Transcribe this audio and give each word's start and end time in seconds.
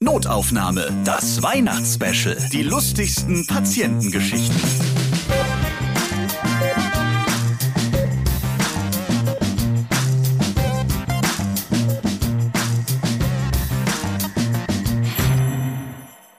Notaufnahme, 0.00 0.92
das 1.04 1.42
Weihnachtsspecial. 1.42 2.36
Die 2.52 2.62
lustigsten 2.62 3.44
Patientengeschichten. 3.48 4.56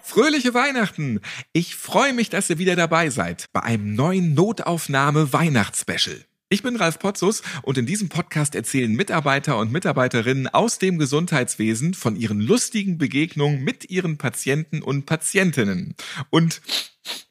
Fröhliche 0.02 0.54
Weihnachten! 0.54 1.20
Ich 1.52 1.76
freue 1.76 2.14
mich, 2.14 2.30
dass 2.30 2.50
ihr 2.50 2.60
wieder 2.60 2.78
dabei 2.78 3.10
seid 3.10 3.46
bei 3.52 3.62
einem 3.62 3.94
neuen 3.94 4.36
Notaufnahme 4.36 5.34
Weihnachtsspecial. 5.34 6.29
Ich 6.52 6.64
bin 6.64 6.78
Ralf 6.78 6.98
Potzus 6.98 7.44
und 7.62 7.78
in 7.78 7.86
diesem 7.86 8.10
Podcast 8.10 8.56
erzählen 8.56 8.92
Mitarbeiter 8.92 9.60
und 9.60 9.72
Mitarbeiterinnen 9.72 10.48
aus 10.48 10.80
dem 10.80 10.98
Gesundheitswesen 10.98 11.94
von 11.94 12.16
ihren 12.16 12.42
lustigen 12.42 12.98
Begegnungen 12.98 13.64
mit 13.64 13.92
ihren 13.92 14.18
Patienten 14.18 14.82
und 14.82 15.06
Patientinnen. 15.06 15.94
Und 16.32 16.64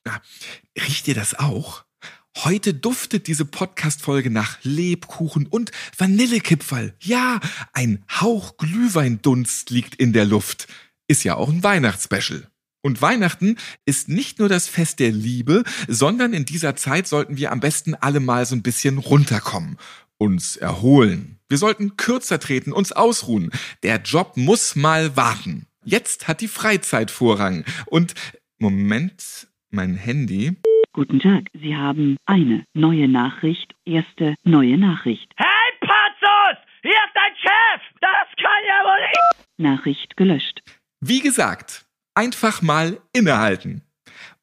na, 0.05 0.23
riecht 0.81 1.09
ihr 1.09 1.17
das 1.17 1.37
auch? 1.37 1.85
Heute 2.45 2.75
duftet 2.75 3.27
diese 3.27 3.45
Podcast-Folge 3.45 4.31
nach 4.31 4.59
Lebkuchen 4.63 5.49
und 5.49 5.73
Vanillekipferl. 5.97 6.95
Ja, 7.01 7.41
ein 7.73 8.05
Hauch 8.21 8.57
Glühweindunst 8.57 9.71
liegt 9.71 9.97
in 9.97 10.13
der 10.13 10.27
Luft. 10.27 10.69
Ist 11.09 11.25
ja 11.25 11.35
auch 11.35 11.49
ein 11.49 11.65
Weihnachtsspecial. 11.65 12.49
Und 12.83 13.03
Weihnachten 13.03 13.57
ist 13.87 14.09
nicht 14.09 14.39
nur 14.39 14.49
das 14.49 14.69
Fest 14.69 15.01
der 15.01 15.11
Liebe, 15.11 15.65
sondern 15.89 16.33
in 16.33 16.45
dieser 16.45 16.77
Zeit 16.77 17.09
sollten 17.09 17.37
wir 17.37 17.51
am 17.51 17.61
besten 17.61 17.95
alle 17.95 18.21
mal 18.21 18.47
so 18.47 18.55
ein 18.55 18.63
bisschen 18.63 18.99
runterkommen, 18.99 19.79
uns 20.17 20.57
erholen. 20.57 21.39
Wir 21.49 21.59
sollten 21.59 21.97
kürzer 21.97 22.39
treten, 22.39 22.73
uns 22.73 22.93
ausruhen. 22.93 23.51
Der 23.83 23.97
Job 24.03 24.37
muss 24.37 24.77
mal 24.77 25.17
warten. 25.17 25.67
Jetzt 25.85 26.29
hat 26.29 26.41
die 26.41 26.49
Freizeit 26.49 27.11
Vorrang. 27.11 27.65
Und 27.87 28.15
Moment, 28.59 29.49
mein 29.71 29.95
Handy. 29.95 30.57
Guten 30.93 31.21
Tag, 31.21 31.45
Sie 31.55 31.77
haben 31.77 32.17
eine 32.27 32.65
neue 32.75 33.09
Nachricht, 33.09 33.73
erste 33.85 34.35
neue 34.45 34.77
Nachricht. 34.79 35.33
Hey, 35.37 35.47
Patzos! 35.81 36.59
Hier 36.83 36.91
ist 36.91 37.15
dein 37.15 37.37
Chef! 37.37 37.83
Das 38.01 38.37
kann 38.37 38.63
ja 38.67 38.85
wohl 38.85 39.01
nicht! 39.01 39.49
Nachricht 39.59 40.17
gelöscht. 40.17 40.63
Wie 41.01 41.21
gesagt, 41.21 41.88
einfach 42.19 42.63
mal 42.63 43.01
innehalten 43.13 43.83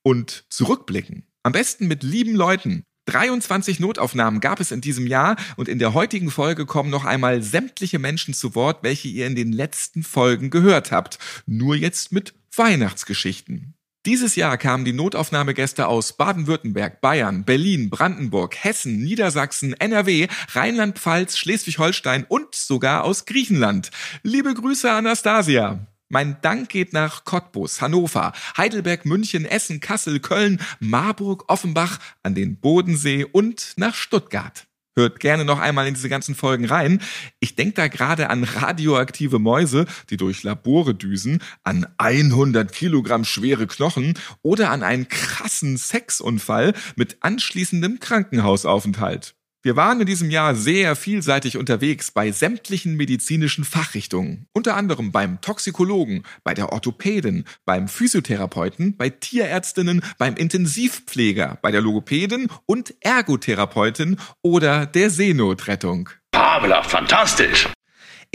und 0.01 0.45
zurückblicken. 0.49 1.25
Am 1.43 1.51
besten 1.51 1.89
mit 1.89 2.03
lieben 2.03 2.33
Leuten. 2.33 2.83
23 3.07 3.81
Notaufnahmen 3.81 4.39
gab 4.39 4.61
es 4.61 4.71
in 4.71 4.79
diesem 4.79 5.05
Jahr 5.07 5.35
und 5.57 5.67
in 5.67 5.77
der 5.77 5.93
heutigen 5.93 6.31
Folge 6.31 6.65
kommen 6.65 6.89
noch 6.89 7.03
einmal 7.03 7.43
sämtliche 7.43 7.99
Menschen 7.99 8.33
zu 8.33 8.55
Wort, 8.55 8.79
welche 8.83 9.09
ihr 9.09 9.27
in 9.27 9.35
den 9.35 9.51
letzten 9.51 10.03
Folgen 10.03 10.51
gehört 10.51 10.93
habt. 10.93 11.19
Nur 11.47 11.75
jetzt 11.75 12.13
mit 12.13 12.33
Weihnachtsgeschichten. 12.55 13.73
Dieses 14.05 14.37
Jahr 14.37 14.57
kamen 14.57 14.85
die 14.85 14.93
Notaufnahmegäste 14.93 15.87
aus 15.87 16.15
Baden-Württemberg, 16.15 17.01
Bayern, 17.01 17.43
Berlin, 17.43 17.89
Brandenburg, 17.89 18.55
Hessen, 18.55 19.03
Niedersachsen, 19.03 19.73
NRW, 19.73 20.27
Rheinland-Pfalz, 20.53 21.37
Schleswig-Holstein 21.37 22.23
und 22.23 22.55
sogar 22.55 23.03
aus 23.03 23.25
Griechenland. 23.25 23.91
Liebe 24.23 24.53
Grüße, 24.53 24.89
Anastasia. 24.89 25.85
Mein 26.15 26.37
Dank 26.41 26.69
geht 26.69 26.93
nach 26.93 27.25
Cottbus, 27.25 27.81
Hannover, 27.81 28.31
Heidelberg, 28.55 29.03
München, 29.03 29.43
Essen, 29.43 29.81
Kassel, 29.81 30.21
Köln, 30.21 30.61
Marburg, 30.79 31.43
Offenbach, 31.49 31.99
an 32.23 32.35
den 32.35 32.57
Bodensee 32.57 33.25
und 33.25 33.73
nach 33.75 33.95
Stuttgart. 33.95 34.65
Hört 34.95 35.19
gerne 35.19 35.43
noch 35.43 35.59
einmal 35.59 35.87
in 35.87 35.93
diese 35.93 36.07
ganzen 36.07 36.33
Folgen 36.33 36.63
rein. 36.63 37.01
Ich 37.41 37.57
denke 37.57 37.73
da 37.73 37.89
gerade 37.89 38.29
an 38.29 38.45
radioaktive 38.45 39.39
Mäuse, 39.39 39.87
die 40.09 40.15
durch 40.15 40.43
Labore 40.43 40.95
düsen, 40.95 41.43
an 41.65 41.85
100 41.97 42.71
Kilogramm 42.71 43.25
schwere 43.25 43.67
Knochen 43.67 44.17
oder 44.41 44.71
an 44.71 44.83
einen 44.83 45.09
krassen 45.09 45.75
Sexunfall 45.75 46.75
mit 46.95 47.17
anschließendem 47.23 47.99
Krankenhausaufenthalt. 47.99 49.34
Wir 49.65 49.75
waren 49.75 49.99
in 49.99 50.05
diesem 50.05 50.29
Jahr 50.29 50.53
sehr 50.53 50.95
vielseitig 50.95 51.57
unterwegs 51.57 52.11
bei 52.11 52.31
sämtlichen 52.31 52.95
medizinischen 52.97 53.63
Fachrichtungen. 53.63 54.45
Unter 54.53 54.75
anderem 54.75 55.11
beim 55.11 55.41
Toxikologen, 55.41 56.21
bei 56.43 56.53
der 56.53 56.71
Orthopädin, 56.71 57.45
beim 57.65 57.87
Physiotherapeuten, 57.87 58.95
bei 58.95 59.09
Tierärztinnen, 59.09 60.03
beim 60.19 60.35
Intensivpfleger, 60.35 61.57
bei 61.63 61.71
der 61.71 61.81
Logopädin 61.81 62.47
und 62.67 62.93
Ergotherapeutin 62.99 64.17
oder 64.43 64.85
der 64.85 65.09
Seenotrettung. 65.09 66.11
Fabelhaft, 66.31 66.91
fantastisch! 66.91 67.67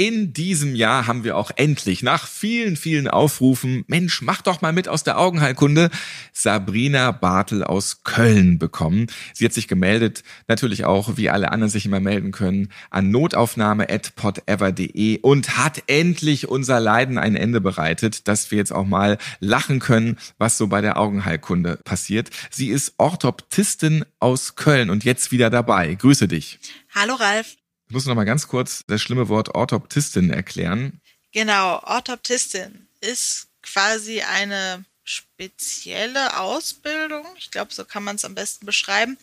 In 0.00 0.32
diesem 0.32 0.74
Jahr 0.74 1.06
haben 1.06 1.22
wir 1.24 1.36
auch 1.36 1.50
endlich 1.56 2.02
nach 2.02 2.26
vielen, 2.26 2.76
vielen 2.76 3.06
Aufrufen, 3.06 3.84
Mensch, 3.86 4.22
mach 4.22 4.40
doch 4.40 4.62
mal 4.62 4.72
mit 4.72 4.88
aus 4.88 5.04
der 5.04 5.18
Augenheilkunde, 5.18 5.90
Sabrina 6.32 7.10
Bartel 7.10 7.62
aus 7.62 8.02
Köln 8.02 8.58
bekommen. 8.58 9.08
Sie 9.34 9.44
hat 9.44 9.52
sich 9.52 9.68
gemeldet, 9.68 10.24
natürlich 10.48 10.86
auch, 10.86 11.18
wie 11.18 11.28
alle 11.28 11.52
anderen 11.52 11.70
sich 11.70 11.84
immer 11.84 12.00
melden 12.00 12.32
können, 12.32 12.72
an 12.88 13.10
notaufnahme.podever.de 13.10 15.20
und 15.20 15.58
hat 15.58 15.82
endlich 15.86 16.48
unser 16.48 16.80
Leiden 16.80 17.18
ein 17.18 17.36
Ende 17.36 17.60
bereitet, 17.60 18.26
dass 18.26 18.50
wir 18.50 18.56
jetzt 18.56 18.72
auch 18.72 18.86
mal 18.86 19.18
lachen 19.40 19.80
können, 19.80 20.16
was 20.38 20.56
so 20.56 20.68
bei 20.68 20.80
der 20.80 20.96
Augenheilkunde 20.96 21.78
passiert. 21.84 22.30
Sie 22.48 22.68
ist 22.68 22.94
Orthoptistin 22.96 24.06
aus 24.18 24.56
Köln 24.56 24.88
und 24.88 25.04
jetzt 25.04 25.30
wieder 25.30 25.50
dabei. 25.50 25.94
Grüße 25.94 26.26
dich. 26.26 26.58
Hallo 26.94 27.16
Ralf. 27.16 27.59
Ich 27.90 27.92
muss 27.92 28.06
noch 28.06 28.14
mal 28.14 28.22
ganz 28.22 28.46
kurz 28.46 28.84
das 28.86 29.02
schlimme 29.02 29.28
Wort 29.28 29.52
Orthoptistin 29.52 30.30
erklären. 30.30 31.00
Genau, 31.32 31.82
Orthoptistin 31.82 32.86
ist 33.00 33.48
quasi 33.62 34.22
eine 34.22 34.84
spezielle 35.02 36.38
Ausbildung, 36.38 37.26
ich 37.36 37.50
glaube, 37.50 37.74
so 37.74 37.84
kann 37.84 38.04
man 38.04 38.14
es 38.14 38.24
am 38.24 38.36
besten 38.36 38.64
beschreiben, 38.64 39.18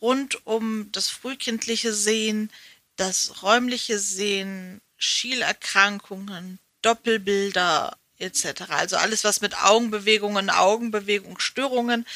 rund 0.00 0.44
um 0.44 0.90
das 0.90 1.08
frühkindliche 1.08 1.94
Sehen, 1.94 2.50
das 2.96 3.44
räumliche 3.44 4.00
Sehen, 4.00 4.80
Schielerkrankungen, 4.96 6.58
Doppelbilder 6.82 7.96
etc. 8.20 8.70
Also 8.70 8.96
alles, 8.96 9.24
was 9.24 9.40
mit 9.40 9.62
Augenbewegungen, 9.62 10.50
Augenbewegungsstörungen 10.50 12.06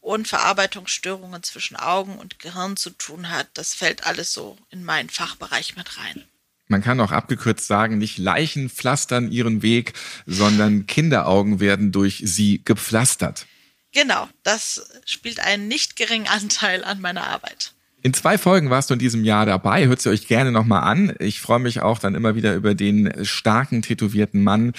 und 0.00 0.28
Verarbeitungsstörungen 0.28 1.42
zwischen 1.42 1.76
Augen 1.76 2.18
und 2.18 2.38
Gehirn 2.38 2.76
zu 2.76 2.90
tun 2.90 3.30
hat, 3.30 3.48
das 3.54 3.74
fällt 3.74 4.06
alles 4.06 4.32
so 4.32 4.56
in 4.70 4.84
meinen 4.84 5.10
Fachbereich 5.10 5.76
mit 5.76 5.98
rein. 5.98 6.24
Man 6.68 6.82
kann 6.82 7.00
auch 7.00 7.10
abgekürzt 7.10 7.66
sagen, 7.66 7.98
nicht 7.98 8.16
Leichen 8.18 8.70
pflastern 8.70 9.32
ihren 9.32 9.60
Weg, 9.62 9.94
sondern 10.26 10.86
Kinderaugen 10.86 11.58
werden 11.58 11.90
durch 11.90 12.22
sie 12.24 12.62
gepflastert. 12.64 13.46
Genau, 13.92 14.28
das 14.44 14.88
spielt 15.04 15.40
einen 15.40 15.66
nicht 15.66 15.96
geringen 15.96 16.28
Anteil 16.28 16.84
an 16.84 17.00
meiner 17.00 17.26
Arbeit. 17.26 17.72
In 18.02 18.14
zwei 18.14 18.38
Folgen 18.38 18.70
warst 18.70 18.88
du 18.88 18.94
in 18.94 18.98
diesem 18.98 19.24
Jahr 19.24 19.44
dabei. 19.44 19.86
Hört 19.86 20.00
sie 20.00 20.08
euch 20.08 20.26
gerne 20.26 20.50
nochmal 20.52 20.82
an. 20.84 21.12
Ich 21.18 21.40
freue 21.40 21.58
mich 21.58 21.82
auch 21.82 21.98
dann 21.98 22.14
immer 22.14 22.34
wieder 22.34 22.54
über 22.54 22.74
den 22.74 23.12
starken, 23.26 23.82
tätowierten 23.82 24.42
Mann, 24.42 24.72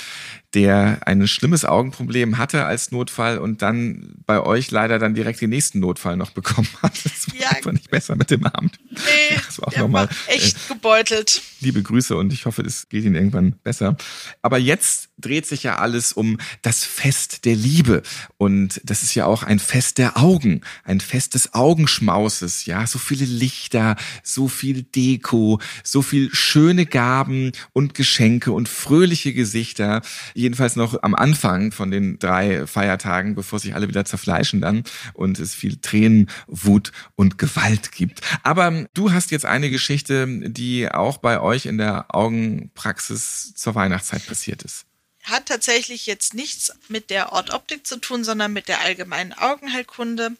der 0.55 0.99
ein 1.05 1.27
schlimmes 1.27 1.63
Augenproblem 1.63 2.37
hatte 2.39 2.65
als 2.65 2.91
Notfall 2.91 3.37
und 3.37 3.61
dann 3.61 4.15
bei 4.25 4.41
euch 4.41 4.71
leider 4.71 4.97
dann 4.99 5.13
direkt 5.13 5.39
den 5.39 5.51
nächsten 5.51 5.79
Notfall 5.79 6.17
noch 6.17 6.31
bekommen 6.31 6.67
hat. 6.81 6.93
Das 7.05 7.27
war 7.29 7.35
Ja. 7.39 7.49
einfach 7.51 7.71
nicht 7.73 7.91
besser 7.91 8.15
mit 8.15 8.31
dem 8.31 8.45
Abend. 8.45 8.79
Nee, 8.89 8.97
Das 9.45 9.59
war 9.59 9.67
auch 9.67 9.71
der 9.73 9.83
noch 9.83 9.89
mal, 9.89 10.09
war 10.09 10.15
echt 10.27 10.67
gebeutelt. 10.67 11.41
Liebe 11.61 11.81
Grüße 11.83 12.17
und 12.17 12.33
ich 12.33 12.45
hoffe, 12.47 12.63
es 12.63 12.89
geht 12.89 13.03
Ihnen 13.05 13.15
irgendwann 13.15 13.51
besser. 13.63 13.95
Aber 14.41 14.57
jetzt 14.57 15.09
dreht 15.19 15.45
sich 15.45 15.61
ja 15.63 15.77
alles 15.77 16.11
um 16.13 16.39
das 16.63 16.83
Fest 16.83 17.45
der 17.45 17.55
Liebe. 17.55 18.01
Und 18.37 18.81
das 18.83 19.03
ist 19.03 19.13
ja 19.13 19.25
auch 19.27 19.43
ein 19.43 19.59
Fest 19.59 19.99
der 19.99 20.17
Augen, 20.17 20.61
ein 20.83 20.99
Fest 20.99 21.35
des 21.35 21.53
Augenschmauses. 21.53 22.65
Ja, 22.65 22.87
so 22.87 22.97
viele 23.11 23.25
Lichter, 23.25 23.97
so 24.23 24.47
viel 24.47 24.83
Deko, 24.83 25.59
so 25.83 26.01
viel 26.01 26.33
schöne 26.33 26.85
Gaben 26.85 27.51
und 27.73 27.93
Geschenke 27.93 28.53
und 28.53 28.69
fröhliche 28.69 29.33
Gesichter. 29.33 30.01
Jedenfalls 30.33 30.77
noch 30.77 31.03
am 31.03 31.13
Anfang 31.13 31.73
von 31.73 31.91
den 31.91 32.19
drei 32.19 32.65
Feiertagen, 32.67 33.35
bevor 33.35 33.59
sich 33.59 33.75
alle 33.75 33.89
wieder 33.89 34.05
zerfleischen 34.05 34.61
dann 34.61 34.85
und 35.13 35.39
es 35.39 35.53
viel 35.53 35.75
Tränen, 35.75 36.29
Wut 36.47 36.93
und 37.15 37.37
Gewalt 37.37 37.91
gibt. 37.91 38.21
Aber 38.43 38.85
du 38.93 39.11
hast 39.11 39.31
jetzt 39.31 39.45
eine 39.45 39.69
Geschichte, 39.69 40.25
die 40.49 40.89
auch 40.89 41.17
bei 41.17 41.41
euch 41.41 41.65
in 41.65 41.77
der 41.77 42.15
Augenpraxis 42.15 43.53
zur 43.55 43.75
Weihnachtszeit 43.75 44.25
passiert 44.25 44.63
ist. 44.63 44.85
Hat 45.23 45.47
tatsächlich 45.47 46.05
jetzt 46.05 46.33
nichts 46.33 46.71
mit 46.87 47.09
der 47.09 47.33
Ortoptik 47.33 47.85
zu 47.85 47.97
tun, 47.97 48.23
sondern 48.23 48.53
mit 48.53 48.69
der 48.69 48.81
allgemeinen 48.81 49.33
Augenheilkunde. 49.33 50.31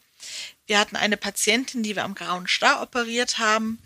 Wir 0.72 0.78
hatten 0.78 0.96
eine 0.96 1.18
Patientin, 1.18 1.82
die 1.82 1.96
wir 1.96 2.04
am 2.04 2.14
grauen 2.14 2.48
Star 2.48 2.80
operiert 2.80 3.36
haben. 3.36 3.78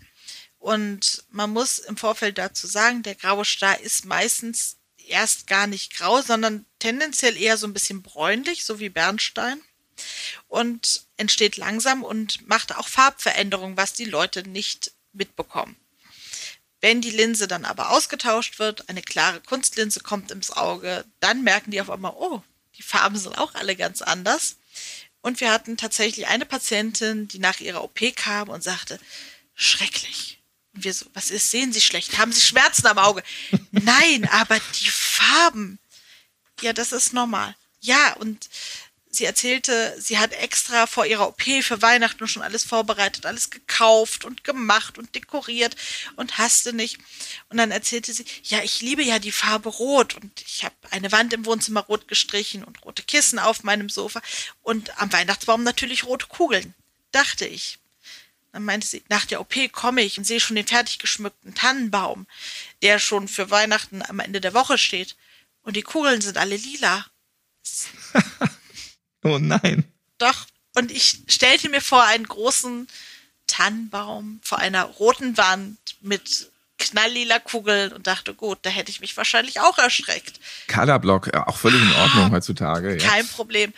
Und 0.57 1.25
man 1.31 1.49
muss 1.49 1.79
im 1.79 1.97
Vorfeld 1.97 2.37
dazu 2.37 2.65
sagen, 2.65 3.03
der 3.03 3.15
graue 3.15 3.43
Star 3.43 3.77
ist 3.81 4.05
meistens 4.05 4.77
erst 5.05 5.47
gar 5.47 5.67
nicht 5.67 5.97
grau, 5.97 6.21
sondern 6.21 6.65
tendenziell 6.79 7.35
eher 7.35 7.57
so 7.57 7.67
ein 7.67 7.73
bisschen 7.73 8.03
bräunlich, 8.03 8.63
so 8.63 8.79
wie 8.79 8.87
Bernstein. 8.87 9.59
Und 10.47 11.05
entsteht 11.17 11.57
langsam 11.57 12.03
und 12.03 12.47
macht 12.47 12.73
auch 12.77 12.87
Farbveränderungen, 12.87 13.75
was 13.75 13.91
die 13.91 14.05
Leute 14.05 14.47
nicht 14.47 14.93
mitbekommen. 15.11 15.75
Wenn 16.79 17.01
die 17.01 17.11
Linse 17.11 17.49
dann 17.49 17.65
aber 17.65 17.89
ausgetauscht 17.89 18.59
wird, 18.59 18.87
eine 18.87 19.01
klare 19.01 19.41
Kunstlinse 19.41 19.99
kommt 19.99 20.31
ins 20.31 20.51
Auge, 20.51 21.03
dann 21.19 21.43
merken 21.43 21.71
die 21.71 21.81
auf 21.81 21.89
einmal, 21.89 22.13
oh, 22.15 22.41
die 22.77 22.83
Farben 22.83 23.17
sind 23.17 23.37
auch 23.37 23.55
alle 23.55 23.75
ganz 23.75 24.01
anders. 24.01 24.55
Und 25.27 25.41
wir 25.41 25.51
hatten 25.51 25.75
tatsächlich 25.75 26.27
eine 26.27 26.45
Patientin, 26.45 27.27
die 27.27 27.39
nach 27.39 27.59
ihrer 27.59 27.83
OP 27.83 27.99
kam 28.15 28.47
und 28.47 28.63
sagte, 28.63 28.97
schrecklich. 29.55 30.39
Und 30.73 30.85
wir 30.85 30.93
so, 30.93 31.05
was 31.13 31.31
ist, 31.31 31.51
sehen 31.51 31.73
Sie 31.73 31.81
schlecht? 31.81 32.17
Haben 32.17 32.31
Sie 32.31 32.39
Schmerzen 32.39 32.87
am 32.87 32.97
Auge? 32.97 33.21
Nein, 33.71 34.29
aber 34.31 34.57
die 34.79 34.89
Farben. 34.89 35.79
Ja, 36.61 36.71
das 36.71 36.93
ist 36.93 37.11
normal. 37.11 37.53
Ja, 37.81 38.13
und 38.13 38.47
sie 39.17 39.25
erzählte, 39.25 39.95
sie 39.99 40.17
hat 40.17 40.31
extra 40.33 40.87
vor 40.87 41.05
ihrer 41.05 41.27
OP 41.27 41.41
für 41.61 41.81
Weihnachten 41.81 42.27
schon 42.27 42.43
alles 42.43 42.63
vorbereitet, 42.63 43.25
alles 43.25 43.49
gekauft 43.49 44.25
und 44.25 44.43
gemacht 44.43 44.97
und 44.97 45.13
dekoriert 45.15 45.75
und 46.15 46.37
hasste 46.37 46.73
nicht. 46.73 46.99
Und 47.49 47.57
dann 47.57 47.71
erzählte 47.71 48.13
sie, 48.13 48.25
ja, 48.43 48.63
ich 48.63 48.81
liebe 48.81 49.03
ja 49.03 49.19
die 49.19 49.31
Farbe 49.31 49.69
Rot 49.69 50.15
und 50.15 50.41
ich 50.41 50.63
habe 50.63 50.75
eine 50.91 51.11
Wand 51.11 51.33
im 51.33 51.45
Wohnzimmer 51.45 51.81
rot 51.81 52.07
gestrichen 52.07 52.63
und 52.63 52.83
rote 52.85 53.03
Kissen 53.03 53.39
auf 53.39 53.63
meinem 53.63 53.89
Sofa 53.89 54.21
und 54.61 54.99
am 55.01 55.11
Weihnachtsbaum 55.11 55.63
natürlich 55.63 56.05
rote 56.05 56.27
Kugeln, 56.27 56.73
dachte 57.11 57.45
ich. 57.45 57.79
Dann 58.53 58.63
meinte 58.63 58.87
sie, 58.87 59.03
nach 59.09 59.25
der 59.25 59.41
OP 59.41 59.53
komme 59.71 60.01
ich 60.01 60.17
und 60.17 60.23
sehe 60.23 60.39
schon 60.39 60.55
den 60.55 60.65
fertig 60.65 60.99
geschmückten 60.99 61.53
Tannenbaum, 61.53 62.27
der 62.81 62.97
schon 62.97 63.27
für 63.27 63.51
Weihnachten 63.51 64.01
am 64.01 64.19
Ende 64.19 64.41
der 64.41 64.53
Woche 64.53 64.77
steht. 64.77 65.15
Und 65.61 65.75
die 65.75 65.83
Kugeln 65.83 66.21
sind 66.21 66.37
alle 66.37 66.55
lila. 66.55 67.05
Oh 69.27 69.39
nein. 69.39 69.83
Doch. 70.17 70.45
Und 70.75 70.91
ich 70.91 71.19
stellte 71.27 71.69
mir 71.69 71.81
vor 71.81 72.03
einen 72.03 72.27
großen 72.27 72.87
Tannenbaum 73.47 74.39
vor 74.43 74.59
einer 74.59 74.83
roten 74.83 75.37
Wand 75.37 75.77
mit 76.01 76.51
knalllila 76.77 77.39
Kugeln 77.39 77.91
und 77.93 78.05
dachte, 78.05 78.33
gut, 78.33 78.59
da 78.61 78.69
hätte 78.69 78.91
ich 78.91 79.01
mich 79.01 79.17
wahrscheinlich 79.17 79.59
auch 79.59 79.77
erschreckt. 79.77 80.39
Colorblock, 80.67 81.33
äh, 81.33 81.37
auch 81.37 81.57
völlig 81.57 81.81
in 81.81 81.91
Ordnung 81.93 82.31
heutzutage. 82.31 82.97
Ja. 82.97 83.09
Kein 83.09 83.27
Problem. 83.27 83.73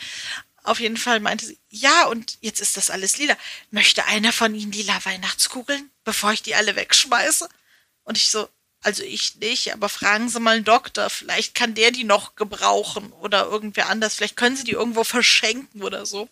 Auf 0.63 0.79
jeden 0.79 0.97
Fall 0.97 1.19
meinte 1.21 1.45
sie, 1.45 1.57
ja, 1.69 2.05
und 2.07 2.37
jetzt 2.41 2.59
ist 2.59 2.75
das 2.75 2.89
alles 2.89 3.17
lila. 3.17 3.37
Möchte 3.71 4.05
einer 4.05 4.33
von 4.33 4.53
Ihnen 4.53 4.71
lila 4.71 4.93
Weihnachtskugeln, 5.05 5.89
bevor 6.03 6.33
ich 6.33 6.43
die 6.43 6.55
alle 6.55 6.75
wegschmeiße? 6.75 7.47
Und 8.03 8.17
ich 8.17 8.29
so, 8.29 8.49
also 8.81 9.03
ich 9.03 9.35
nicht, 9.35 9.73
aber 9.73 9.89
fragen 9.89 10.29
Sie 10.29 10.39
mal 10.39 10.55
einen 10.55 10.65
Doktor. 10.65 11.09
Vielleicht 11.09 11.53
kann 11.53 11.75
der 11.75 11.91
die 11.91 12.05
noch 12.05 12.35
gebrauchen 12.35 13.11
oder 13.13 13.45
irgendwer 13.45 13.89
anders. 13.89 14.15
Vielleicht 14.15 14.37
können 14.37 14.55
Sie 14.55 14.63
die 14.63 14.71
irgendwo 14.71 15.03
verschenken 15.03 15.83
oder 15.83 16.05
so. 16.05 16.29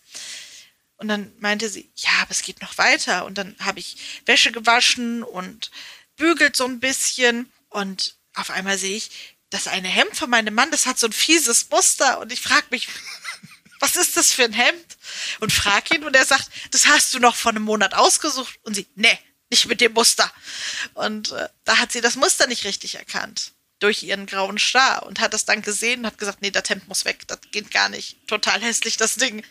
Und 0.97 1.09
dann 1.09 1.31
meinte 1.39 1.69
sie, 1.69 1.89
ja, 1.95 2.09
aber 2.21 2.31
es 2.31 2.41
geht 2.41 2.61
noch 2.61 2.77
weiter. 2.77 3.25
Und 3.25 3.38
dann 3.38 3.55
habe 3.59 3.79
ich 3.79 3.97
Wäsche 4.25 4.51
gewaschen 4.51 5.23
und 5.23 5.71
bügelt 6.15 6.55
so 6.55 6.65
ein 6.65 6.79
bisschen. 6.79 7.51
Und 7.69 8.15
auf 8.33 8.49
einmal 8.49 8.77
sehe 8.77 8.97
ich, 8.97 9.11
das 9.49 9.67
eine 9.67 9.88
Hemd 9.88 10.15
von 10.17 10.29
meinem 10.29 10.53
Mann, 10.53 10.71
das 10.71 10.85
hat 10.85 10.99
so 10.99 11.07
ein 11.07 11.13
fieses 11.13 11.69
Muster. 11.69 12.19
Und 12.19 12.31
ich 12.31 12.41
frage 12.41 12.65
mich, 12.71 12.88
was 13.79 13.95
ist 13.95 14.17
das 14.17 14.33
für 14.33 14.44
ein 14.44 14.53
Hemd? 14.53 14.97
Und 15.39 15.53
frag 15.53 15.94
ihn 15.94 16.03
und 16.03 16.15
er 16.15 16.25
sagt, 16.25 16.49
das 16.71 16.88
hast 16.88 17.13
du 17.13 17.19
noch 17.19 17.35
vor 17.35 17.51
einem 17.51 17.63
Monat 17.63 17.94
ausgesucht. 17.94 18.59
Und 18.63 18.75
sie, 18.75 18.88
nee, 18.95 19.19
nicht 19.49 19.67
mit 19.67 19.81
dem 19.81 19.94
Muster. 19.94 20.31
Und 20.94 21.31
äh, 21.31 21.47
da 21.63 21.77
hat 21.77 21.91
sie 21.91 22.01
das 22.01 22.15
Muster 22.15 22.47
nicht 22.47 22.65
richtig 22.65 22.95
erkannt 22.95 23.53
durch 23.79 24.03
ihren 24.03 24.25
grauen 24.25 24.57
Star 24.57 25.05
und 25.05 25.19
hat 25.19 25.33
das 25.33 25.45
dann 25.45 25.61
gesehen 25.61 25.99
und 25.99 26.07
hat 26.07 26.17
gesagt, 26.17 26.41
nee, 26.41 26.49
der 26.49 26.63
Temp 26.63 26.88
muss 26.88 27.05
weg, 27.05 27.27
das 27.27 27.39
geht 27.51 27.71
gar 27.71 27.89
nicht. 27.89 28.17
Total 28.27 28.59
hässlich, 28.61 28.97
das 28.97 29.15
Ding. 29.15 29.44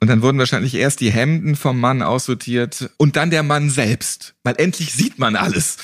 Und 0.00 0.08
dann 0.08 0.20
wurden 0.20 0.38
wahrscheinlich 0.38 0.74
erst 0.74 1.00
die 1.00 1.12
Hemden 1.12 1.56
vom 1.56 1.80
Mann 1.80 2.02
aussortiert 2.02 2.90
und 2.96 3.16
dann 3.16 3.30
der 3.30 3.42
Mann 3.42 3.70
selbst. 3.70 4.34
Weil 4.42 4.56
endlich 4.58 4.92
sieht 4.92 5.18
man 5.18 5.36
alles. 5.36 5.78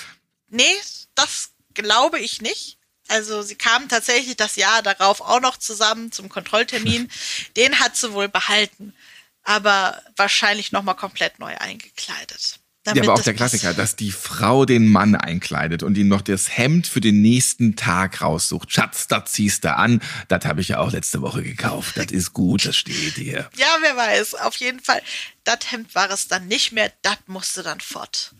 Nee, 0.49 0.65
das 1.15 1.51
glaube 1.75 2.19
ich 2.19 2.43
nicht. 2.43 2.79
Also 3.09 3.41
sie 3.43 3.55
kamen 3.55 3.89
tatsächlich 3.89 4.37
das 4.37 4.57
Jahr 4.57 4.83
darauf 4.83 5.23
auch 5.23 5.41
noch 5.41 5.57
zusammen 5.57 6.13
zum 6.13 6.29
Kontrolltermin. 6.29 7.09
Den 7.57 7.81
hat 7.81 7.97
sie 7.97 8.13
wohl 8.13 8.29
behalten, 8.29 8.93
aber 9.45 10.03
wahrscheinlich 10.17 10.73
nochmal 10.73 10.97
komplett 10.97 11.39
neu 11.39 11.57
eingekleidet. 11.57 12.59
Ja, 12.97 13.03
aber 13.03 13.15
auch 13.15 13.23
der 13.23 13.35
Klassiker, 13.35 13.75
dass 13.75 13.97
die 13.97 14.11
Frau 14.11 14.65
den 14.65 14.89
Mann 14.89 15.15
einkleidet 15.15 15.83
und 15.83 15.97
ihm 15.99 16.09
noch 16.09 16.23
das 16.23 16.57
Hemd 16.57 16.87
für 16.87 17.01
den 17.01 17.21
nächsten 17.23 17.77
Tag 17.77 18.21
raussucht. 18.23 18.73
Schatz, 18.73 19.09
das 19.09 19.33
ziehst 19.33 19.65
du 19.65 19.77
an. 19.77 20.01
Das 20.29 20.45
habe 20.45 20.61
ich 20.61 20.69
ja 20.69 20.79
auch 20.79 20.93
letzte 20.93 21.23
Woche 21.23 21.43
gekauft. 21.43 21.97
Das 21.97 22.07
ist 22.07 22.33
gut, 22.33 22.65
das 22.65 22.77
steht 22.77 23.17
dir. 23.17 23.49
Ja, 23.59 23.67
wer 23.81 23.97
weiß. 23.97 24.35
Auf 24.35 24.57
jeden 24.57 24.81
Fall, 24.81 25.03
das 25.45 25.59
Hemd 25.71 25.95
war 25.95 26.11
es 26.11 26.29
dann 26.29 26.47
nicht 26.47 26.73
mehr. 26.73 26.93
Das 27.03 27.17
musste 27.27 27.63
dann 27.63 27.81
fort. 27.81 28.35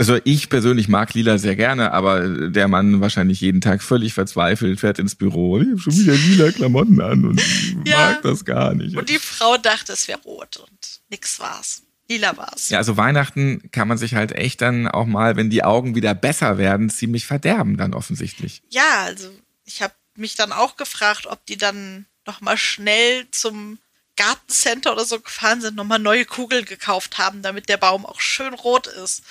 Also 0.00 0.18
ich 0.24 0.48
persönlich 0.48 0.88
mag 0.88 1.12
Lila 1.12 1.36
sehr 1.36 1.56
gerne, 1.56 1.92
aber 1.92 2.26
der 2.48 2.68
Mann 2.68 3.02
wahrscheinlich 3.02 3.42
jeden 3.42 3.60
Tag 3.60 3.82
völlig 3.82 4.14
verzweifelt, 4.14 4.80
fährt 4.80 4.98
ins 4.98 5.14
Büro. 5.14 5.60
Ich 5.60 5.68
habe 5.68 5.78
schon 5.78 5.94
wieder 5.94 6.14
lila 6.14 6.52
Klamotten 6.52 7.00
an 7.02 7.26
und 7.26 7.42
ja. 7.84 8.12
mag 8.12 8.22
das 8.22 8.46
gar 8.46 8.74
nicht. 8.74 8.96
Und 8.96 9.10
die 9.10 9.18
Frau 9.18 9.58
dachte, 9.58 9.92
es 9.92 10.08
wäre 10.08 10.20
rot 10.22 10.56
und 10.56 11.00
nix 11.10 11.38
war's. 11.38 11.82
Lila 12.10 12.36
war's. 12.36 12.70
Ja, 12.70 12.78
also 12.78 12.96
Weihnachten 12.96 13.70
kann 13.70 13.86
man 13.86 13.96
sich 13.96 14.16
halt 14.16 14.32
echt 14.32 14.60
dann 14.62 14.88
auch 14.88 15.06
mal, 15.06 15.36
wenn 15.36 15.48
die 15.48 15.62
Augen 15.62 15.94
wieder 15.94 16.12
besser 16.12 16.58
werden, 16.58 16.90
ziemlich 16.90 17.24
verderben 17.24 17.76
dann 17.76 17.94
offensichtlich. 17.94 18.62
Ja, 18.68 19.04
also 19.04 19.30
ich 19.64 19.80
habe 19.80 19.94
mich 20.16 20.34
dann 20.34 20.50
auch 20.52 20.76
gefragt, 20.76 21.26
ob 21.26 21.46
die 21.46 21.56
dann 21.56 22.06
noch 22.26 22.40
mal 22.40 22.56
schnell 22.56 23.30
zum 23.30 23.78
Gartencenter 24.16 24.92
oder 24.92 25.04
so 25.04 25.20
gefahren 25.20 25.60
sind, 25.60 25.76
nochmal 25.76 26.00
neue 26.00 26.24
Kugeln 26.24 26.64
gekauft 26.64 27.16
haben, 27.18 27.42
damit 27.42 27.68
der 27.68 27.76
Baum 27.76 28.04
auch 28.04 28.20
schön 28.20 28.54
rot 28.54 28.88
ist. 28.88 29.22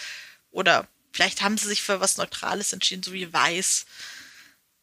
Oder 0.49 0.87
vielleicht 1.11 1.41
haben 1.41 1.57
sie 1.57 1.67
sich 1.67 1.83
für 1.83 1.99
was 1.99 2.15
Neutrales 2.15 2.71
entschieden, 2.71 3.03
so 3.03 3.11
wie 3.11 3.31
weiß. 3.31 3.85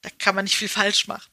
Da 0.03 0.11
kann 0.19 0.35
man 0.35 0.45
nicht 0.45 0.59
viel 0.59 0.69
falsch 0.69 1.09
machen. 1.09 1.31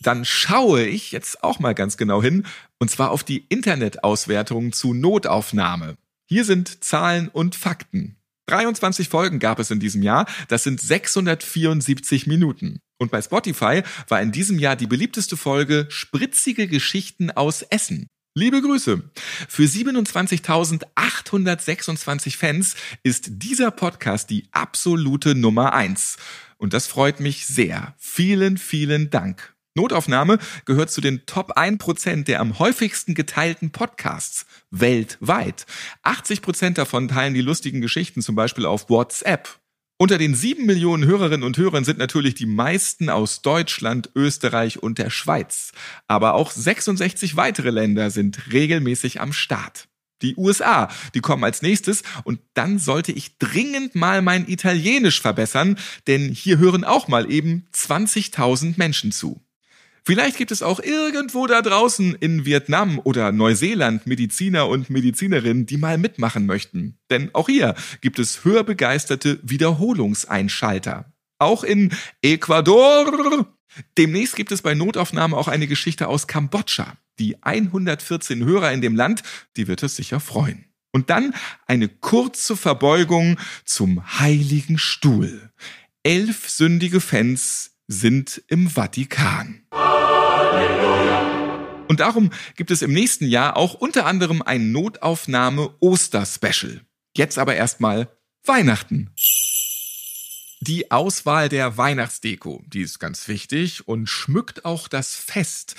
Dann 0.00 0.24
schaue 0.24 0.84
ich 0.84 1.12
jetzt 1.12 1.42
auch 1.42 1.58
mal 1.58 1.74
ganz 1.74 1.96
genau 1.96 2.22
hin, 2.22 2.44
und 2.78 2.90
zwar 2.90 3.10
auf 3.10 3.24
die 3.24 3.46
Internetauswertung 3.48 4.72
zu 4.72 4.94
Notaufnahme. 4.94 5.96
Hier 6.26 6.44
sind 6.44 6.84
Zahlen 6.84 7.28
und 7.28 7.54
Fakten. 7.54 8.16
23 8.46 9.08
Folgen 9.08 9.38
gab 9.38 9.58
es 9.58 9.70
in 9.70 9.80
diesem 9.80 10.02
Jahr, 10.02 10.26
das 10.48 10.62
sind 10.62 10.80
674 10.80 12.26
Minuten. 12.26 12.80
Und 12.98 13.10
bei 13.10 13.20
Spotify 13.20 13.82
war 14.08 14.22
in 14.22 14.32
diesem 14.32 14.58
Jahr 14.58 14.76
die 14.76 14.86
beliebteste 14.86 15.36
Folge 15.36 15.86
Spritzige 15.88 16.68
Geschichten 16.68 17.30
aus 17.30 17.62
Essen. 17.62 18.06
Liebe 18.34 18.60
Grüße. 18.60 19.02
Für 19.48 19.62
27.826 19.62 22.36
Fans 22.36 22.76
ist 23.02 23.42
dieser 23.42 23.70
Podcast 23.70 24.28
die 24.28 24.46
absolute 24.52 25.34
Nummer 25.34 25.72
eins. 25.72 26.18
Und 26.58 26.74
das 26.74 26.86
freut 26.86 27.20
mich 27.20 27.46
sehr. 27.46 27.94
Vielen, 27.98 28.58
vielen 28.58 29.08
Dank. 29.10 29.55
Notaufnahme 29.76 30.38
gehört 30.64 30.90
zu 30.90 31.00
den 31.00 31.24
Top 31.26 31.56
1% 31.56 32.24
der 32.24 32.40
am 32.40 32.58
häufigsten 32.58 33.14
geteilten 33.14 33.70
Podcasts 33.70 34.46
weltweit. 34.70 35.66
80% 36.02 36.74
davon 36.74 37.08
teilen 37.08 37.34
die 37.34 37.42
lustigen 37.42 37.80
Geschichten 37.80 38.22
zum 38.22 38.34
Beispiel 38.34 38.66
auf 38.66 38.90
WhatsApp. 38.90 39.60
Unter 39.98 40.18
den 40.18 40.34
sieben 40.34 40.66
Millionen 40.66 41.06
Hörerinnen 41.06 41.42
und 41.42 41.56
Hörern 41.56 41.84
sind 41.84 41.98
natürlich 41.98 42.34
die 42.34 42.44
meisten 42.44 43.08
aus 43.08 43.40
Deutschland, 43.40 44.10
Österreich 44.14 44.82
und 44.82 44.98
der 44.98 45.08
Schweiz. 45.08 45.72
Aber 46.06 46.34
auch 46.34 46.50
66 46.50 47.36
weitere 47.36 47.70
Länder 47.70 48.10
sind 48.10 48.52
regelmäßig 48.52 49.22
am 49.22 49.32
Start. 49.32 49.88
Die 50.22 50.34
USA, 50.36 50.88
die 51.14 51.20
kommen 51.20 51.44
als 51.44 51.62
nächstes 51.62 52.02
und 52.24 52.40
dann 52.52 52.78
sollte 52.78 53.12
ich 53.12 53.38
dringend 53.38 53.94
mal 53.94 54.20
mein 54.20 54.48
Italienisch 54.48 55.20
verbessern, 55.20 55.78
denn 56.06 56.30
hier 56.30 56.58
hören 56.58 56.84
auch 56.84 57.08
mal 57.08 57.30
eben 57.30 57.66
20.000 57.74 58.74
Menschen 58.76 59.12
zu. 59.12 59.45
Vielleicht 60.06 60.36
gibt 60.36 60.52
es 60.52 60.62
auch 60.62 60.78
irgendwo 60.78 61.48
da 61.48 61.62
draußen 61.62 62.14
in 62.14 62.44
Vietnam 62.44 63.00
oder 63.02 63.32
Neuseeland 63.32 64.06
Mediziner 64.06 64.68
und 64.68 64.88
Medizinerinnen, 64.88 65.66
die 65.66 65.78
mal 65.78 65.98
mitmachen 65.98 66.46
möchten. 66.46 66.96
Denn 67.10 67.30
auch 67.34 67.48
hier 67.48 67.74
gibt 68.02 68.20
es 68.20 68.44
hörbegeisterte 68.44 69.40
Wiederholungseinschalter. 69.42 71.12
Auch 71.40 71.64
in 71.64 71.92
Ecuador. 72.22 73.48
Demnächst 73.98 74.36
gibt 74.36 74.52
es 74.52 74.62
bei 74.62 74.74
Notaufnahme 74.74 75.36
auch 75.36 75.48
eine 75.48 75.66
Geschichte 75.66 76.06
aus 76.06 76.28
Kambodscha. 76.28 76.96
Die 77.18 77.42
114 77.42 78.44
Hörer 78.44 78.70
in 78.70 78.82
dem 78.82 78.94
Land, 78.94 79.24
die 79.56 79.66
wird 79.66 79.82
es 79.82 79.96
sicher 79.96 80.20
freuen. 80.20 80.66
Und 80.92 81.10
dann 81.10 81.34
eine 81.66 81.88
kurze 81.88 82.56
Verbeugung 82.56 83.40
zum 83.64 84.20
Heiligen 84.20 84.78
Stuhl. 84.78 85.50
Elf 86.04 86.48
sündige 86.48 87.00
Fans 87.00 87.72
sind 87.88 88.40
im 88.46 88.70
Vatikan. 88.70 89.66
Und 91.88 92.00
darum 92.00 92.30
gibt 92.56 92.70
es 92.70 92.82
im 92.82 92.92
nächsten 92.92 93.26
Jahr 93.26 93.56
auch 93.56 93.74
unter 93.74 94.06
anderem 94.06 94.42
ein 94.42 94.72
Notaufnahme-Oster-Special. 94.72 96.80
Jetzt 97.16 97.38
aber 97.38 97.54
erstmal 97.54 98.08
Weihnachten. 98.44 99.10
Die 100.60 100.90
Auswahl 100.90 101.48
der 101.48 101.76
Weihnachtsdeko, 101.76 102.62
die 102.66 102.82
ist 102.82 102.98
ganz 102.98 103.28
wichtig 103.28 103.86
und 103.86 104.08
schmückt 104.08 104.64
auch 104.64 104.88
das 104.88 105.14
Fest. 105.14 105.76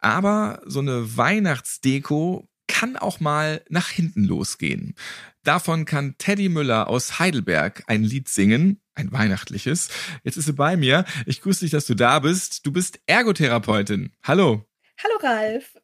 Aber 0.00 0.62
so 0.64 0.80
eine 0.80 1.16
Weihnachtsdeko 1.16 2.48
kann 2.68 2.96
auch 2.96 3.18
mal 3.18 3.62
nach 3.68 3.88
hinten 3.88 4.24
losgehen. 4.24 4.94
Davon 5.42 5.84
kann 5.84 6.16
Teddy 6.18 6.48
Müller 6.48 6.88
aus 6.88 7.18
Heidelberg 7.18 7.82
ein 7.86 8.04
Lied 8.04 8.28
singen, 8.28 8.80
ein 8.94 9.10
weihnachtliches. 9.10 9.88
Jetzt 10.22 10.36
ist 10.36 10.44
sie 10.44 10.52
bei 10.52 10.76
mir. 10.76 11.04
Ich 11.26 11.40
grüße 11.40 11.60
dich, 11.60 11.70
dass 11.70 11.86
du 11.86 11.94
da 11.94 12.20
bist. 12.20 12.66
Du 12.66 12.72
bist 12.72 13.00
Ergotherapeutin. 13.06 14.12
Hallo. 14.22 14.64
Hallo 15.02 15.16
Ralf. 15.20 15.74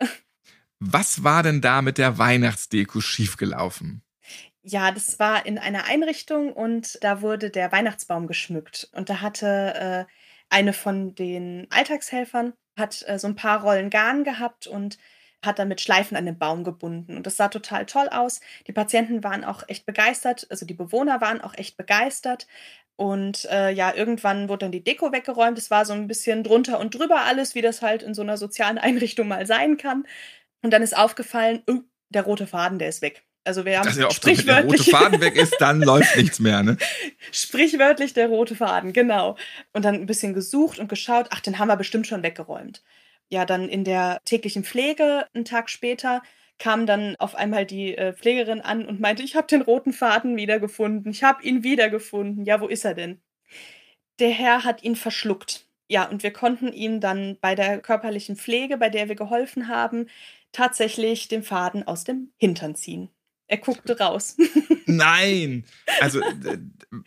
Was 0.80 1.24
war 1.24 1.42
denn 1.42 1.60
da 1.60 1.82
mit 1.82 1.98
der 1.98 2.18
Weihnachtsdeko 2.18 3.00
schiefgelaufen? 3.00 4.02
Ja, 4.62 4.92
das 4.92 5.18
war 5.18 5.46
in 5.46 5.58
einer 5.58 5.84
Einrichtung 5.84 6.52
und 6.52 6.98
da 7.02 7.22
wurde 7.22 7.50
der 7.50 7.72
Weihnachtsbaum 7.72 8.26
geschmückt. 8.26 8.88
Und 8.92 9.08
da 9.08 9.20
hatte 9.20 10.06
äh, 10.08 10.12
eine 10.48 10.72
von 10.72 11.14
den 11.14 11.66
Alltagshelfern 11.70 12.52
hat 12.76 13.04
äh, 13.06 13.18
so 13.18 13.28
ein 13.28 13.36
paar 13.36 13.62
Rollen 13.62 13.90
Garn 13.90 14.24
gehabt 14.24 14.66
und 14.66 14.98
hat 15.44 15.58
dann 15.58 15.68
mit 15.68 15.80
Schleifen 15.80 16.16
an 16.16 16.26
den 16.26 16.38
Baum 16.38 16.64
gebunden. 16.64 17.16
Und 17.16 17.26
das 17.26 17.36
sah 17.36 17.48
total 17.48 17.86
toll 17.86 18.08
aus. 18.08 18.40
Die 18.66 18.72
Patienten 18.72 19.24
waren 19.24 19.44
auch 19.44 19.62
echt 19.68 19.86
begeistert, 19.86 20.46
also 20.50 20.66
die 20.66 20.74
Bewohner 20.74 21.20
waren 21.20 21.40
auch 21.40 21.54
echt 21.54 21.76
begeistert. 21.76 22.46
Und 22.96 23.46
äh, 23.50 23.70
ja, 23.70 23.92
irgendwann 23.94 24.48
wurde 24.48 24.66
dann 24.66 24.72
die 24.72 24.84
Deko 24.84 25.12
weggeräumt. 25.12 25.58
Es 25.58 25.70
war 25.70 25.84
so 25.84 25.92
ein 25.92 26.06
bisschen 26.06 26.44
drunter 26.44 26.78
und 26.78 26.94
drüber 26.94 27.22
alles, 27.24 27.54
wie 27.54 27.62
das 27.62 27.82
halt 27.82 28.02
in 28.02 28.14
so 28.14 28.22
einer 28.22 28.36
sozialen 28.36 28.78
Einrichtung 28.78 29.28
mal 29.28 29.46
sein 29.46 29.76
kann. 29.76 30.06
Und 30.62 30.70
dann 30.70 30.82
ist 30.82 30.96
aufgefallen, 30.96 31.62
oh, 31.68 31.80
der 32.08 32.22
rote 32.22 32.46
Faden, 32.46 32.78
der 32.78 32.88
ist 32.88 33.02
weg. 33.02 33.24
Also 33.46 33.66
wir 33.66 33.78
haben 33.78 33.84
das 33.84 33.94
ist 33.94 34.00
ja 34.00 34.06
oft 34.06 34.16
sprichwörtlich 34.16 34.46
wenn 34.46 34.68
der 34.68 34.78
rote 34.78 34.90
Faden 34.90 35.20
weg 35.20 35.36
ist, 35.36 35.56
dann 35.58 35.80
läuft 35.82 36.16
nichts 36.16 36.40
mehr, 36.40 36.62
ne? 36.62 36.78
Sprichwörtlich 37.30 38.14
der 38.14 38.28
rote 38.28 38.56
Faden, 38.56 38.94
genau. 38.94 39.36
Und 39.74 39.84
dann 39.84 39.96
ein 39.96 40.06
bisschen 40.06 40.32
gesucht 40.32 40.78
und 40.78 40.88
geschaut, 40.88 41.26
ach, 41.30 41.40
den 41.40 41.58
haben 41.58 41.68
wir 41.68 41.76
bestimmt 41.76 42.06
schon 42.06 42.22
weggeräumt. 42.22 42.82
Ja, 43.30 43.44
dann 43.44 43.68
in 43.68 43.84
der 43.84 44.20
täglichen 44.24 44.64
Pflege 44.64 45.26
einen 45.34 45.44
Tag 45.44 45.70
später 45.70 46.22
kam 46.58 46.86
dann 46.86 47.16
auf 47.16 47.34
einmal 47.34 47.66
die 47.66 47.96
äh, 47.96 48.12
Pflegerin 48.12 48.60
an 48.60 48.86
und 48.86 49.00
meinte, 49.00 49.22
ich 49.22 49.34
habe 49.34 49.46
den 49.46 49.62
roten 49.62 49.92
Faden 49.92 50.36
wiedergefunden, 50.36 51.10
ich 51.10 51.24
habe 51.24 51.42
ihn 51.42 51.64
wiedergefunden. 51.64 52.44
Ja, 52.44 52.60
wo 52.60 52.68
ist 52.68 52.84
er 52.84 52.94
denn? 52.94 53.20
Der 54.20 54.30
Herr 54.30 54.64
hat 54.64 54.82
ihn 54.82 54.96
verschluckt. 54.96 55.66
Ja, 55.88 56.08
und 56.08 56.22
wir 56.22 56.32
konnten 56.32 56.72
ihm 56.72 57.00
dann 57.00 57.36
bei 57.40 57.54
der 57.54 57.80
körperlichen 57.80 58.36
Pflege, 58.36 58.78
bei 58.78 58.88
der 58.88 59.08
wir 59.08 59.16
geholfen 59.16 59.68
haben, 59.68 60.06
tatsächlich 60.52 61.28
den 61.28 61.42
Faden 61.42 61.86
aus 61.86 62.04
dem 62.04 62.30
Hintern 62.38 62.74
ziehen. 62.74 63.10
Er 63.46 63.58
guckte 63.58 63.98
raus. 63.98 64.36
Nein! 64.86 65.64
Also, 66.00 66.20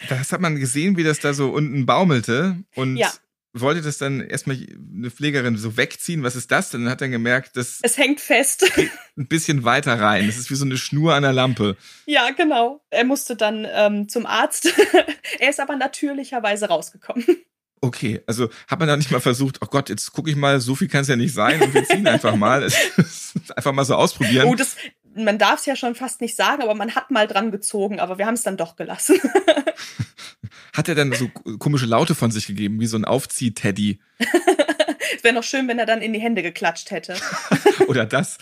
das 0.10 0.32
hat 0.32 0.42
man 0.42 0.58
gesehen, 0.58 0.96
wie 0.98 1.04
das 1.04 1.20
da 1.20 1.34
so 1.34 1.50
unten 1.50 1.86
baumelte. 1.86 2.64
Und 2.76 2.98
ja. 2.98 3.12
Wollte 3.54 3.82
das 3.82 3.98
dann 3.98 4.22
erstmal 4.22 4.58
eine 4.96 5.10
Pflegerin 5.10 5.58
so 5.58 5.78
wegziehen. 5.78 6.24
Was 6.24 6.36
ist 6.36 6.52
das? 6.52 6.70
Dann 6.70 6.90
hat 6.90 7.02
er 7.02 7.10
gemerkt, 7.10 7.58
dass. 7.58 7.80
Es 7.82 7.98
hängt 7.98 8.20
fest. 8.20 8.72
Ein 9.18 9.28
bisschen 9.28 9.64
weiter 9.64 10.00
rein. 10.00 10.28
Das 10.28 10.38
ist 10.38 10.50
wie 10.52 10.56
so 10.56 10.66
eine 10.66 10.78
Schnur 10.78 11.16
an 11.16 11.24
der 11.24 11.34
Lampe. 11.34 11.76
Ja, 12.06 12.30
genau. 12.32 12.82
Er 12.90 13.04
musste 13.04 13.36
dann 13.36 13.68
ähm, 13.72 14.10
zum 14.10 14.26
Arzt. 14.26 14.72
er 15.40 15.50
ist 15.50 15.60
aber 15.60 15.76
natürlicherweise 15.76 16.68
rausgekommen. 16.68 17.26
Okay, 17.80 18.22
also 18.26 18.50
hat 18.68 18.80
man 18.80 18.88
da 18.88 18.98
nicht 18.98 19.12
mal 19.12 19.22
versucht, 19.22 19.60
oh 19.62 19.68
Gott, 19.68 19.90
jetzt 19.90 20.12
gucke 20.12 20.32
ich 20.32 20.36
mal, 20.36 20.60
so 20.60 20.74
viel 20.74 20.88
kann 20.88 21.02
es 21.02 21.08
ja 21.08 21.16
nicht 21.16 21.34
sein 21.34 21.62
und 21.62 21.74
wir 21.76 21.86
ziehen 21.86 22.08
einfach 22.08 22.36
mal. 22.36 22.68
einfach 23.56 23.72
mal 23.72 23.86
so 23.86 23.96
ausprobieren. 23.96 24.48
Oh, 24.48 24.56
das, 24.56 24.78
man 25.14 25.38
darf 25.38 25.60
es 25.60 25.66
ja 25.66 25.76
schon 25.76 25.96
fast 25.96 26.22
nicht 26.22 26.36
sagen, 26.36 26.64
aber 26.64 26.76
man 26.76 26.96
hat 26.96 27.12
mal 27.12 27.28
dran 27.28 27.52
gezogen, 27.52 28.00
aber 28.00 28.18
wir 28.18 28.26
haben 28.26 28.34
es 28.34 28.44
dann 28.44 28.58
doch 28.58 28.76
gelassen. 28.76 29.20
hat 30.74 30.90
er 30.90 30.96
dann 30.96 31.14
so 31.14 31.28
komische 31.60 31.86
Laute 31.86 32.16
von 32.16 32.32
sich 32.32 32.48
gegeben, 32.48 32.80
wie 32.80 32.88
so 32.88 32.98
ein 32.98 33.06
Aufzieh-Teddy? 33.06 34.00
es 35.16 35.24
wäre 35.24 35.34
noch 35.34 35.44
schön, 35.44 35.68
wenn 35.68 35.80
er 35.80 35.86
dann 35.86 36.02
in 36.02 36.14
die 36.14 36.20
Hände 36.20 36.44
geklatscht 36.44 36.92
hätte. 36.92 37.16
Oder 37.88 38.06
das. 38.06 38.38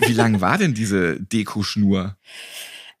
Wie 0.00 0.12
lang 0.12 0.40
war 0.40 0.58
denn 0.58 0.74
diese 0.74 1.20
Dekoschnur? 1.20 2.16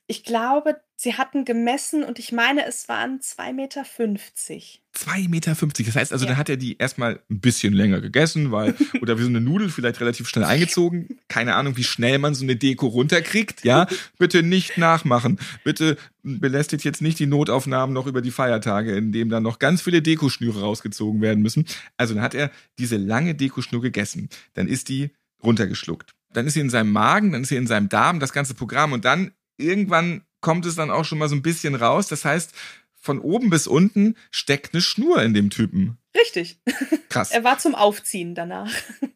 Ich 0.06 0.24
glaube, 0.24 0.80
sie 1.00 1.14
hatten 1.14 1.44
gemessen 1.44 2.02
und 2.02 2.18
ich 2.18 2.32
meine, 2.32 2.66
es 2.66 2.88
waren 2.88 3.20
2,50 3.20 3.52
Meter. 3.52 3.82
2,50 3.82 5.28
Meter. 5.28 5.54
Das 5.54 5.94
heißt 5.94 6.12
also, 6.12 6.24
ja. 6.24 6.30
dann 6.30 6.38
hat 6.38 6.48
er 6.48 6.56
die 6.56 6.76
erstmal 6.76 7.20
ein 7.30 7.40
bisschen 7.40 7.72
länger 7.72 8.00
gegessen, 8.00 8.50
weil, 8.50 8.74
oder 9.00 9.16
wie 9.16 9.22
so 9.22 9.28
eine 9.28 9.40
Nudel 9.40 9.70
vielleicht 9.70 10.00
relativ 10.00 10.28
schnell 10.28 10.44
eingezogen. 10.44 11.20
Keine 11.28 11.54
Ahnung, 11.54 11.76
wie 11.76 11.84
schnell 11.84 12.18
man 12.18 12.34
so 12.34 12.42
eine 12.42 12.56
Deko 12.56 12.88
runterkriegt. 12.88 13.64
Ja, 13.64 13.86
bitte 14.18 14.42
nicht 14.42 14.76
nachmachen. 14.76 15.38
Bitte 15.62 15.96
belästigt 16.24 16.84
jetzt 16.84 17.00
nicht 17.00 17.20
die 17.20 17.26
Notaufnahmen 17.26 17.94
noch 17.94 18.08
über 18.08 18.20
die 18.20 18.32
Feiertage, 18.32 18.96
in 18.96 19.12
dem 19.12 19.30
dann 19.30 19.44
noch 19.44 19.60
ganz 19.60 19.82
viele 19.82 20.02
Dekoschnüre 20.02 20.62
rausgezogen 20.62 21.20
werden 21.20 21.42
müssen. 21.42 21.64
Also 21.96 22.14
dann 22.14 22.24
hat 22.24 22.34
er 22.34 22.50
diese 22.80 22.96
lange 22.96 23.36
Dekoschnur 23.36 23.82
gegessen. 23.82 24.28
Dann 24.54 24.66
ist 24.66 24.88
die 24.88 25.10
runtergeschluckt. 25.44 26.10
Dann 26.32 26.48
ist 26.48 26.54
sie 26.54 26.60
in 26.60 26.70
seinem 26.70 26.90
Magen, 26.90 27.30
dann 27.30 27.42
ist 27.42 27.50
sie 27.50 27.56
in 27.56 27.68
seinem 27.68 27.88
Darm, 27.88 28.18
das 28.18 28.32
ganze 28.32 28.54
Programm 28.54 28.92
und 28.92 29.04
dann 29.04 29.30
irgendwann 29.56 30.22
kommt 30.40 30.66
es 30.66 30.74
dann 30.74 30.90
auch 30.90 31.04
schon 31.04 31.18
mal 31.18 31.28
so 31.28 31.36
ein 31.36 31.42
bisschen 31.42 31.74
raus. 31.74 32.08
Das 32.08 32.24
heißt, 32.24 32.52
von 33.00 33.20
oben 33.20 33.50
bis 33.50 33.66
unten 33.66 34.16
steckt 34.30 34.74
eine 34.74 34.82
Schnur 34.82 35.22
in 35.22 35.34
dem 35.34 35.50
Typen. 35.50 35.98
Richtig. 36.16 36.60
Krass. 37.08 37.30
er 37.30 37.44
war 37.44 37.58
zum 37.58 37.74
Aufziehen 37.74 38.34
danach. 38.34 38.70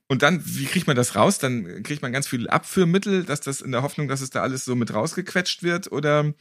Und 0.09 0.23
dann, 0.23 0.43
wie 0.45 0.67
kriegt 0.67 0.87
man 0.87 0.97
das 0.97 1.17
raus? 1.17 1.38
Dann 1.38 1.83
kriegt 1.83 2.02
man 2.02 2.12
ganz 2.12 2.29
viel 2.29 2.49
Abführmittel, 2.49 3.25
dass 3.25 3.41
das 3.41 3.61
in 3.61 3.73
der 3.73 3.83
Hoffnung, 3.83 4.09
dass 4.09 4.21
es 4.21 4.31
da 4.31 4.43
alles 4.43 4.64
so 4.64 4.75
mit 4.76 4.95
rausgequetscht 4.95 5.62
wird 5.62 5.91
oder? 5.91 6.33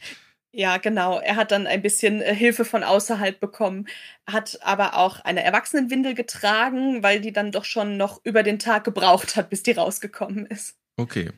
Ja, 0.54 0.76
genau. 0.76 1.18
Er 1.18 1.36
hat 1.36 1.50
dann 1.50 1.66
ein 1.66 1.80
bisschen 1.80 2.20
äh, 2.20 2.34
Hilfe 2.34 2.66
von 2.66 2.84
außerhalb 2.84 3.40
bekommen, 3.40 3.88
hat 4.26 4.58
aber 4.62 4.96
auch 4.96 5.20
eine 5.20 5.42
Erwachsenenwindel 5.42 6.14
getragen, 6.14 7.02
weil 7.02 7.22
die 7.22 7.32
dann 7.32 7.52
doch 7.52 7.64
schon 7.64 7.96
noch 7.96 8.20
über 8.24 8.42
den 8.42 8.58
Tag 8.58 8.84
gebraucht 8.84 9.36
hat, 9.36 9.48
bis 9.48 9.62
die 9.62 9.72
rausgekommen 9.72 10.44
ist. 10.44 10.76
Okay. 10.98 11.30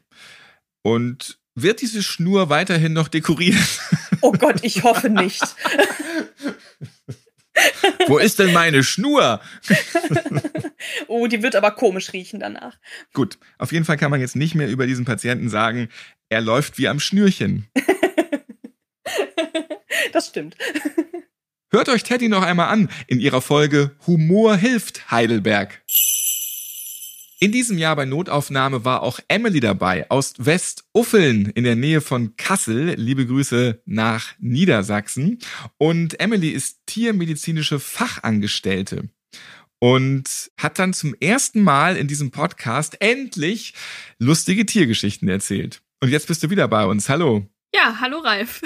Und 0.82 1.38
wird 1.54 1.80
diese 1.80 2.02
Schnur 2.02 2.48
weiterhin 2.48 2.92
noch 2.92 3.08
dekoriert? 3.08 3.80
Oh 4.20 4.32
Gott, 4.32 4.60
ich 4.62 4.82
hoffe 4.82 5.10
nicht. 5.10 5.42
Wo 8.06 8.18
ist 8.18 8.38
denn 8.38 8.52
meine 8.52 8.82
Schnur? 8.82 9.40
oh, 11.06 11.26
die 11.26 11.42
wird 11.42 11.54
aber 11.56 11.70
komisch 11.72 12.12
riechen 12.12 12.40
danach. 12.40 12.78
Gut, 13.12 13.38
auf 13.58 13.72
jeden 13.72 13.84
Fall 13.84 13.96
kann 13.96 14.10
man 14.10 14.20
jetzt 14.20 14.36
nicht 14.36 14.54
mehr 14.54 14.68
über 14.68 14.86
diesen 14.86 15.04
Patienten 15.04 15.48
sagen, 15.48 15.88
er 16.28 16.40
läuft 16.40 16.78
wie 16.78 16.88
am 16.88 17.00
Schnürchen. 17.00 17.68
das 20.12 20.28
stimmt. 20.28 20.56
Hört 21.70 21.88
euch 21.88 22.02
Teddy 22.02 22.28
noch 22.28 22.42
einmal 22.42 22.68
an 22.68 22.88
in 23.06 23.20
ihrer 23.20 23.40
Folge 23.40 23.94
Humor 24.06 24.56
hilft 24.56 25.10
Heidelberg. 25.10 25.82
In 27.44 27.52
diesem 27.52 27.76
Jahr 27.76 27.94
bei 27.94 28.06
Notaufnahme 28.06 28.86
war 28.86 29.02
auch 29.02 29.20
Emily 29.28 29.60
dabei 29.60 30.10
aus 30.10 30.32
Westuffeln 30.38 31.50
in 31.50 31.64
der 31.64 31.76
Nähe 31.76 32.00
von 32.00 32.36
Kassel. 32.36 32.94
Liebe 32.94 33.26
Grüße 33.26 33.82
nach 33.84 34.32
Niedersachsen. 34.38 35.40
Und 35.76 36.18
Emily 36.20 36.48
ist 36.48 36.78
tiermedizinische 36.86 37.80
Fachangestellte 37.80 39.10
und 39.78 40.52
hat 40.56 40.78
dann 40.78 40.94
zum 40.94 41.14
ersten 41.20 41.62
Mal 41.62 41.98
in 41.98 42.08
diesem 42.08 42.30
Podcast 42.30 42.98
endlich 43.02 43.74
lustige 44.18 44.64
Tiergeschichten 44.64 45.28
erzählt. 45.28 45.82
Und 46.00 46.08
jetzt 46.08 46.28
bist 46.28 46.42
du 46.44 46.48
wieder 46.48 46.66
bei 46.66 46.86
uns. 46.86 47.10
Hallo. 47.10 47.46
Ja, 47.74 47.98
hallo 48.00 48.20
Ralf. 48.20 48.62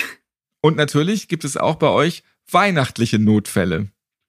Und 0.62 0.76
natürlich 0.76 1.26
gibt 1.26 1.42
es 1.42 1.56
auch 1.56 1.75
bei 1.75 1.88
euch 1.88 2.23
weihnachtliche 2.49 3.18
Notfälle. 3.18 3.88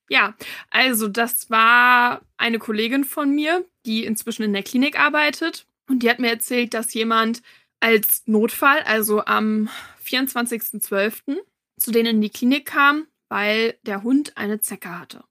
Ja, 0.10 0.36
also 0.72 1.08
das 1.08 1.50
war 1.50 2.22
eine 2.38 2.60
Kollegin 2.60 3.06
von 3.06 3.34
mir, 3.34 3.63
die 3.86 4.06
inzwischen 4.06 4.44
in 4.44 4.54
der 4.54 4.63
Klinik 4.63 5.00
arbeitet. 5.00 5.66
Und 5.88 6.04
die 6.04 6.10
hat 6.10 6.20
mir 6.20 6.30
erzählt, 6.30 6.74
dass 6.74 6.94
jemand 6.94 7.42
als 7.80 8.24
Notfall, 8.25 8.82
also 8.84 9.24
am 9.25 9.70
24.12., 10.04 11.38
zu 11.78 11.92
denen 11.92 12.16
in 12.16 12.22
die 12.22 12.30
Klinik 12.30 12.66
kam, 12.66 13.08
weil 13.30 13.75
der 13.84 14.04
Hund 14.04 14.36
eine 14.36 14.60
Zecke 14.60 15.00
hatte. 15.00 15.24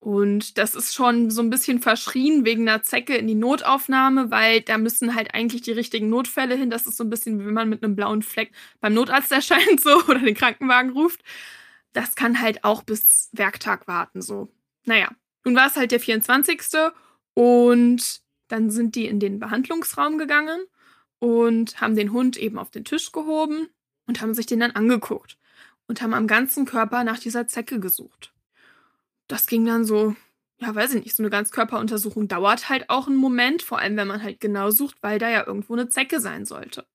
Und 0.00 0.58
das 0.58 0.74
ist 0.74 0.92
schon 0.92 1.30
so 1.30 1.40
ein 1.40 1.48
bisschen 1.48 1.80
verschrien 1.80 2.44
wegen 2.44 2.68
einer 2.68 2.82
Zecke 2.82 3.16
in 3.16 3.26
die 3.26 3.34
Notaufnahme, 3.34 4.30
weil 4.30 4.60
da 4.60 4.76
müssen 4.76 5.14
halt 5.14 5.32
eigentlich 5.32 5.62
die 5.62 5.72
richtigen 5.72 6.10
Notfälle 6.10 6.56
hin. 6.56 6.68
Das 6.68 6.86
ist 6.86 6.98
so 6.98 7.04
ein 7.04 7.10
bisschen, 7.10 7.40
wie 7.40 7.46
wenn 7.46 7.54
man 7.54 7.70
mit 7.70 7.82
einem 7.82 7.96
blauen 7.96 8.20
Fleck 8.22 8.52
beim 8.80 8.92
Notarzt 8.92 9.32
erscheint 9.32 9.80
so 9.80 10.02
oder 10.04 10.18
den 10.18 10.34
Krankenwagen 10.34 10.90
ruft. 10.90 11.22
Das 11.94 12.14
kann 12.14 12.40
halt 12.40 12.64
auch 12.64 12.82
bis 12.82 13.30
Werktag 13.32 13.88
warten 13.88 14.20
so. 14.20 14.52
Naja, 14.84 15.08
nun 15.44 15.56
war 15.56 15.68
es 15.68 15.76
halt 15.76 15.90
der 15.90 16.00
24. 16.00 16.60
Und 17.32 18.20
dann 18.48 18.70
sind 18.70 18.94
die 18.94 19.06
in 19.06 19.20
den 19.20 19.38
Behandlungsraum 19.38 20.18
gegangen 20.18 20.60
und 21.18 21.80
haben 21.80 21.96
den 21.96 22.12
Hund 22.12 22.36
eben 22.36 22.58
auf 22.58 22.70
den 22.70 22.84
Tisch 22.84 23.12
gehoben 23.12 23.68
und 24.06 24.20
haben 24.20 24.34
sich 24.34 24.46
den 24.46 24.60
dann 24.60 24.72
angeguckt 24.72 25.38
und 25.86 26.02
haben 26.02 26.14
am 26.14 26.26
ganzen 26.26 26.66
Körper 26.66 27.04
nach 27.04 27.18
dieser 27.18 27.46
Zecke 27.46 27.80
gesucht. 27.80 28.32
Das 29.26 29.46
ging 29.46 29.64
dann 29.64 29.84
so, 29.84 30.14
ja, 30.58 30.74
weiß 30.74 30.94
ich 30.94 31.04
nicht, 31.04 31.16
so 31.16 31.22
eine 31.22 31.30
Ganzkörperuntersuchung 31.30 32.28
dauert 32.28 32.68
halt 32.68 32.90
auch 32.90 33.06
einen 33.06 33.16
Moment, 33.16 33.62
vor 33.62 33.78
allem 33.78 33.96
wenn 33.96 34.08
man 34.08 34.22
halt 34.22 34.40
genau 34.40 34.70
sucht, 34.70 34.96
weil 35.00 35.18
da 35.18 35.30
ja 35.30 35.46
irgendwo 35.46 35.72
eine 35.72 35.88
Zecke 35.88 36.20
sein 36.20 36.44
sollte. 36.44 36.86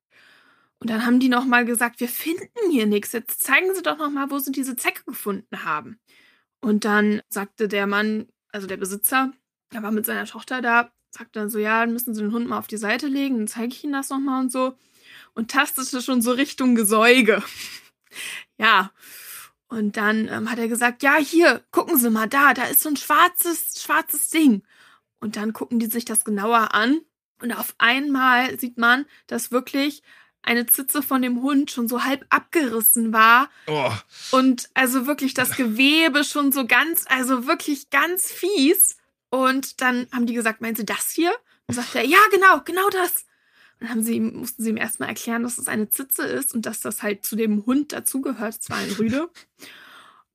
Und 0.79 0.89
dann 0.89 1.05
haben 1.05 1.19
die 1.19 1.29
nochmal 1.29 1.65
gesagt, 1.65 1.99
wir 1.99 2.07
finden 2.07 2.71
hier 2.71 2.85
nichts. 2.85 3.11
Jetzt 3.11 3.43
zeigen 3.43 3.73
Sie 3.75 3.81
doch 3.81 3.97
nochmal, 3.97 4.31
wo 4.31 4.39
Sie 4.39 4.51
diese 4.51 4.75
Zecke 4.75 5.03
gefunden 5.05 5.65
haben. 5.65 5.99
Und 6.61 6.85
dann 6.85 7.21
sagte 7.29 7.67
der 7.67 7.85
Mann, 7.85 8.27
also 8.51 8.67
der 8.67 8.77
Besitzer, 8.77 9.33
er 9.71 9.83
war 9.83 9.91
mit 9.91 10.05
seiner 10.05 10.25
Tochter 10.25 10.61
da, 10.61 10.91
sagt 11.11 11.35
dann 11.35 11.49
so, 11.49 11.59
ja, 11.59 11.81
dann 11.81 11.93
müssen 11.93 12.13
Sie 12.13 12.21
den 12.21 12.33
Hund 12.33 12.47
mal 12.47 12.57
auf 12.57 12.67
die 12.67 12.77
Seite 12.77 13.07
legen, 13.07 13.37
dann 13.37 13.47
zeige 13.47 13.73
ich 13.73 13.83
Ihnen 13.83 13.93
das 13.93 14.09
nochmal 14.09 14.41
und 14.41 14.51
so. 14.51 14.75
Und 15.33 15.51
tastete 15.51 16.01
schon 16.01 16.21
so 16.21 16.31
Richtung 16.31 16.75
Gesäuge. 16.75 17.43
ja. 18.57 18.91
Und 19.67 19.97
dann 19.97 20.27
ähm, 20.27 20.49
hat 20.49 20.57
er 20.57 20.67
gesagt, 20.67 21.03
ja, 21.03 21.17
hier, 21.17 21.63
gucken 21.71 21.97
Sie 21.97 22.09
mal 22.09 22.27
da, 22.27 22.53
da 22.53 22.63
ist 22.63 22.81
so 22.81 22.89
ein 22.89 22.97
schwarzes, 22.97 23.81
schwarzes 23.81 24.29
Ding. 24.29 24.63
Und 25.19 25.35
dann 25.35 25.53
gucken 25.53 25.79
die 25.79 25.87
sich 25.87 26.05
das 26.05 26.23
genauer 26.23 26.73
an. 26.73 27.01
Und 27.41 27.51
auf 27.53 27.75
einmal 27.77 28.59
sieht 28.59 28.77
man, 28.77 29.05
dass 29.27 29.51
wirklich 29.51 30.01
eine 30.41 30.65
Zitze 30.65 31.01
von 31.01 31.21
dem 31.21 31.41
Hund 31.41 31.71
schon 31.71 31.87
so 31.87 32.03
halb 32.03 32.25
abgerissen 32.29 33.13
war. 33.13 33.49
Oh. 33.67 33.91
Und 34.31 34.69
also 34.73 35.05
wirklich 35.05 35.33
das 35.33 35.55
Gewebe 35.55 36.23
schon 36.23 36.51
so 36.51 36.65
ganz, 36.65 37.05
also 37.07 37.45
wirklich 37.47 37.89
ganz 37.89 38.31
fies. 38.31 38.97
Und 39.29 39.81
dann 39.81 40.07
haben 40.11 40.25
die 40.25 40.33
gesagt, 40.33 40.61
meinen 40.61 40.75
Sie 40.75 40.85
das 40.85 41.11
hier? 41.11 41.31
Und 41.67 41.75
sagt 41.75 41.93
er, 41.93 42.03
ja, 42.03 42.17
genau, 42.31 42.61
genau 42.65 42.89
das. 42.89 43.25
Und 43.79 43.87
dann 43.87 43.89
haben 43.89 44.03
sie, 44.03 44.19
mussten 44.19 44.63
sie 44.63 44.71
ihm 44.71 44.77
erstmal 44.77 45.09
erklären, 45.09 45.43
dass 45.43 45.57
es 45.57 45.67
eine 45.67 45.89
Zitze 45.89 46.23
ist 46.23 46.53
und 46.53 46.65
dass 46.65 46.81
das 46.81 47.01
halt 47.03 47.25
zu 47.25 47.35
dem 47.35 47.65
Hund 47.65 47.93
dazugehört. 47.93 48.57
Es 48.59 48.69
war 48.69 48.77
ein 48.77 48.91
Rüde. 48.91 49.29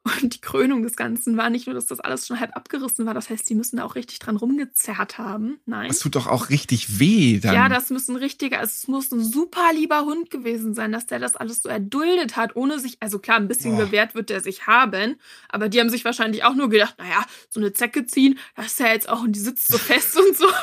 Und 0.05 0.35
die 0.35 0.41
Krönung 0.41 0.83
des 0.83 0.97
Ganzen 0.97 1.39
war 1.39 1.49
nicht 1.49 1.67
nur, 1.67 1.75
dass 1.75 1.87
das 1.87 1.99
alles 1.99 2.27
schon 2.27 2.39
halb 2.39 2.55
abgerissen 2.55 3.07
war, 3.07 3.15
das 3.15 3.31
heißt, 3.31 3.49
die 3.49 3.55
müssen 3.55 3.79
da 3.79 3.85
auch 3.85 3.95
richtig 3.95 4.19
dran 4.19 4.37
rumgezerrt 4.37 5.17
haben. 5.17 5.59
Nein. 5.65 5.89
Das 5.89 5.99
tut 5.99 6.15
doch 6.15 6.27
auch 6.27 6.51
richtig 6.51 6.99
weh 6.99 7.39
dann. 7.39 7.55
Ja, 7.55 7.71
das 7.71 7.89
muss 7.89 8.09
ein 8.09 8.17
richtiger, 8.17 8.61
es 8.61 8.87
muss 8.87 9.11
ein 9.13 9.25
super 9.25 9.73
lieber 9.75 10.03
Hund 10.03 10.31
gewesen 10.31 10.75
sein, 10.75 10.93
dass 10.93 11.07
der 11.07 11.21
das 11.21 11.37
alles 11.37 11.63
so 11.63 11.71
erduldet 11.71 12.37
hat, 12.37 12.55
ohne 12.55 12.79
sich, 12.79 12.99
also 13.01 13.19
klar, 13.19 13.39
ein 13.39 13.49
bisschen 13.49 13.77
Boah. 13.77 13.87
bewährt 13.87 14.15
wird 14.15 14.29
der 14.29 14.43
sich 14.43 14.67
haben, 14.67 15.17
aber 15.49 15.71
die 15.71 15.81
haben 15.81 15.89
sich 15.89 16.05
wahrscheinlich 16.05 16.45
auch 16.45 16.55
nur 16.55 16.69
gedacht, 16.69 16.97
naja, 16.99 17.25
so 17.49 17.59
eine 17.59 17.73
Zecke 17.73 18.05
ziehen, 18.05 18.39
das 18.57 18.67
ist 18.67 18.81
ja 18.81 18.89
jetzt 18.89 19.09
auch 19.09 19.23
und 19.23 19.33
die 19.33 19.41
sitzt 19.41 19.69
so 19.69 19.79
fest 19.79 20.19
und 20.19 20.37
so. 20.37 20.47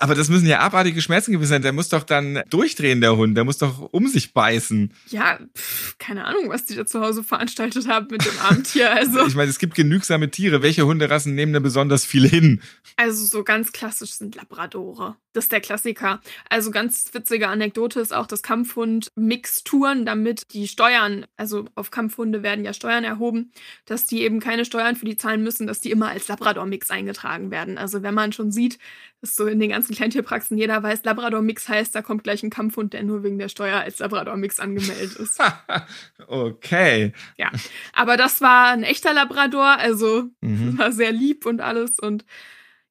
Aber 0.00 0.14
das 0.14 0.28
müssen 0.28 0.46
ja 0.46 0.60
abartige 0.60 1.02
Schmerzen 1.02 1.32
gewesen 1.32 1.50
sein. 1.50 1.62
Der 1.62 1.72
muss 1.72 1.88
doch 1.88 2.04
dann 2.04 2.42
durchdrehen, 2.50 3.00
der 3.00 3.16
Hund. 3.16 3.36
Der 3.36 3.44
muss 3.44 3.58
doch 3.58 3.88
um 3.90 4.06
sich 4.06 4.32
beißen. 4.32 4.92
Ja, 5.08 5.38
pff, 5.56 5.98
keine 5.98 6.24
Ahnung, 6.24 6.48
was 6.48 6.64
die 6.64 6.76
da 6.76 6.86
zu 6.86 7.00
Hause 7.00 7.24
veranstaltet 7.24 7.88
haben 7.88 8.06
mit 8.10 8.24
dem 8.24 8.38
Armtier. 8.68 8.92
Also, 8.92 9.26
Ich 9.26 9.34
meine, 9.34 9.50
es 9.50 9.58
gibt 9.58 9.74
genügsame 9.74 10.30
Tiere. 10.30 10.62
Welche 10.62 10.86
Hunderassen 10.86 11.34
nehmen 11.34 11.52
da 11.52 11.60
besonders 11.60 12.04
viel 12.04 12.28
hin? 12.28 12.60
also 12.96 13.24
so 13.24 13.44
ganz 13.44 13.70
klassisch 13.72 14.12
sind 14.12 14.34
Labradore. 14.34 15.16
Das 15.32 15.44
ist 15.44 15.52
der 15.52 15.60
Klassiker. 15.60 16.20
Also 16.50 16.72
ganz 16.72 17.10
witzige 17.12 17.46
Anekdote 17.48 18.00
ist 18.00 18.12
auch, 18.12 18.26
dass 18.26 18.42
Kampfhund 18.42 19.08
Mixturen, 19.14 20.04
damit 20.04 20.42
die 20.52 20.66
Steuern, 20.66 21.24
also 21.36 21.66
auf 21.76 21.92
Kampfhunde 21.92 22.42
werden 22.42 22.64
ja 22.64 22.72
Steuern 22.72 23.04
erhoben, 23.04 23.52
dass 23.84 24.04
die 24.06 24.22
eben 24.22 24.40
keine 24.40 24.64
Steuern 24.64 24.96
für 24.96 25.04
die 25.04 25.16
zahlen 25.16 25.44
müssen, 25.44 25.68
dass 25.68 25.80
die 25.80 25.92
immer 25.92 26.08
als 26.08 26.26
Labrador-Mix 26.26 26.90
eingetragen 26.90 27.52
werden. 27.52 27.78
Also 27.78 28.02
wenn 28.02 28.14
man 28.14 28.32
schon 28.32 28.50
sieht, 28.50 28.78
dass 29.20 29.34
so 29.34 29.46
in 29.46 29.58
den 29.58 29.70
ganzen 29.70 29.94
Kleintierpraxen 29.94 30.56
jeder 30.56 30.82
weiß, 30.82 31.02
Labrador-Mix 31.04 31.68
heißt, 31.68 31.94
da 31.94 32.02
kommt 32.02 32.22
gleich 32.22 32.42
ein 32.42 32.50
Kampfhund, 32.50 32.92
der 32.92 33.02
nur 33.02 33.22
wegen 33.24 33.38
der 33.38 33.48
Steuer 33.48 33.80
als 33.80 33.98
Labrador-Mix 33.98 34.60
angemeldet 34.60 35.16
ist. 35.16 35.40
okay. 36.28 37.12
Ja, 37.36 37.50
aber 37.92 38.16
das 38.16 38.40
war 38.40 38.68
ein 38.68 38.84
echter 38.84 39.12
Labrador, 39.12 39.78
also 39.78 40.28
Mhm. 40.40 40.78
war 40.78 40.92
sehr 40.92 41.12
lieb 41.12 41.46
und 41.46 41.60
alles. 41.60 41.98
Und 41.98 42.24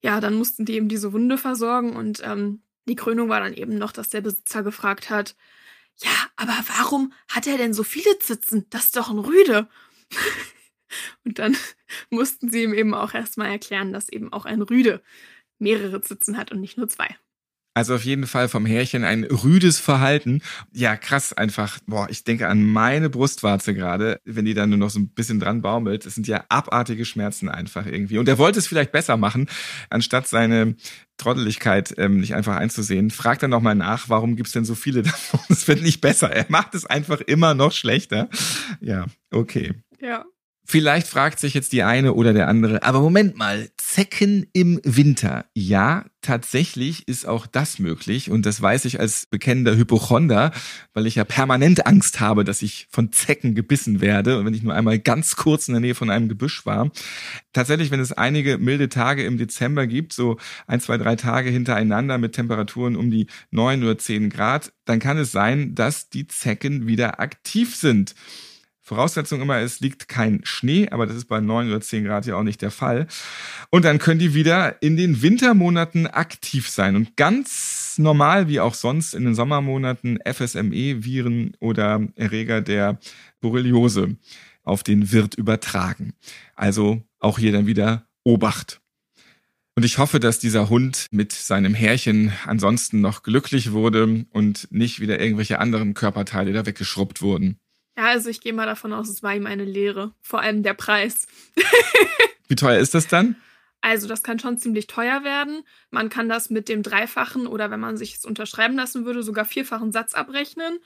ja, 0.01 0.19
dann 0.19 0.35
mussten 0.35 0.65
die 0.65 0.73
eben 0.73 0.89
diese 0.89 1.13
Wunde 1.13 1.37
versorgen. 1.37 1.95
Und 1.95 2.21
ähm, 2.25 2.61
die 2.87 2.95
Krönung 2.95 3.29
war 3.29 3.39
dann 3.39 3.53
eben 3.53 3.77
noch, 3.77 3.91
dass 3.91 4.09
der 4.09 4.21
Besitzer 4.21 4.63
gefragt 4.63 5.09
hat, 5.09 5.35
ja, 5.99 6.11
aber 6.35 6.53
warum 6.77 7.11
hat 7.29 7.47
er 7.47 7.57
denn 7.57 7.73
so 7.73 7.83
viele 7.83 8.19
Zitzen? 8.19 8.67
Das 8.69 8.85
ist 8.85 8.97
doch 8.97 9.09
ein 9.09 9.17
Rüde. 9.17 9.67
und 11.25 11.39
dann 11.39 11.55
mussten 12.09 12.51
sie 12.51 12.63
ihm 12.63 12.73
eben 12.73 12.93
auch 12.93 13.13
erstmal 13.13 13.49
erklären, 13.49 13.93
dass 13.93 14.09
eben 14.09 14.31
auch 14.31 14.45
ein 14.45 14.61
Rüde 14.61 15.01
mehrere 15.59 16.01
Zitzen 16.01 16.37
hat 16.37 16.51
und 16.51 16.61
nicht 16.61 16.77
nur 16.77 16.87
zwei. 16.87 17.07
Also 17.77 17.93
auf 17.93 18.05
jeden 18.05 18.25
Fall 18.25 18.49
vom 18.49 18.65
Härchen 18.65 19.03
ein 19.03 19.23
rüdes 19.23 19.79
Verhalten. 19.79 20.41
Ja, 20.73 20.95
krass 20.95 21.33
einfach. 21.33 21.77
Boah, 21.85 22.07
ich 22.09 22.23
denke 22.23 22.47
an 22.47 22.63
meine 22.63 23.07
Brustwarze 23.07 23.75
gerade, 23.75 24.19
wenn 24.25 24.45
die 24.45 24.55
dann 24.55 24.69
nur 24.69 24.79
noch 24.79 24.89
so 24.89 24.97
ein 24.99 25.09
bisschen 25.09 25.39
dran 25.39 25.61
baumelt. 25.61 26.03
Das 26.07 26.15
sind 26.15 26.27
ja 26.27 26.43
abartige 26.49 27.05
Schmerzen 27.05 27.49
einfach 27.49 27.85
irgendwie. 27.85 28.17
Und 28.17 28.27
er 28.27 28.39
wollte 28.39 28.57
es 28.57 28.65
vielleicht 28.65 28.91
besser 28.91 29.15
machen, 29.15 29.47
anstatt 29.91 30.27
seine 30.27 30.75
Trotteligkeit 31.17 31.93
ähm, 31.99 32.19
nicht 32.19 32.33
einfach 32.33 32.55
einzusehen. 32.55 33.11
Fragt 33.11 33.43
dann 33.43 33.51
nochmal 33.51 33.75
nach, 33.75 34.09
warum 34.09 34.37
gibt's 34.37 34.53
denn 34.53 34.65
so 34.65 34.73
viele 34.73 35.01
davon? 35.03 35.41
Es 35.49 35.67
wird 35.67 35.83
nicht 35.83 36.01
besser. 36.01 36.31
Er 36.31 36.47
macht 36.49 36.73
es 36.73 36.87
einfach 36.87 37.21
immer 37.21 37.53
noch 37.53 37.73
schlechter. 37.73 38.27
Ja, 38.81 39.05
okay. 39.29 39.73
Ja. 40.01 40.25
Vielleicht 40.69 41.07
fragt 41.07 41.39
sich 41.39 41.53
jetzt 41.53 41.71
die 41.71 41.83
eine 41.83 42.13
oder 42.13 42.33
der 42.33 42.49
andere, 42.49 42.83
aber 42.83 42.99
Moment 42.99 43.37
mal, 43.37 43.69
Zecken 43.77 44.47
im 44.51 44.81
Winter. 44.83 45.45
Ja, 45.53 46.03
tatsächlich 46.21 47.07
ist 47.07 47.25
auch 47.25 47.47
das 47.47 47.79
möglich 47.79 48.29
und 48.29 48.45
das 48.45 48.61
weiß 48.61 48.83
ich 48.83 48.99
als 48.99 49.27
bekennender 49.27 49.77
Hypochonder, 49.77 50.51
weil 50.93 51.07
ich 51.07 51.15
ja 51.15 51.23
permanent 51.23 51.87
Angst 51.87 52.19
habe, 52.19 52.43
dass 52.43 52.61
ich 52.61 52.87
von 52.89 53.13
Zecken 53.13 53.55
gebissen 53.55 54.01
werde 54.01 54.37
und 54.37 54.45
wenn 54.45 54.53
ich 54.53 54.61
nur 54.61 54.73
einmal 54.73 54.99
ganz 54.99 55.37
kurz 55.37 55.69
in 55.69 55.73
der 55.73 55.79
Nähe 55.79 55.95
von 55.95 56.09
einem 56.09 56.27
Gebüsch 56.27 56.65
war. 56.65 56.91
Tatsächlich, 57.53 57.89
wenn 57.89 58.01
es 58.01 58.11
einige 58.11 58.57
milde 58.57 58.89
Tage 58.89 59.23
im 59.23 59.37
Dezember 59.37 59.87
gibt, 59.87 60.11
so 60.11 60.37
ein, 60.67 60.81
zwei, 60.81 60.97
drei 60.97 61.15
Tage 61.15 61.49
hintereinander 61.49 62.17
mit 62.17 62.33
Temperaturen 62.33 62.97
um 62.97 63.09
die 63.09 63.27
neun 63.51 63.83
oder 63.83 63.97
zehn 63.97 64.29
Grad, 64.29 64.73
dann 64.83 64.99
kann 64.99 65.17
es 65.17 65.31
sein, 65.31 65.75
dass 65.75 66.09
die 66.09 66.27
Zecken 66.27 66.87
wieder 66.87 67.21
aktiv 67.21 67.73
sind. 67.73 68.15
Voraussetzung 68.87 69.41
immer, 69.41 69.57
es 69.57 69.81
liegt 69.81 70.07
kein 70.07 70.39
Schnee, 70.45 70.87
aber 70.91 71.05
das 71.05 71.17
ist 71.17 71.25
bei 71.25 71.41
9 71.41 71.67
oder 71.67 71.81
10 71.81 72.05
Grad 72.05 72.25
ja 72.25 72.37
auch 72.37 72.43
nicht 72.43 72.61
der 72.61 72.71
Fall. 72.71 73.07
Und 73.69 73.83
dann 73.83 73.99
können 73.99 74.21
die 74.21 74.33
wieder 74.33 74.81
in 74.81 74.95
den 74.95 75.21
Wintermonaten 75.21 76.07
aktiv 76.07 76.69
sein 76.69 76.95
und 76.95 77.17
ganz 77.17 77.95
normal 77.97 78.47
wie 78.47 78.61
auch 78.61 78.73
sonst 78.73 79.13
in 79.13 79.25
den 79.25 79.35
Sommermonaten 79.35 80.19
FSME-Viren 80.25 81.57
oder 81.59 82.07
Erreger 82.15 82.61
der 82.61 82.97
Borreliose 83.41 84.15
auf 84.63 84.83
den 84.83 85.11
Wirt 85.11 85.35
übertragen. 85.35 86.13
Also 86.55 87.03
auch 87.19 87.39
hier 87.39 87.51
dann 87.51 87.67
wieder 87.67 88.07
Obacht. 88.23 88.79
Und 89.75 89.83
ich 89.83 89.97
hoffe, 89.97 90.21
dass 90.21 90.39
dieser 90.39 90.69
Hund 90.69 91.07
mit 91.11 91.33
seinem 91.33 91.73
Härchen 91.73 92.31
ansonsten 92.45 93.01
noch 93.01 93.21
glücklich 93.21 93.73
wurde 93.73 94.25
und 94.29 94.71
nicht 94.71 95.01
wieder 95.01 95.19
irgendwelche 95.19 95.59
anderen 95.59 95.93
Körperteile 95.93 96.53
da 96.53 96.65
weggeschrubbt 96.65 97.21
wurden. 97.21 97.59
Ja, 97.97 98.05
also 98.05 98.29
ich 98.29 98.41
gehe 98.41 98.53
mal 98.53 98.67
davon 98.67 98.93
aus, 98.93 99.09
es 99.09 99.23
war 99.23 99.35
ihm 99.35 99.47
eine 99.47 99.65
Lehre. 99.65 100.13
Vor 100.21 100.39
allem 100.41 100.61
der 100.61 100.75
Preis. 100.75 101.27
Wie 102.47 102.55
teuer 102.55 102.79
ist 102.79 102.93
das 102.93 103.07
dann? 103.07 103.35
Also 103.81 104.07
das 104.07 104.21
kann 104.21 104.39
schon 104.39 104.57
ziemlich 104.57 104.87
teuer 104.87 105.23
werden. 105.23 105.63
Man 105.89 106.09
kann 106.09 106.29
das 106.29 106.49
mit 106.49 106.69
dem 106.69 106.83
dreifachen 106.83 107.47
oder 107.47 107.71
wenn 107.71 107.79
man 107.79 107.97
sich 107.97 108.15
es 108.15 108.25
unterschreiben 108.25 108.75
lassen 108.75 109.05
würde, 109.05 109.23
sogar 109.23 109.45
vierfachen 109.45 109.91
Satz 109.91 110.13
abrechnen. 110.13 110.79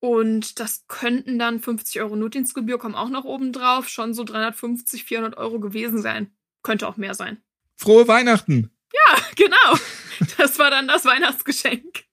Und 0.00 0.58
das 0.60 0.86
könnten 0.88 1.38
dann 1.38 1.60
50 1.60 2.00
Euro 2.00 2.16
Notdienstgebühr, 2.16 2.78
kommen 2.78 2.94
auch 2.94 3.08
noch 3.08 3.24
oben 3.24 3.52
drauf, 3.52 3.88
schon 3.88 4.14
so 4.14 4.24
350, 4.24 5.04
400 5.04 5.36
Euro 5.36 5.60
gewesen 5.60 6.00
sein. 6.00 6.34
Könnte 6.62 6.88
auch 6.88 6.96
mehr 6.96 7.14
sein. 7.14 7.42
Frohe 7.76 8.08
Weihnachten! 8.08 8.70
Ja, 8.92 9.22
genau. 9.36 9.78
Das 10.38 10.58
war 10.58 10.70
dann 10.70 10.88
das 10.88 11.04
Weihnachtsgeschenk. 11.04 12.04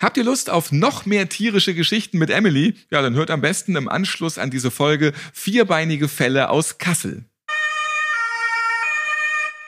Habt 0.00 0.16
ihr 0.16 0.24
Lust 0.24 0.48
auf 0.48 0.72
noch 0.72 1.04
mehr 1.04 1.28
tierische 1.28 1.74
Geschichten 1.74 2.16
mit 2.18 2.30
Emily? 2.30 2.74
Ja, 2.90 3.02
dann 3.02 3.14
hört 3.14 3.30
am 3.30 3.42
besten 3.42 3.76
im 3.76 3.86
Anschluss 3.86 4.38
an 4.38 4.50
diese 4.50 4.70
Folge 4.70 5.12
vierbeinige 5.34 6.08
Fälle 6.08 6.48
aus 6.48 6.78
Kassel. 6.78 7.26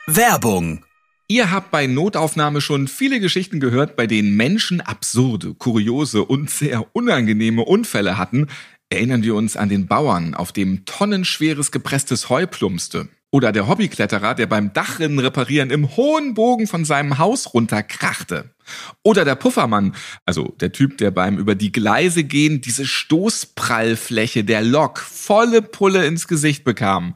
Werbung. 0.07 0.87
Ihr 1.29 1.51
habt 1.51 1.71
bei 1.71 1.87
Notaufnahme 1.87 2.63
schon 2.63 2.89
viele 2.89 3.21
Geschichten 3.21 3.61
gehört, 3.61 3.95
bei 3.95 4.07
denen 4.07 4.35
Menschen 4.35 4.81
absurde, 4.81 5.55
kuriose 5.55 6.25
und 6.25 6.51
sehr 6.51 6.95
unangenehme 6.95 7.63
Unfälle 7.63 8.17
hatten. 8.17 8.49
Erinnern 8.89 9.23
wir 9.23 9.35
uns 9.35 9.57
an 9.57 9.69
den 9.69 9.87
Bauern, 9.87 10.35
auf 10.35 10.53
dem 10.53 10.87
tonnenschweres 10.87 11.73
gepresstes 11.73 12.31
Heu 12.31 12.47
plumpste. 12.47 13.09
Oder 13.35 13.51
der 13.51 13.67
Hobbykletterer, 13.67 14.35
der 14.35 14.47
beim 14.47 14.75
Dachrinnen 14.75 15.19
reparieren 15.19 15.71
im 15.71 15.97
hohen 15.97 16.35
Bogen 16.35 16.67
von 16.67 16.85
seinem 16.85 17.17
Haus 17.17 17.55
runterkrachte. 17.55 18.55
Oder 19.03 19.25
der 19.25 19.37
Puffermann, 19.37 19.95
also 20.27 20.55
der 20.61 20.73
Typ, 20.73 20.99
der 20.99 21.11
beim 21.11 21.39
über 21.39 21.55
die 21.55 21.73
Gleise 21.73 22.25
gehen 22.25 22.61
diese 22.61 22.87
Stoßprallfläche 22.87 24.45
der 24.45 24.61
Lok 24.61 24.99
volle 24.99 25.63
Pulle 25.63 26.05
ins 26.05 26.29
Gesicht 26.29 26.63
bekam. 26.63 27.15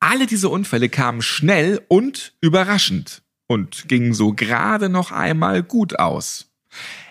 Alle 0.00 0.26
diese 0.26 0.48
Unfälle 0.48 0.88
kamen 0.88 1.20
schnell 1.20 1.82
und 1.88 2.32
überraschend 2.40 3.22
und 3.46 3.86
gingen 3.86 4.14
so 4.14 4.32
gerade 4.32 4.88
noch 4.88 5.12
einmal 5.12 5.62
gut 5.62 5.98
aus. 5.98 6.50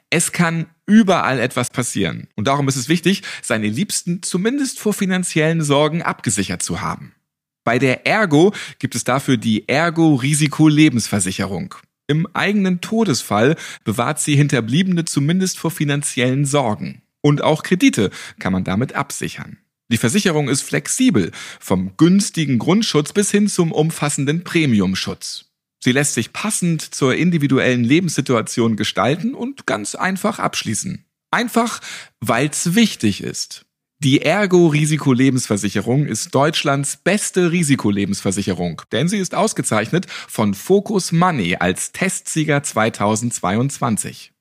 Es 0.10 0.32
kann 0.32 0.66
überall 0.88 1.40
etwas 1.40 1.70
passieren 1.70 2.28
und 2.36 2.48
darum 2.48 2.68
ist 2.68 2.78
es 2.78 2.90
wichtig, 2.90 3.22
seine 3.44 3.68
Liebsten 3.68 4.24
zumindest 4.24 4.80
vor 4.80 4.94
finanziellen 4.94 5.62
Sorgen 5.62 6.02
abgesichert 6.02 6.64
zu 6.64 6.82
haben. 6.82 7.14
Bei 7.64 7.80
der 7.80 8.08
Ergo 8.08 8.54
gibt 8.80 8.96
es 8.96 9.04
dafür 9.04 9.38
die 9.38 9.68
Ergo 9.68 10.16
Risiko 10.16 10.68
Lebensversicherung. 10.68 11.76
Im 12.08 12.28
eigenen 12.34 12.82
Todesfall 12.82 13.56
bewahrt 13.84 14.20
sie 14.20 14.36
Hinterbliebene 14.36 15.06
zumindest 15.06 15.60
vor 15.60 15.70
finanziellen 15.70 16.46
Sorgen. 16.46 17.04
Und 17.22 17.42
auch 17.44 17.64
Kredite 17.64 18.10
kann 18.40 18.54
man 18.54 18.64
damit 18.64 18.94
absichern. 18.94 19.58
Die 19.92 19.98
Versicherung 19.98 20.50
ist 20.50 20.62
flexibel, 20.62 21.32
vom 21.60 21.98
günstigen 21.98 22.60
Grundschutz 22.60 23.14
bis 23.14 23.32
hin 23.32 23.48
zum 23.48 23.72
umfassenden 23.72 24.44
Premiumschutz. 24.44 25.46
Sie 25.80 25.92
lässt 25.92 26.14
sich 26.14 26.34
passend 26.34 26.82
zur 26.82 27.16
individuellen 27.16 27.84
Lebenssituation 27.84 28.76
gestalten 28.76 29.34
und 29.34 29.66
ganz 29.66 29.96
einfach 29.96 30.40
abschließen. 30.40 31.06
Einfach, 31.32 31.80
weil's 32.20 32.76
wichtig 32.76 33.22
ist. 33.22 33.66
Die 34.02 34.22
Ergo 34.22 34.68
Risikolebensversicherung 34.68 36.06
ist 36.06 36.34
Deutschlands 36.34 36.96
beste 36.96 37.52
Risikolebensversicherung, 37.52 38.82
denn 38.94 39.10
sie 39.10 39.18
ist 39.18 39.36
ausgezeichnet 39.36 40.06
von 40.10 40.54
Focus 40.54 41.12
Money 41.12 41.58
als 41.60 41.92
Testsieger 41.92 42.64
2022. 42.64 44.32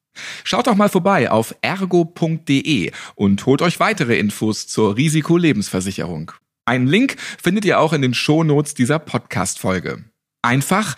Schaut 0.44 0.68
doch 0.68 0.76
mal 0.76 0.88
vorbei 0.88 1.32
auf 1.32 1.56
ergo.de 1.60 2.92
und 3.16 3.46
holt 3.46 3.60
euch 3.60 3.80
weitere 3.80 4.16
Infos 4.16 4.68
zur 4.68 4.96
Risikolebensversicherung. 4.96 6.30
Einen 6.64 6.86
Link 6.86 7.16
findet 7.42 7.64
ihr 7.64 7.80
auch 7.80 7.92
in 7.92 8.02
den 8.02 8.14
Shownotes 8.14 8.74
dieser 8.74 9.00
Podcast-Folge. 9.00 10.04
Einfach, 10.40 10.94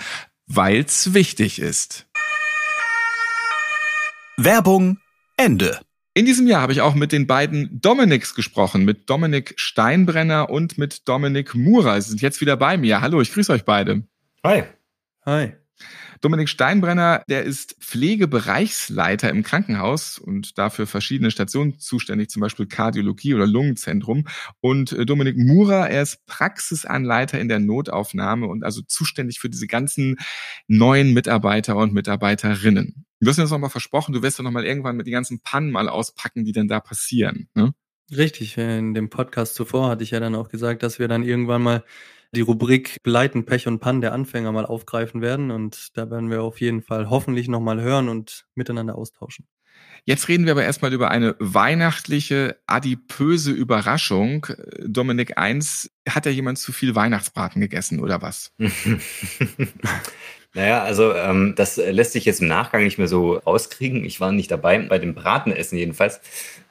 weil's 0.47 1.15
wichtig 1.15 1.61
ist. 1.61 2.07
Werbung 4.37 4.99
Ende. 5.39 5.81
In 6.13 6.27
diesem 6.27 6.49
Jahr 6.49 6.63
habe 6.63 6.73
ich 6.73 6.81
auch 6.81 6.97
mit 6.97 7.13
den 7.13 7.29
beiden 7.29 7.81
Dominiks 7.81 8.35
gesprochen, 8.35 8.85
mit 8.85 9.09
Dominik 9.09 9.55
Steinbrenner 9.57 10.51
und 10.51 10.77
mit 10.77 11.07
Dominik 11.09 11.55
Murer. 11.55 12.01
Sie 12.01 12.11
sind 12.11 12.21
jetzt 12.21 12.41
wieder 12.41 12.57
bei 12.57 12.77
mir. 12.77 13.01
Hallo, 13.01 13.21
ich 13.21 13.33
grüße 13.33 13.53
euch 13.53 13.65
beide. 13.65 14.03
Hi. 14.43 14.65
Hi. 15.25 15.53
Dominik 16.21 16.49
Steinbrenner, 16.49 17.23
der 17.29 17.45
ist 17.45 17.77
Pflegebereichsleiter 17.81 19.31
im 19.31 19.45
Krankenhaus 19.45 20.19
und 20.19 20.59
dafür 20.59 20.89
verschiedene 20.89 21.31
Stationen 21.31 21.79
zuständig, 21.79 22.29
zum 22.29 22.41
Beispiel 22.41 22.67
Kardiologie 22.67 23.35
oder 23.35 23.47
Lungenzentrum. 23.47 24.27
Und 24.61 24.91
äh, 24.93 25.07
Dominik 25.07 25.39
Murer, 25.39 25.89
er 25.89 26.03
ist 26.03 26.27
Praxisanleiter 26.27 27.39
in 27.39 27.49
der 27.49 27.61
Notaufnahme 27.61 28.49
und 28.49 28.65
also 28.65 28.83
zuständig 28.83 29.39
für 29.39 29.49
diese 29.49 29.69
ganzen 29.69 30.17
neuen 30.67 31.15
Mitarbeiter 31.15 31.77
und 31.77 31.95
Mitarbeiterinnen. 31.95 33.07
Du 33.21 33.29
hast 33.29 33.37
mir 33.37 33.45
das 33.45 33.51
nochmal 33.51 33.71
versprochen, 33.71 34.15
du 34.15 34.23
wirst 34.23 34.39
doch 34.39 34.45
nochmal 34.45 34.65
irgendwann 34.65 34.97
mit 34.97 35.07
den 35.07 35.13
ganzen 35.13 35.41
Pannen 35.41 35.71
mal 35.71 35.89
auspacken, 35.91 36.45
die 36.45 36.53
denn 36.53 36.69
da 36.69 36.81
passieren. 36.81 37.49
Ne? 37.55 37.75
Richtig, 38.17 38.57
in 38.57 38.95
dem 38.95 39.11
Podcast 39.11 39.55
zuvor 39.55 39.91
hatte 39.91 40.03
ich 40.03 40.11
ja 40.11 40.21
dann 40.21 40.35
auch 40.35 40.49
gesagt, 40.49 40.83
dass 40.83 40.99
wir 40.99 41.07
dann 41.07 41.23
irgendwann 41.23 41.63
mal 41.63 41.85
die 42.33 42.41
Rubrik 42.41 42.97
Leiten, 43.05 43.45
Pech 43.45 43.67
und 43.67 43.81
Pannen 43.81 44.01
der 44.01 44.13
Anfänger 44.15 44.53
mal 44.53 44.65
aufgreifen 44.65 45.21
werden. 45.21 45.51
Und 45.51 45.97
da 45.97 46.11
werden 46.11 46.31
wir 46.31 46.43
auf 46.43 46.61
jeden 46.61 46.83
Fall 46.83 47.11
hoffentlich 47.11 47.49
nochmal 47.49 47.81
hören 47.81 48.09
und 48.09 48.47
miteinander 48.55 48.97
austauschen. 48.97 49.47
Jetzt 50.05 50.29
reden 50.29 50.47
wir 50.47 50.53
aber 50.53 50.65
erstmal 50.65 50.93
über 50.93 51.11
eine 51.11 51.37
weihnachtliche, 51.39 52.59
adipöse 52.67 53.51
Überraschung. 53.51 54.47
Dominik 54.87 55.37
1, 55.37 55.91
hat 56.09 56.27
ja 56.27 56.33
jemand 56.33 56.59
zu 56.59 56.73
viel 56.73 56.95
Weihnachtsbraten 56.95 57.61
gegessen 57.61 58.01
oder 58.01 58.23
was? 58.23 58.53
naja, 60.55 60.83
also 60.83 61.15
ähm, 61.15 61.55
das 61.57 61.77
lässt 61.77 62.13
sich 62.13 62.25
jetzt 62.25 62.41
im 62.41 62.49
Nachgang 62.49 62.83
nicht 62.83 62.99
mehr 62.99 63.09
so 63.09 63.35
rauskriegen. 63.35 64.05
Ich 64.05 64.21
war 64.21 64.33
nicht 64.33 64.51
dabei, 64.51 64.79
bei 64.79 64.99
dem 64.99 65.15
Bratenessen 65.15 65.79
jedenfalls. 65.79 66.21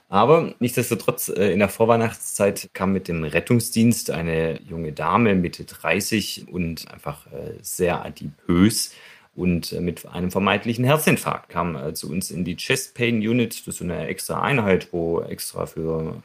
Aber 0.09 0.53
nichtsdestotrotz, 0.59 1.29
äh, 1.29 1.51
in 1.51 1.59
der 1.59 1.69
Vorweihnachtszeit 1.69 2.71
kam 2.73 2.91
mit 2.91 3.07
dem 3.07 3.23
Rettungsdienst 3.23 4.11
eine 4.11 4.59
junge 4.63 4.91
Dame 4.91 5.35
Mitte 5.35 5.63
30 5.65 6.47
und 6.51 6.91
einfach 6.91 7.27
äh, 7.27 7.53
sehr 7.61 8.03
adipös 8.03 8.93
und 9.35 9.71
äh, 9.71 9.79
mit 9.79 10.07
einem 10.07 10.31
vermeintlichen 10.31 10.83
Herzinfarkt 10.83 11.49
kam 11.49 11.95
zu 11.95 12.09
uns 12.11 12.31
in 12.31 12.43
die 12.43 12.57
Chest 12.57 12.95
Pain 12.95 13.17
Unit. 13.17 13.59
Das 13.59 13.67
ist 13.67 13.77
so 13.77 13.83
eine 13.85 14.07
extra 14.07 14.41
Einheit, 14.41 14.89
wo 14.91 15.21
extra 15.21 15.67
für 15.67 16.21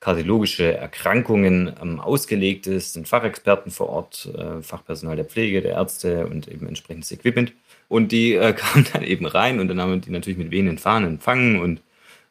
kardiologische 0.00 0.76
Erkrankungen 0.76 1.72
ähm, 1.80 2.00
ausgelegt 2.00 2.66
ist, 2.66 2.92
sind 2.92 3.08
Fachexperten 3.08 3.72
vor 3.72 3.88
Ort, 3.88 4.30
Fachpersonal 4.60 5.16
der 5.16 5.24
Pflege, 5.24 5.62
der 5.62 5.72
Ärzte 5.72 6.26
und 6.26 6.48
eben 6.48 6.66
entsprechendes 6.66 7.12
Equipment. 7.12 7.52
Und 7.88 8.12
die 8.12 8.34
äh, 8.34 8.52
kamen 8.56 8.86
dann 8.92 9.02
eben 9.02 9.26
rein 9.26 9.60
und 9.60 9.68
dann 9.68 9.80
haben 9.80 9.92
wir 9.92 9.98
die 9.98 10.10
natürlich 10.10 10.38
mit 10.38 10.50
wehenden 10.50 10.78
Fahnen 10.78 11.14
empfangen 11.14 11.60
und 11.60 11.82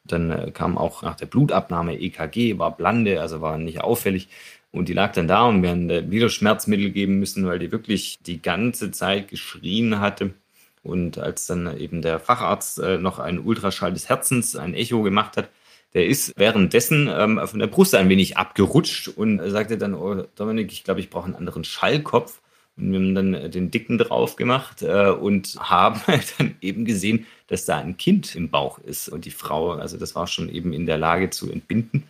dann 0.04 0.30
äh, 0.30 0.50
kam 0.52 0.78
auch 0.78 1.02
nach 1.02 1.16
der 1.16 1.26
Blutabnahme 1.26 1.98
EKG, 1.98 2.58
war 2.58 2.76
blande, 2.76 3.20
also 3.20 3.40
war 3.40 3.58
nicht 3.58 3.80
auffällig. 3.80 4.28
Und 4.72 4.88
die 4.88 4.92
lag 4.92 5.12
dann 5.12 5.28
da 5.28 5.46
und 5.46 5.62
wir 5.62 5.70
haben 5.70 6.10
wieder 6.10 6.28
Schmerzmittel 6.28 6.90
geben 6.90 7.18
müssen, 7.18 7.46
weil 7.46 7.58
die 7.58 7.72
wirklich 7.72 8.18
die 8.26 8.42
ganze 8.42 8.90
Zeit 8.90 9.28
geschrien 9.28 10.00
hatte. 10.00 10.34
Und 10.82 11.18
als 11.18 11.46
dann 11.46 11.78
eben 11.78 12.02
der 12.02 12.20
Facharzt 12.20 12.78
äh, 12.78 12.98
noch 12.98 13.18
einen 13.18 13.38
Ultraschall 13.38 13.92
des 13.92 14.08
Herzens, 14.08 14.54
ein 14.54 14.74
Echo 14.74 15.02
gemacht 15.02 15.36
hat, 15.36 15.48
der 15.96 16.06
ist 16.06 16.34
währenddessen 16.36 17.08
ähm, 17.10 17.40
von 17.46 17.58
der 17.58 17.68
Brust 17.68 17.94
ein 17.94 18.10
wenig 18.10 18.36
abgerutscht 18.36 19.08
und 19.08 19.40
sagte 19.50 19.78
dann, 19.78 19.94
oh, 19.94 20.26
Dominik, 20.34 20.70
ich 20.70 20.84
glaube, 20.84 21.00
ich 21.00 21.08
brauche 21.08 21.24
einen 21.24 21.34
anderen 21.34 21.64
Schallkopf. 21.64 22.42
Und 22.76 22.92
wir 22.92 22.98
haben 22.98 23.14
dann 23.14 23.32
äh, 23.32 23.48
den 23.48 23.70
Dicken 23.70 23.96
drauf 23.96 24.36
gemacht 24.36 24.82
äh, 24.82 25.08
und 25.08 25.56
haben 25.58 26.02
dann 26.38 26.56
eben 26.60 26.84
gesehen, 26.84 27.24
dass 27.46 27.64
da 27.64 27.78
ein 27.78 27.96
Kind 27.96 28.36
im 28.36 28.50
Bauch 28.50 28.78
ist. 28.78 29.08
Und 29.08 29.24
die 29.24 29.30
Frau, 29.30 29.70
also 29.72 29.96
das 29.96 30.14
war 30.14 30.26
schon 30.26 30.50
eben 30.50 30.74
in 30.74 30.84
der 30.84 30.98
Lage 30.98 31.30
zu 31.30 31.50
entbinden. 31.50 32.02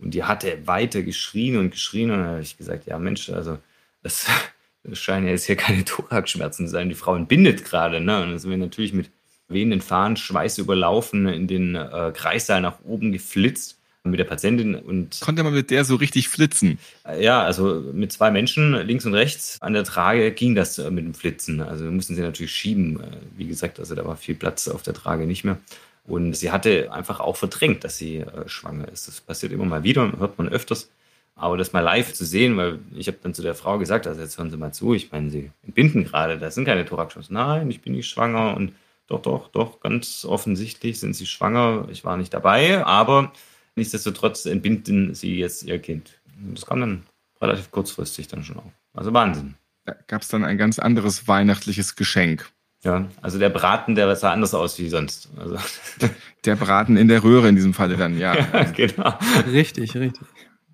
Und 0.00 0.12
die 0.14 0.24
hatte 0.24 0.66
weiter 0.66 1.02
geschrien 1.02 1.56
und 1.56 1.70
geschrien. 1.70 2.10
Und 2.10 2.18
dann 2.18 2.26
habe 2.30 2.42
ich 2.42 2.58
gesagt, 2.58 2.86
ja 2.86 2.98
Mensch, 2.98 3.30
also 3.30 3.58
das, 4.02 4.26
scheinen 4.92 5.26
ja 5.26 5.32
jetzt 5.34 5.44
hier 5.44 5.54
keine 5.54 5.84
Thoraxschmerzen 5.84 6.66
zu 6.66 6.72
sein. 6.72 6.88
Die 6.88 6.96
Frau 6.96 7.14
entbindet 7.14 7.64
gerade. 7.64 8.00
Ne? 8.00 8.20
Und 8.22 8.30
dann 8.30 8.38
sind 8.40 8.50
wir 8.50 8.58
natürlich 8.58 8.92
mit 8.92 9.12
wehenden 9.50 9.80
Fahnen, 9.80 10.16
Schweiß 10.16 10.58
überlaufen, 10.58 11.26
in 11.26 11.46
den 11.46 11.74
äh, 11.74 12.12
Kreissaal 12.14 12.60
nach 12.60 12.78
oben 12.84 13.12
geflitzt 13.12 13.76
mit 14.02 14.18
der 14.18 14.24
Patientin 14.24 14.74
und 14.74 15.20
konnte 15.20 15.42
man 15.42 15.52
mit 15.52 15.70
der 15.70 15.84
so 15.84 15.96
richtig 15.96 16.28
flitzen. 16.28 16.78
Ja, 17.20 17.42
also 17.42 17.82
mit 17.92 18.12
zwei 18.12 18.30
Menschen 18.30 18.72
links 18.86 19.04
und 19.04 19.14
rechts 19.14 19.58
an 19.60 19.74
der 19.74 19.84
Trage 19.84 20.32
ging 20.32 20.54
das 20.54 20.78
äh, 20.78 20.90
mit 20.90 21.04
dem 21.04 21.14
Flitzen. 21.14 21.60
Also 21.60 21.84
wir 21.84 21.90
mussten 21.90 22.14
sie 22.14 22.22
natürlich 22.22 22.52
schieben. 22.52 23.00
Äh, 23.00 23.06
wie 23.36 23.46
gesagt, 23.46 23.78
also 23.78 23.94
da 23.94 24.04
war 24.06 24.16
viel 24.16 24.34
Platz 24.34 24.68
auf 24.68 24.82
der 24.82 24.94
Trage 24.94 25.26
nicht 25.26 25.44
mehr. 25.44 25.58
Und 26.06 26.34
sie 26.34 26.50
hatte 26.50 26.92
einfach 26.92 27.20
auch 27.20 27.36
verdrängt, 27.36 27.84
dass 27.84 27.98
sie 27.98 28.18
äh, 28.18 28.48
schwanger 28.48 28.88
ist. 28.88 29.06
Das 29.06 29.20
passiert 29.20 29.52
immer 29.52 29.66
mal 29.66 29.82
wieder, 29.82 30.12
hört 30.18 30.38
man 30.38 30.48
öfters. 30.48 30.90
Aber 31.36 31.56
das 31.56 31.72
mal 31.72 31.80
live 31.80 32.12
zu 32.12 32.24
sehen, 32.24 32.56
weil 32.56 32.80
ich 32.94 33.06
habe 33.06 33.18
dann 33.22 33.32
zu 33.32 33.42
der 33.42 33.54
Frau 33.54 33.78
gesagt, 33.78 34.06
also 34.06 34.20
jetzt 34.20 34.36
hören 34.36 34.50
Sie 34.50 34.58
mal 34.58 34.72
zu, 34.72 34.92
ich 34.92 35.10
meine, 35.10 35.30
Sie 35.30 35.50
entbinden 35.64 36.04
gerade, 36.04 36.38
das 36.38 36.54
sind 36.54 36.66
keine 36.66 36.84
Thoraxchancen. 36.84 37.32
Nein, 37.34 37.70
ich 37.70 37.80
bin 37.80 37.94
nicht 37.94 38.08
schwanger 38.08 38.54
und 38.56 38.72
doch, 39.10 39.20
doch, 39.20 39.48
doch, 39.48 39.80
ganz 39.80 40.24
offensichtlich 40.24 40.98
sind 40.98 41.14
Sie 41.14 41.26
schwanger. 41.26 41.88
Ich 41.90 42.04
war 42.04 42.16
nicht 42.16 42.32
dabei, 42.32 42.84
aber 42.86 43.32
Nichtsdestotrotz 43.76 44.46
entbinden 44.46 45.14
sie 45.14 45.38
jetzt 45.38 45.62
ihr 45.62 45.78
Kind. 45.78 46.20
Das 46.52 46.66
kam 46.66 46.80
dann 46.80 47.02
relativ 47.40 47.70
kurzfristig 47.70 48.28
dann 48.28 48.44
schon 48.44 48.58
auch. 48.58 48.72
Also 48.94 49.12
Wahnsinn. 49.12 49.54
Da 49.86 49.94
gab 50.06 50.22
es 50.22 50.28
dann 50.28 50.44
ein 50.44 50.58
ganz 50.58 50.78
anderes 50.78 51.28
weihnachtliches 51.28 51.96
Geschenk. 51.96 52.50
Ja, 52.82 53.08
also 53.20 53.38
der 53.38 53.50
Braten, 53.50 53.94
der 53.94 54.14
sah 54.16 54.32
anders 54.32 54.54
aus 54.54 54.78
wie 54.78 54.88
sonst. 54.88 55.28
Also. 55.36 55.56
Der 56.46 56.56
Braten 56.56 56.96
in 56.96 57.08
der 57.08 57.22
Röhre 57.22 57.50
in 57.50 57.56
diesem 57.56 57.74
Falle 57.74 57.98
dann, 57.98 58.18
ja. 58.18 58.34
ja 58.52 58.64
genau. 58.64 59.18
Richtig, 59.46 59.94
richtig. 59.94 60.26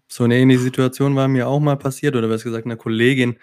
So 0.06 0.22
eine 0.22 0.36
ähnliche 0.36 0.60
Situation 0.60 1.16
war 1.16 1.26
mir 1.26 1.48
auch 1.48 1.58
mal 1.58 1.76
passiert, 1.76 2.14
oder 2.14 2.30
was 2.30 2.44
gesagt, 2.44 2.66
eine 2.66 2.76
Kollegin, 2.76 3.36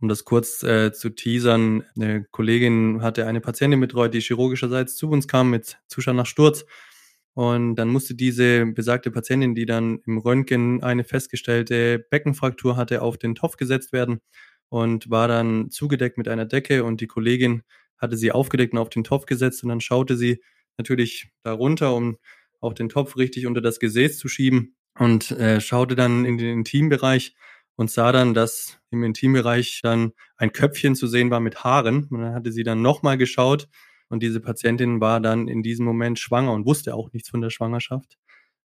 um 0.00 0.08
das 0.08 0.24
kurz 0.24 0.62
äh, 0.62 0.92
zu 0.92 1.10
teasern, 1.10 1.84
eine 1.96 2.24
Kollegin 2.24 3.02
hatte 3.02 3.26
eine 3.26 3.40
Patientin 3.40 3.80
betreut, 3.80 4.14
die 4.14 4.20
chirurgischerseits 4.20 4.96
zu 4.96 5.08
uns 5.08 5.28
kam 5.28 5.50
mit 5.50 5.78
Zustand 5.88 6.16
nach 6.16 6.26
Sturz. 6.26 6.64
Und 7.34 7.74
dann 7.76 7.88
musste 7.88 8.14
diese 8.14 8.64
besagte 8.66 9.10
Patientin, 9.10 9.54
die 9.54 9.66
dann 9.66 10.00
im 10.06 10.18
Röntgen 10.18 10.82
eine 10.82 11.02
festgestellte 11.04 11.98
Beckenfraktur 12.10 12.76
hatte, 12.76 13.02
auf 13.02 13.18
den 13.18 13.34
Topf 13.34 13.56
gesetzt 13.56 13.92
werden 13.92 14.20
und 14.68 15.10
war 15.10 15.26
dann 15.26 15.70
zugedeckt 15.70 16.16
mit 16.16 16.28
einer 16.28 16.46
Decke. 16.46 16.84
Und 16.84 17.00
die 17.00 17.08
Kollegin 17.08 17.62
hatte 17.98 18.16
sie 18.16 18.30
aufgedeckt 18.30 18.72
und 18.72 18.78
auf 18.78 18.88
den 18.88 19.04
Topf 19.04 19.26
gesetzt. 19.26 19.64
Und 19.64 19.70
dann 19.70 19.80
schaute 19.80 20.16
sie 20.16 20.42
natürlich 20.78 21.30
darunter, 21.42 21.94
um 21.94 22.18
auch 22.60 22.72
den 22.72 22.88
Topf 22.88 23.16
richtig 23.16 23.46
unter 23.46 23.60
das 23.60 23.80
Gesäß 23.80 24.18
zu 24.18 24.28
schieben 24.28 24.76
und 24.98 25.30
äh, 25.32 25.60
schaute 25.60 25.96
dann 25.96 26.24
in 26.24 26.38
den 26.38 26.58
Intimbereich 26.58 27.34
und 27.76 27.90
sah 27.90 28.12
dann, 28.12 28.34
dass 28.34 28.78
im 28.90 29.02
Intimbereich 29.02 29.80
dann 29.82 30.12
ein 30.36 30.52
Köpfchen 30.52 30.94
zu 30.94 31.06
sehen 31.06 31.30
war 31.30 31.40
mit 31.40 31.64
Haaren. 31.64 32.04
Und 32.10 32.20
dann 32.20 32.34
hatte 32.34 32.52
sie 32.52 32.62
dann 32.62 32.82
nochmal 32.82 33.18
geschaut 33.18 33.68
und 34.08 34.22
diese 34.22 34.40
Patientin 34.40 35.00
war 35.00 35.20
dann 35.20 35.48
in 35.48 35.62
diesem 35.62 35.84
Moment 35.84 36.18
schwanger 36.18 36.52
und 36.52 36.66
wusste 36.66 36.94
auch 36.94 37.12
nichts 37.12 37.28
von 37.30 37.40
der 37.40 37.50
Schwangerschaft. 37.50 38.16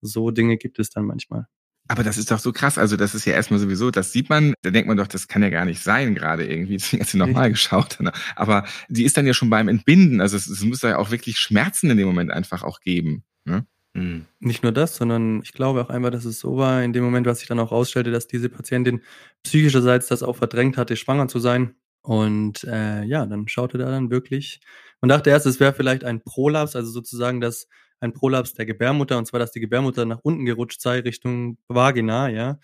So 0.02 0.32
Dinge 0.32 0.58
gibt 0.58 0.80
es 0.80 0.90
dann 0.90 1.06
manchmal. 1.06 1.48
Aber 1.88 2.04
das 2.04 2.18
ist 2.18 2.32
doch 2.32 2.40
so 2.40 2.54
krass. 2.54 2.78
Also 2.78 2.96
das 2.96 3.16
ist 3.16 3.26
ja 3.26 3.34
erstmal 3.34 3.60
sowieso, 3.60 3.92
das 3.92 4.14
sieht 4.14 4.30
man, 4.30 4.54
da 4.62 4.70
denkt 4.70 4.88
man 4.88 4.98
doch, 4.98 5.08
das 5.08 5.28
kann 5.28 5.44
ja 5.44 5.50
gar 5.50 5.66
nicht 5.66 5.82
sein 5.82 6.16
gerade 6.16 6.46
irgendwie. 6.46 6.78
Deswegen 6.78 7.02
hat 7.02 7.10
sie 7.10 7.18
nochmal 7.18 7.50
geschaut. 7.50 7.98
Aber 8.36 8.66
die 8.88 9.04
ist 9.04 9.18
dann 9.18 9.28
ja 9.28 9.34
schon 9.34 9.50
beim 9.50 9.68
Entbinden. 9.68 10.22
Also 10.22 10.38
es, 10.38 10.48
es 10.48 10.64
muss 10.64 10.82
ja 10.84 10.98
auch 10.98 11.12
wirklich 11.12 11.38
Schmerzen 11.38 11.90
in 11.90 11.98
dem 11.98 12.08
Moment 12.08 12.32
einfach 12.32 12.64
auch 12.64 12.80
geben. 12.80 13.24
Ne? 13.46 13.66
Mhm. 13.96 14.26
Nicht 14.40 14.64
nur 14.64 14.72
das, 14.72 14.96
sondern 14.96 15.42
ich 15.44 15.52
glaube 15.54 15.82
auch 15.84 15.90
einmal, 15.90 16.12
dass 16.12 16.24
es 16.26 16.40
so 16.40 16.56
war, 16.58 16.82
in 16.84 16.94
dem 16.94 17.04
Moment, 17.04 17.28
was 17.28 17.40
sich 17.40 17.48
dann 17.48 17.60
auch 17.60 17.72
rausstellte, 17.72 18.12
dass 18.12 18.28
diese 18.28 18.50
Patientin 18.50 19.02
psychischerseits 19.44 20.08
das 20.08 20.24
auch 20.24 20.38
verdrängt 20.38 20.78
hatte, 20.78 20.96
schwanger 20.96 21.28
zu 21.28 21.40
sein. 21.40 21.76
Und 22.04 22.64
äh, 22.64 23.04
ja, 23.04 23.26
dann 23.26 23.48
schaute 23.48 23.78
da 23.78 23.92
dann 23.92 24.10
wirklich 24.10 24.62
und 25.02 25.10
dachte 25.10 25.30
erst, 25.30 25.46
es 25.46 25.60
wäre 25.60 25.74
vielleicht 25.74 26.04
ein 26.04 26.22
Prolaps, 26.22 26.76
also 26.76 26.90
sozusagen 26.92 27.42
das 27.42 27.68
ein 28.00 28.14
Prolaps 28.14 28.54
der 28.54 28.66
Gebärmutter, 28.66 29.18
und 29.18 29.28
zwar, 29.28 29.40
dass 29.40 29.52
die 29.52 29.60
Gebärmutter 29.60 30.06
nach 30.06 30.20
unten 30.24 30.46
gerutscht 30.46 30.82
sei 30.82 31.00
Richtung 31.02 31.58
Vagina, 31.68 32.30
ja. 32.30 32.60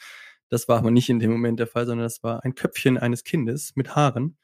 Das 0.49 0.67
war 0.69 0.77
aber 0.79 0.91
nicht 0.91 1.09
in 1.09 1.19
dem 1.19 1.31
Moment 1.31 1.59
der 1.59 1.67
Fall, 1.67 1.85
sondern 1.85 2.05
das 2.05 2.23
war 2.23 2.43
ein 2.45 2.55
Köpfchen 2.55 2.97
eines 2.97 3.23
Kindes 3.25 3.73
mit 3.75 3.95
Haaren. 3.95 4.37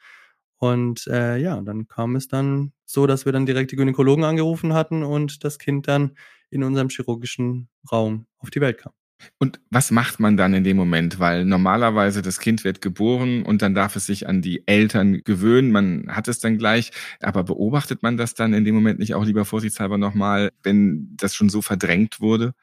Und 0.60 1.08
äh, 1.08 1.38
ja, 1.38 1.60
dann 1.62 1.88
kam 1.88 2.16
es 2.16 2.28
dann 2.28 2.72
so, 2.86 3.06
dass 3.08 3.26
wir 3.26 3.34
dann 3.34 3.46
direkt 3.46 3.72
die 3.72 3.76
Gynäkologen 3.76 4.24
angerufen 4.24 4.74
hatten 4.74 5.04
und 5.04 5.44
das 5.44 5.60
Kind 5.60 5.88
dann 5.88 6.16
in 6.54 6.64
unserem 6.64 6.90
chirurgischen 6.90 7.70
Raum 7.92 8.26
auf 8.40 8.50
die 8.50 8.62
Welt 8.62 8.78
kam. 8.78 8.94
Und 9.40 9.60
was 9.70 9.92
macht 9.92 10.20
man 10.20 10.38
dann 10.38 10.54
in 10.54 10.64
dem 10.64 10.78
Moment? 10.78 11.20
Weil 11.20 11.46
normalerweise 11.46 12.22
das 12.22 12.40
Kind 12.40 12.64
wird 12.64 12.82
geboren 12.82 13.44
und 13.44 13.62
dann 13.62 13.74
darf 13.74 13.96
es 13.96 14.06
sich 14.06 14.28
an 14.28 14.42
die 14.42 14.68
Eltern 14.68 15.22
gewöhnen. 15.24 15.72
Man 15.72 16.08
hat 16.10 16.28
es 16.28 16.40
dann 16.40 16.58
gleich. 16.58 16.92
Aber 17.22 17.44
beobachtet 17.44 18.04
man 18.04 18.18
das 18.18 18.34
dann 18.34 18.54
in 18.54 18.66
dem 18.66 18.76
Moment 18.76 19.00
nicht 19.00 19.16
auch 19.16 19.26
lieber 19.26 19.46
vorsichtshalber 19.46 19.98
nochmal, 19.98 20.52
wenn 20.64 21.16
das 21.16 21.36
schon 21.36 21.50
so 21.50 21.62
verdrängt 21.62 22.20
wurde? 22.20 22.54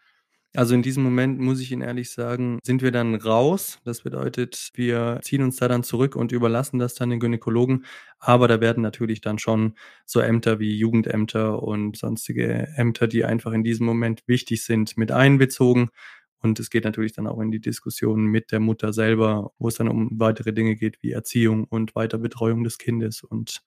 Also 0.57 0.75
in 0.75 0.83
diesem 0.83 1.05
Moment 1.05 1.39
muss 1.39 1.61
ich 1.61 1.71
Ihnen 1.71 1.83
ehrlich 1.83 2.11
sagen, 2.11 2.59
sind 2.65 2.83
wir 2.83 2.91
dann 2.91 3.15
raus. 3.15 3.79
Das 3.85 4.03
bedeutet, 4.03 4.71
wir 4.75 5.21
ziehen 5.23 5.43
uns 5.45 5.57
da 5.57 5.69
dann 5.69 5.85
zurück 5.85 6.17
und 6.17 6.33
überlassen 6.33 6.81
das 6.81 6.95
dann 6.95 7.11
den 7.11 7.21
Gynäkologen. 7.21 7.85
Aber 8.19 8.49
da 8.49 8.61
werden 8.61 8.83
natürlich 8.83 9.21
dann 9.21 9.39
schon 9.39 9.75
so 10.07 10.19
Ämter 10.19 10.59
wie 10.59 10.77
Jugendämter 10.77 11.63
und 11.63 11.97
sonstige 11.97 12.69
Ämter, 12.75 13.07
die 13.07 13.25
einfach 13.25 13.53
in 13.53 13.63
diesem 13.63 13.87
Moment 13.87 14.23
wichtig 14.27 14.65
sind, 14.65 14.97
mit 14.97 15.13
einbezogen. 15.13 15.91
Und 16.43 16.59
es 16.59 16.71
geht 16.71 16.85
natürlich 16.85 17.13
dann 17.13 17.29
auch 17.29 17.39
in 17.41 17.53
die 17.53 17.61
Diskussion 17.61 18.25
mit 18.25 18.51
der 18.51 18.61
Mutter 18.61 18.93
selber, 18.93 19.53
wo 19.59 19.69
es 19.69 19.77
dann 19.77 19.89
um 19.89 20.19
weitere 20.19 20.53
Dinge 20.53 20.75
geht 20.75 21.01
wie 21.03 21.13
Erziehung 21.13 21.65
und 21.65 21.95
Weiterbetreuung 21.95 22.65
des 22.65 22.79
Kindes 22.79 23.23
und 23.23 23.63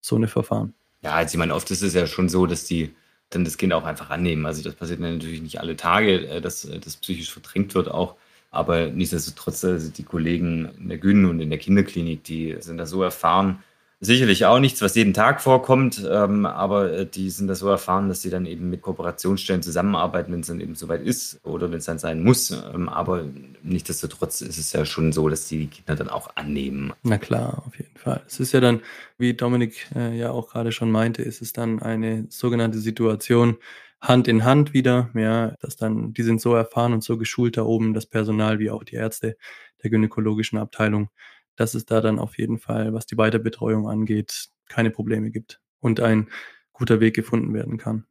so 0.00 0.16
eine 0.16 0.28
Verfahren. 0.28 0.72
Ja, 1.02 1.14
also 1.14 1.34
ich 1.34 1.38
meine, 1.38 1.54
oft 1.54 1.70
ist 1.70 1.82
es 1.82 1.94
ja 1.94 2.06
schon 2.06 2.28
so, 2.28 2.46
dass 2.46 2.64
die 2.64 2.94
dann 3.34 3.44
das 3.44 3.58
Kind 3.58 3.72
auch 3.72 3.84
einfach 3.84 4.10
annehmen. 4.10 4.46
Also 4.46 4.62
das 4.62 4.74
passiert 4.74 5.00
natürlich 5.00 5.42
nicht 5.42 5.60
alle 5.60 5.76
Tage, 5.76 6.28
äh, 6.28 6.40
dass 6.40 6.64
äh, 6.64 6.78
das 6.78 6.96
psychisch 6.96 7.32
verdrängt 7.32 7.74
wird 7.74 7.90
auch. 7.90 8.16
Aber 8.50 8.88
nichtsdestotrotz, 8.88 9.64
also 9.64 9.90
die 9.90 10.02
Kollegen 10.02 10.70
in 10.78 10.88
der 10.88 10.98
Gyn 10.98 11.24
und 11.24 11.40
in 11.40 11.50
der 11.50 11.58
Kinderklinik, 11.58 12.22
die 12.24 12.56
sind 12.60 12.76
da 12.76 12.86
so 12.86 13.02
erfahren, 13.02 13.62
Sicherlich 14.04 14.46
auch 14.46 14.58
nichts, 14.58 14.82
was 14.82 14.96
jeden 14.96 15.14
Tag 15.14 15.40
vorkommt, 15.40 16.04
ähm, 16.10 16.44
aber 16.44 16.92
äh, 16.92 17.06
die 17.06 17.30
sind 17.30 17.46
da 17.46 17.54
so 17.54 17.68
erfahren, 17.68 18.08
dass 18.08 18.20
sie 18.20 18.30
dann 18.30 18.46
eben 18.46 18.68
mit 18.68 18.82
Kooperationsstellen 18.82 19.62
zusammenarbeiten, 19.62 20.32
wenn 20.32 20.40
es 20.40 20.48
dann 20.48 20.60
eben 20.60 20.74
soweit 20.74 21.02
ist 21.02 21.38
oder 21.44 21.70
wenn 21.70 21.78
es 21.78 21.84
dann 21.84 22.00
sein 22.00 22.24
muss. 22.24 22.50
Ähm, 22.50 22.88
aber 22.88 23.24
nichtsdestotrotz 23.62 24.40
ist 24.40 24.58
es 24.58 24.72
ja 24.72 24.84
schon 24.84 25.12
so, 25.12 25.28
dass 25.28 25.46
die 25.46 25.68
Kinder 25.68 25.94
dann 25.94 26.08
auch 26.08 26.34
annehmen. 26.34 26.92
Na 27.04 27.16
klar, 27.16 27.62
auf 27.64 27.78
jeden 27.78 27.96
Fall. 27.96 28.20
Es 28.26 28.40
ist 28.40 28.50
ja 28.50 28.58
dann, 28.58 28.80
wie 29.18 29.34
Dominik 29.34 29.86
äh, 29.94 30.18
ja 30.18 30.32
auch 30.32 30.50
gerade 30.50 30.72
schon 30.72 30.90
meinte, 30.90 31.22
ist 31.22 31.40
es 31.40 31.52
dann 31.52 31.80
eine 31.80 32.26
sogenannte 32.28 32.80
Situation, 32.80 33.58
Hand 34.00 34.26
in 34.26 34.44
Hand 34.44 34.72
wieder, 34.72 35.10
ja, 35.14 35.54
dass 35.60 35.76
dann, 35.76 36.12
die 36.12 36.24
sind 36.24 36.40
so 36.40 36.54
erfahren 36.56 36.92
und 36.92 37.04
so 37.04 37.18
geschult 37.18 37.56
da 37.56 37.62
oben, 37.62 37.94
das 37.94 38.06
Personal 38.06 38.58
wie 38.58 38.70
auch 38.70 38.82
die 38.82 38.96
Ärzte 38.96 39.36
der 39.80 39.90
gynäkologischen 39.90 40.58
Abteilung, 40.58 41.08
dass 41.56 41.74
es 41.74 41.86
da 41.86 42.00
dann 42.00 42.18
auf 42.18 42.38
jeden 42.38 42.58
Fall, 42.58 42.92
was 42.92 43.06
die 43.06 43.16
Weiterbetreuung 43.16 43.88
angeht, 43.88 44.48
keine 44.68 44.90
Probleme 44.90 45.30
gibt 45.30 45.60
und 45.80 46.00
ein 46.00 46.28
guter 46.72 47.00
Weg 47.00 47.14
gefunden 47.14 47.54
werden 47.54 47.78
kann. 47.78 48.04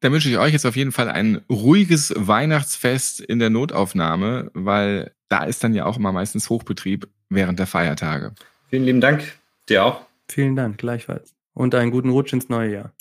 Dann 0.00 0.12
wünsche 0.12 0.28
ich 0.28 0.38
euch 0.38 0.52
jetzt 0.52 0.66
auf 0.66 0.76
jeden 0.76 0.92
Fall 0.92 1.08
ein 1.08 1.40
ruhiges 1.50 2.12
Weihnachtsfest 2.16 3.20
in 3.20 3.38
der 3.38 3.50
Notaufnahme, 3.50 4.50
weil 4.52 5.12
da 5.28 5.44
ist 5.44 5.64
dann 5.64 5.74
ja 5.74 5.86
auch 5.86 5.96
immer 5.96 6.12
meistens 6.12 6.50
Hochbetrieb 6.50 7.08
während 7.28 7.58
der 7.58 7.66
Feiertage. 7.66 8.34
Vielen 8.68 8.84
lieben 8.84 9.00
Dank. 9.00 9.38
Dir 9.68 9.84
auch. 9.84 10.06
Vielen 10.28 10.54
Dank, 10.54 10.78
gleichfalls. 10.78 11.34
Und 11.54 11.74
einen 11.74 11.90
guten 11.90 12.10
Rutsch 12.10 12.32
ins 12.32 12.48
neue 12.48 12.72
Jahr. 12.72 12.92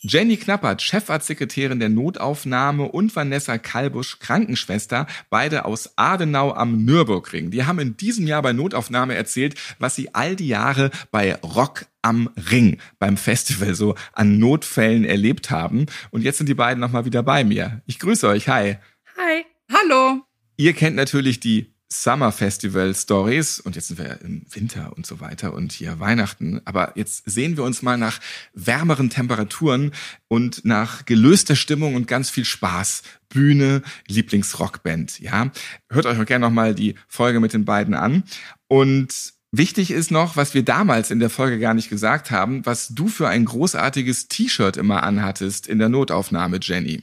Jenny 0.00 0.36
Knappert, 0.36 0.80
Chefarztsekretärin 0.80 1.80
der 1.80 1.88
Notaufnahme 1.88 2.84
und 2.84 3.16
Vanessa 3.16 3.58
Kalbusch, 3.58 4.20
Krankenschwester, 4.20 5.08
beide 5.28 5.64
aus 5.64 5.92
Adenau 5.96 6.52
am 6.52 6.84
Nürburgring. 6.84 7.50
Die 7.50 7.64
haben 7.64 7.80
in 7.80 7.96
diesem 7.96 8.28
Jahr 8.28 8.42
bei 8.42 8.52
Notaufnahme 8.52 9.16
erzählt, 9.16 9.56
was 9.80 9.96
sie 9.96 10.14
all 10.14 10.36
die 10.36 10.46
Jahre 10.46 10.92
bei 11.10 11.34
Rock 11.36 11.86
am 12.00 12.30
Ring 12.50 12.78
beim 13.00 13.16
Festival 13.16 13.74
so 13.74 13.96
an 14.12 14.38
Notfällen 14.38 15.04
erlebt 15.04 15.50
haben. 15.50 15.86
Und 16.10 16.22
jetzt 16.22 16.38
sind 16.38 16.48
die 16.48 16.54
beiden 16.54 16.80
nochmal 16.80 17.04
wieder 17.04 17.24
bei 17.24 17.42
mir. 17.42 17.82
Ich 17.86 17.98
grüße 17.98 18.28
euch. 18.28 18.48
Hi. 18.48 18.76
Hi. 19.16 19.44
Hallo. 19.72 20.22
Ihr 20.56 20.74
kennt 20.74 20.94
natürlich 20.94 21.40
die 21.40 21.74
Summer 21.90 22.32
Festival 22.32 22.94
Stories 22.94 23.60
und 23.60 23.74
jetzt 23.74 23.88
sind 23.88 23.98
wir 23.98 24.20
im 24.20 24.42
Winter 24.50 24.92
und 24.94 25.06
so 25.06 25.20
weiter 25.20 25.54
und 25.54 25.72
hier 25.72 25.98
Weihnachten. 26.00 26.60
Aber 26.64 26.92
jetzt 26.96 27.22
sehen 27.30 27.56
wir 27.56 27.64
uns 27.64 27.80
mal 27.82 27.96
nach 27.96 28.20
wärmeren 28.52 29.08
Temperaturen 29.08 29.92
und 30.28 30.64
nach 30.64 31.06
gelöster 31.06 31.56
Stimmung 31.56 31.94
und 31.94 32.06
ganz 32.06 32.28
viel 32.28 32.44
Spaß. 32.44 33.02
Bühne, 33.30 33.82
Lieblingsrockband, 34.06 35.20
ja. 35.20 35.50
Hört 35.90 36.06
euch 36.06 36.18
auch 36.18 36.26
gerne 36.26 36.46
nochmal 36.46 36.74
die 36.74 36.94
Folge 37.08 37.40
mit 37.40 37.52
den 37.52 37.64
beiden 37.64 37.94
an. 37.94 38.24
Und 38.68 39.34
Wichtig 39.50 39.90
ist 39.90 40.10
noch, 40.10 40.36
was 40.36 40.52
wir 40.52 40.62
damals 40.62 41.10
in 41.10 41.20
der 41.20 41.30
Folge 41.30 41.58
gar 41.58 41.72
nicht 41.72 41.88
gesagt 41.88 42.30
haben, 42.30 42.66
was 42.66 42.88
du 42.88 43.08
für 43.08 43.28
ein 43.28 43.46
großartiges 43.46 44.28
T-Shirt 44.28 44.76
immer 44.76 45.02
anhattest 45.04 45.66
in 45.66 45.78
der 45.78 45.88
Notaufnahme, 45.88 46.58
Jenny. 46.60 47.02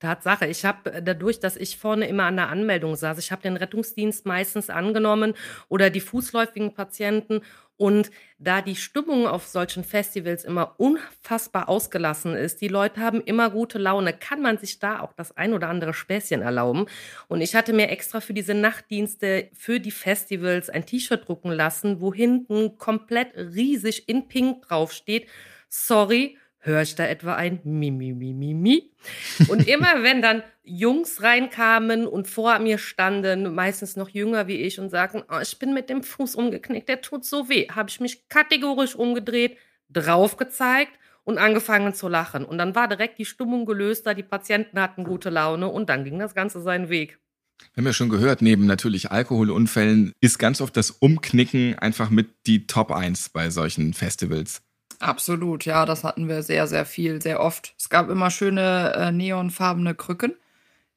Tatsache. 0.00 0.46
Ich 0.46 0.64
habe 0.64 0.92
äh, 0.92 1.02
dadurch, 1.02 1.38
dass 1.40 1.56
ich 1.56 1.78
vorne 1.78 2.08
immer 2.08 2.24
an 2.24 2.36
der 2.36 2.48
Anmeldung 2.48 2.96
saß, 2.96 3.18
ich 3.18 3.30
habe 3.30 3.42
den 3.42 3.56
Rettungsdienst 3.56 4.26
meistens 4.26 4.70
angenommen 4.70 5.34
oder 5.68 5.90
die 5.90 6.00
fußläufigen 6.00 6.74
Patienten. 6.74 7.42
Und 7.76 8.10
da 8.38 8.60
die 8.60 8.76
Stimmung 8.76 9.26
auf 9.26 9.46
solchen 9.46 9.84
Festivals 9.84 10.44
immer 10.44 10.74
unfassbar 10.78 11.70
ausgelassen 11.70 12.34
ist, 12.34 12.60
die 12.60 12.68
Leute 12.68 13.00
haben 13.00 13.22
immer 13.22 13.48
gute 13.48 13.78
Laune, 13.78 14.12
kann 14.12 14.42
man 14.42 14.58
sich 14.58 14.80
da 14.80 15.00
auch 15.00 15.14
das 15.14 15.34
ein 15.38 15.54
oder 15.54 15.68
andere 15.68 15.94
Späßchen 15.94 16.42
erlauben. 16.42 16.84
Und 17.28 17.40
ich 17.40 17.54
hatte 17.54 17.72
mir 17.72 17.88
extra 17.88 18.20
für 18.20 18.34
diese 18.34 18.52
Nachtdienste, 18.52 19.48
für 19.54 19.80
die 19.80 19.92
Festivals 19.92 20.68
ein 20.68 20.84
T-Shirt 20.84 21.26
drucken 21.26 21.52
lassen, 21.52 22.02
wo 22.02 22.12
hinten 22.12 22.76
komplett 22.76 23.34
riesig 23.34 24.10
in 24.10 24.28
Pink 24.28 24.60
draufsteht. 24.68 25.26
Sorry, 25.70 26.36
höre 26.60 26.82
ich 26.82 26.94
da 26.94 27.06
etwa 27.06 27.34
ein 27.34 27.60
Mimi, 27.64 28.12
Mimi, 28.12 28.32
Mimi. 28.32 28.92
Und 29.48 29.66
immer 29.66 29.86
wenn 30.02 30.22
dann 30.22 30.42
Jungs 30.62 31.22
reinkamen 31.22 32.06
und 32.06 32.28
vor 32.28 32.58
mir 32.58 32.78
standen, 32.78 33.54
meistens 33.54 33.96
noch 33.96 34.08
jünger 34.08 34.46
wie 34.46 34.56
ich, 34.56 34.78
und 34.78 34.90
sagten, 34.90 35.22
oh, 35.28 35.40
ich 35.42 35.58
bin 35.58 35.74
mit 35.74 35.90
dem 35.90 36.02
Fuß 36.02 36.34
umgeknickt, 36.34 36.88
der 36.88 37.00
tut 37.00 37.24
so 37.24 37.48
weh, 37.48 37.66
habe 37.68 37.88
ich 37.88 38.00
mich 38.00 38.28
kategorisch 38.28 38.94
umgedreht, 38.94 39.56
drauf 39.88 40.36
gezeigt 40.36 40.92
und 41.24 41.38
angefangen 41.38 41.94
zu 41.94 42.08
lachen. 42.08 42.44
Und 42.44 42.58
dann 42.58 42.74
war 42.74 42.88
direkt 42.88 43.18
die 43.18 43.24
Stimmung 43.24 43.66
gelöst, 43.66 44.06
da 44.06 44.14
die 44.14 44.22
Patienten 44.22 44.80
hatten 44.80 45.04
gute 45.04 45.30
Laune 45.30 45.68
und 45.68 45.88
dann 45.88 46.04
ging 46.04 46.18
das 46.18 46.34
Ganze 46.34 46.60
seinen 46.60 46.88
Weg. 46.88 47.18
Wir 47.74 47.82
haben 47.82 47.86
ja 47.86 47.92
schon 47.92 48.08
gehört, 48.08 48.40
neben 48.40 48.66
natürlich 48.66 49.10
Alkoholunfällen 49.10 50.12
ist 50.20 50.38
ganz 50.38 50.60
oft 50.60 50.76
das 50.76 50.90
Umknicken 50.90 51.78
einfach 51.78 52.08
mit 52.10 52.28
die 52.46 52.66
Top 52.66 52.90
1 52.90 53.30
bei 53.30 53.50
solchen 53.50 53.92
Festivals. 53.92 54.62
Absolut, 55.00 55.64
ja, 55.64 55.86
das 55.86 56.04
hatten 56.04 56.28
wir 56.28 56.42
sehr, 56.42 56.66
sehr 56.66 56.84
viel, 56.84 57.20
sehr 57.22 57.40
oft. 57.40 57.74
Es 57.78 57.88
gab 57.88 58.10
immer 58.10 58.30
schöne 58.30 58.92
äh, 58.94 59.12
neonfarbene 59.12 59.94
Krücken 59.94 60.34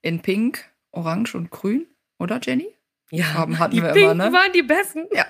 in 0.01 0.21
Pink, 0.21 0.65
Orange 0.91 1.35
und 1.35 1.49
Grün, 1.49 1.87
oder 2.19 2.39
Jenny? 2.41 2.67
Ja, 3.11 3.25
Farben 3.25 3.59
hatten 3.59 3.75
die 3.75 3.81
wir 3.81 3.91
Pinken 3.91 4.11
immer, 4.11 4.29
ne? 4.29 4.33
waren 4.33 4.51
die 4.53 4.63
besten. 4.63 5.07
Ja, 5.13 5.25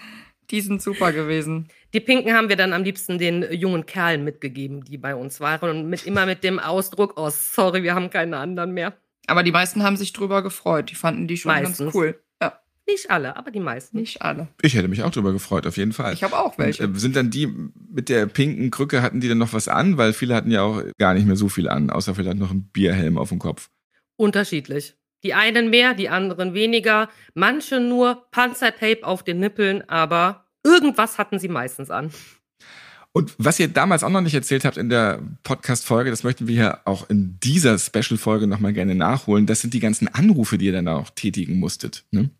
die 0.50 0.60
sind 0.60 0.82
super 0.82 1.12
gewesen. 1.12 1.68
Die 1.94 2.00
Pinken 2.00 2.34
haben 2.34 2.48
wir 2.48 2.56
dann 2.56 2.72
am 2.72 2.82
liebsten 2.82 3.18
den 3.18 3.46
jungen 3.50 3.86
Kerlen 3.86 4.24
mitgegeben, 4.24 4.84
die 4.84 4.98
bei 4.98 5.14
uns 5.14 5.40
waren 5.40 5.70
und 5.70 5.88
mit, 5.88 6.04
immer 6.04 6.26
mit 6.26 6.44
dem 6.44 6.58
Ausdruck, 6.58 7.14
oh 7.16 7.30
sorry, 7.30 7.82
wir 7.82 7.94
haben 7.94 8.10
keine 8.10 8.36
anderen 8.36 8.72
mehr. 8.72 8.94
Aber 9.26 9.42
die 9.42 9.52
meisten 9.52 9.82
haben 9.82 9.96
sich 9.96 10.12
drüber 10.12 10.42
gefreut. 10.42 10.90
Die 10.90 10.94
fanden 10.94 11.28
die 11.28 11.36
schon 11.36 11.52
Meistens. 11.52 11.78
ganz 11.78 11.94
cool. 11.94 12.20
Nicht 12.88 13.10
alle, 13.10 13.36
aber 13.36 13.50
die 13.50 13.60
meisten. 13.60 13.98
Nicht 13.98 14.22
alle. 14.22 14.48
Ich 14.62 14.74
hätte 14.74 14.88
mich 14.88 15.02
auch 15.02 15.10
drüber 15.10 15.32
gefreut, 15.32 15.66
auf 15.66 15.76
jeden 15.76 15.92
Fall. 15.92 16.14
Ich 16.14 16.22
habe 16.22 16.38
auch 16.38 16.56
welche. 16.56 16.84
Und, 16.84 16.96
äh, 16.96 16.98
sind 16.98 17.16
dann 17.16 17.30
die 17.30 17.46
mit 17.46 18.08
der 18.08 18.24
pinken 18.24 18.70
Krücke, 18.70 19.02
hatten 19.02 19.20
die 19.20 19.28
denn 19.28 19.36
noch 19.36 19.52
was 19.52 19.68
an? 19.68 19.98
Weil 19.98 20.14
viele 20.14 20.34
hatten 20.34 20.50
ja 20.50 20.62
auch 20.62 20.82
gar 20.96 21.12
nicht 21.12 21.26
mehr 21.26 21.36
so 21.36 21.50
viel 21.50 21.68
an, 21.68 21.90
außer 21.90 22.14
vielleicht 22.14 22.38
noch 22.38 22.50
ein 22.50 22.70
Bierhelm 22.72 23.18
auf 23.18 23.28
dem 23.28 23.38
Kopf. 23.38 23.68
Unterschiedlich. 24.16 24.96
Die 25.22 25.34
einen 25.34 25.68
mehr, 25.68 25.92
die 25.92 26.08
anderen 26.08 26.54
weniger. 26.54 27.10
Manche 27.34 27.78
nur 27.78 28.26
Panzertape 28.30 29.04
auf 29.04 29.22
den 29.22 29.38
Nippeln, 29.38 29.86
aber 29.88 30.46
irgendwas 30.64 31.18
hatten 31.18 31.38
sie 31.38 31.48
meistens 31.48 31.90
an. 31.90 32.10
Und 33.12 33.34
was 33.36 33.58
ihr 33.58 33.68
damals 33.68 34.02
auch 34.02 34.10
noch 34.10 34.20
nicht 34.20 34.34
erzählt 34.34 34.64
habt 34.64 34.76
in 34.76 34.88
der 34.88 35.20
Podcast-Folge, 35.42 36.10
das 36.10 36.22
möchten 36.22 36.46
wir 36.46 36.54
ja 36.54 36.80
auch 36.84 37.10
in 37.10 37.38
dieser 37.42 37.78
Special-Folge 37.78 38.46
nochmal 38.46 38.72
gerne 38.72 38.94
nachholen, 38.94 39.44
das 39.44 39.60
sind 39.60 39.74
die 39.74 39.80
ganzen 39.80 40.08
Anrufe, 40.08 40.56
die 40.56 40.66
ihr 40.66 40.72
dann 40.72 40.88
auch 40.88 41.10
tätigen 41.10 41.58
musstet. 41.58 42.04
Ne? 42.12 42.30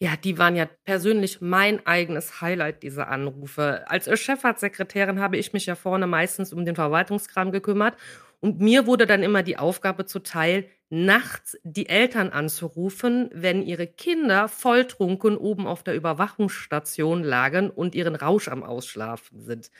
Ja, 0.00 0.16
die 0.16 0.38
waren 0.38 0.54
ja 0.54 0.66
persönlich 0.84 1.40
mein 1.40 1.84
eigenes 1.84 2.40
Highlight, 2.40 2.84
diese 2.84 3.08
Anrufe. 3.08 3.84
Als 3.90 4.08
Chefarztsekretärin 4.20 5.18
habe 5.18 5.36
ich 5.36 5.52
mich 5.52 5.66
ja 5.66 5.74
vorne 5.74 6.06
meistens 6.06 6.52
um 6.52 6.64
den 6.64 6.76
Verwaltungskram 6.76 7.50
gekümmert. 7.50 7.96
Und 8.40 8.60
mir 8.60 8.86
wurde 8.86 9.06
dann 9.08 9.24
immer 9.24 9.42
die 9.42 9.56
Aufgabe 9.58 10.06
zuteil, 10.06 10.68
nachts 10.88 11.58
die 11.64 11.88
Eltern 11.88 12.30
anzurufen, 12.30 13.28
wenn 13.32 13.60
ihre 13.62 13.88
Kinder 13.88 14.46
volltrunken 14.48 15.36
oben 15.36 15.66
auf 15.66 15.82
der 15.82 15.96
Überwachungsstation 15.96 17.24
lagen 17.24 17.68
und 17.68 17.96
ihren 17.96 18.14
Rausch 18.14 18.46
am 18.48 18.62
Ausschlafen 18.62 19.40
sind. 19.40 19.70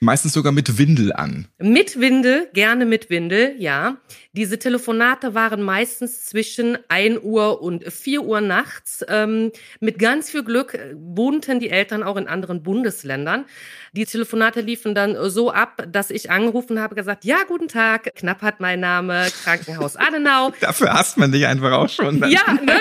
Meistens 0.00 0.32
sogar 0.32 0.52
mit 0.52 0.78
Windel 0.78 1.12
an. 1.12 1.48
Mit 1.58 1.98
Windel, 1.98 2.48
gerne 2.54 2.86
mit 2.86 3.10
Windel, 3.10 3.54
ja. 3.58 3.96
Diese 4.32 4.58
Telefonate 4.58 5.34
waren 5.34 5.62
meistens 5.62 6.26
zwischen 6.26 6.78
1 6.88 7.18
Uhr 7.22 7.60
und 7.60 7.84
4 7.90 8.22
Uhr 8.22 8.40
nachts. 8.40 9.04
Ähm, 9.08 9.50
mit 9.80 9.98
ganz 9.98 10.30
viel 10.30 10.44
Glück 10.44 10.74
äh, 10.74 10.94
wohnten 10.94 11.58
die 11.58 11.70
Eltern 11.70 12.04
auch 12.04 12.16
in 12.16 12.28
anderen 12.28 12.62
Bundesländern. 12.62 13.46
Die 13.92 14.04
Telefonate 14.04 14.60
liefen 14.60 14.94
dann 14.94 15.16
so 15.30 15.50
ab, 15.50 15.84
dass 15.90 16.10
ich 16.10 16.30
angerufen 16.30 16.78
habe, 16.80 16.94
gesagt, 16.94 17.24
ja, 17.24 17.38
guten 17.48 17.66
Tag, 17.66 18.14
Knapp 18.14 18.42
hat 18.42 18.60
mein 18.60 18.78
Name, 18.78 19.26
Krankenhaus 19.42 19.96
Adenau. 19.96 20.52
Dafür 20.60 20.92
hasst 20.92 21.16
man 21.16 21.32
dich 21.32 21.46
einfach 21.46 21.72
auch 21.72 21.88
schon. 21.88 22.20
Dann. 22.20 22.30
Ja, 22.30 22.52
ne? 22.52 22.80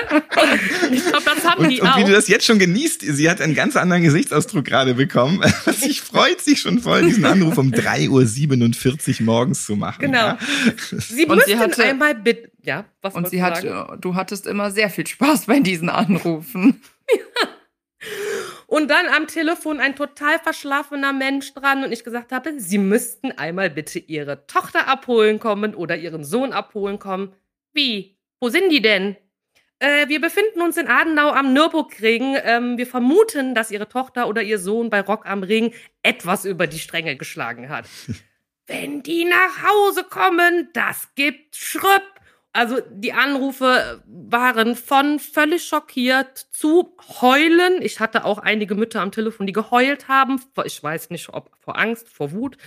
Und 0.84 0.94
ich 0.94 1.06
glaube, 1.06 1.24
das 1.26 1.44
haben 1.44 1.64
Und, 1.64 1.70
die 1.70 1.82
und 1.82 1.88
auch. 1.88 1.98
wie 1.98 2.04
du 2.04 2.12
das 2.12 2.28
jetzt 2.28 2.46
schon 2.46 2.60
genießt, 2.60 3.02
sie 3.02 3.30
hat 3.30 3.42
einen 3.42 3.56
ganz 3.56 3.76
anderen 3.76 4.04
Gesichtsausdruck 4.04 4.66
gerade 4.66 4.94
bekommen. 4.94 5.42
Sie 5.78 5.94
freut 5.94 6.42
sich 6.42 6.60
schon 6.62 6.80
voll, 6.80 7.07
diesen 7.08 7.26
Anruf 7.26 7.58
um 7.58 7.72
3.47 7.72 9.20
Uhr 9.22 9.26
morgens 9.26 9.66
zu 9.66 9.76
machen. 9.76 10.02
Genau. 10.02 10.18
Ja. 10.18 10.38
Sie 10.78 11.26
Und 11.26 11.42
sie 11.46 11.56
müssten 11.56 11.60
hatte- 11.60 11.84
einmal 11.84 12.16
bitte, 12.16 12.52
ja, 12.64 12.86
was 13.02 13.16
Und 13.16 13.30
sie 13.30 13.38
du 13.38 13.44
hat, 13.44 13.62
sagen? 13.62 14.02
du 14.02 14.16
hattest 14.16 14.46
immer 14.48 14.72
sehr 14.72 14.90
viel 14.90 15.08
Spaß 15.08 15.46
bei 15.48 15.60
diesen 15.60 15.90
Anrufen. 15.90 16.82
Und 18.68 18.90
dann 18.90 19.08
am 19.16 19.28
Telefon 19.28 19.80
ein 19.80 19.96
total 19.96 20.40
verschlafener 20.40 21.14
Mensch 21.14 21.54
dran 21.54 21.86
und 21.86 21.92
ich 21.94 22.04
gesagt 22.04 22.34
habe, 22.34 22.60
Sie 22.60 22.78
müssten 22.78 23.32
einmal 23.32 23.70
bitte 23.70 23.98
Ihre 23.98 24.46
Tochter 24.46 24.88
abholen 24.90 25.40
kommen 25.40 25.74
oder 25.74 25.96
Ihren 25.98 26.26
Sohn 26.26 26.52
abholen 26.52 27.00
kommen. 27.00 27.32
Wie? 27.74 28.18
Wo 28.42 28.50
sind 28.50 28.70
die 28.70 28.82
denn? 28.82 29.16
Äh, 29.80 30.08
wir 30.08 30.20
befinden 30.20 30.62
uns 30.62 30.78
in 30.78 30.88
Adenau 30.88 31.30
am 31.30 31.54
Nürburgring. 31.54 32.38
Ähm, 32.44 32.78
wir 32.78 32.88
vermuten, 32.88 33.54
dass 33.54 33.72
Ihre 33.72 33.88
Tochter 33.88 34.28
oder 34.28 34.42
Ihr 34.42 34.60
Sohn 34.60 34.90
bei 34.90 35.02
Rock 35.02 35.26
am 35.26 35.44
Ring 35.44 35.74
etwas 36.02 36.46
über 36.46 36.68
die 36.68 36.80
Stränge 36.80 37.16
geschlagen 37.16 37.70
hat. 37.70 37.86
Wenn 38.68 39.04
die 39.04 39.24
nach 39.24 39.64
Hause 39.64 40.04
kommen, 40.04 40.70
das 40.74 41.10
gibt 41.16 41.56
Schröpp. 41.56 42.04
Also 42.52 42.80
die 42.90 43.14
Anrufe 43.14 44.04
waren 44.08 44.76
von 44.76 45.20
völlig 45.20 45.64
schockiert 45.64 46.38
zu 46.38 46.98
heulen. 47.22 47.82
Ich 47.82 48.00
hatte 48.00 48.26
auch 48.26 48.40
einige 48.40 48.74
Mütter 48.74 49.02
am 49.02 49.12
Telefon, 49.12 49.46
die 49.46 49.54
geheult 49.54 50.08
haben. 50.08 50.42
Ich 50.66 50.82
weiß 50.82 51.12
nicht, 51.12 51.30
ob 51.30 51.52
vor 51.60 51.78
Angst, 51.78 52.10
vor 52.10 52.32
Wut. 52.32 52.58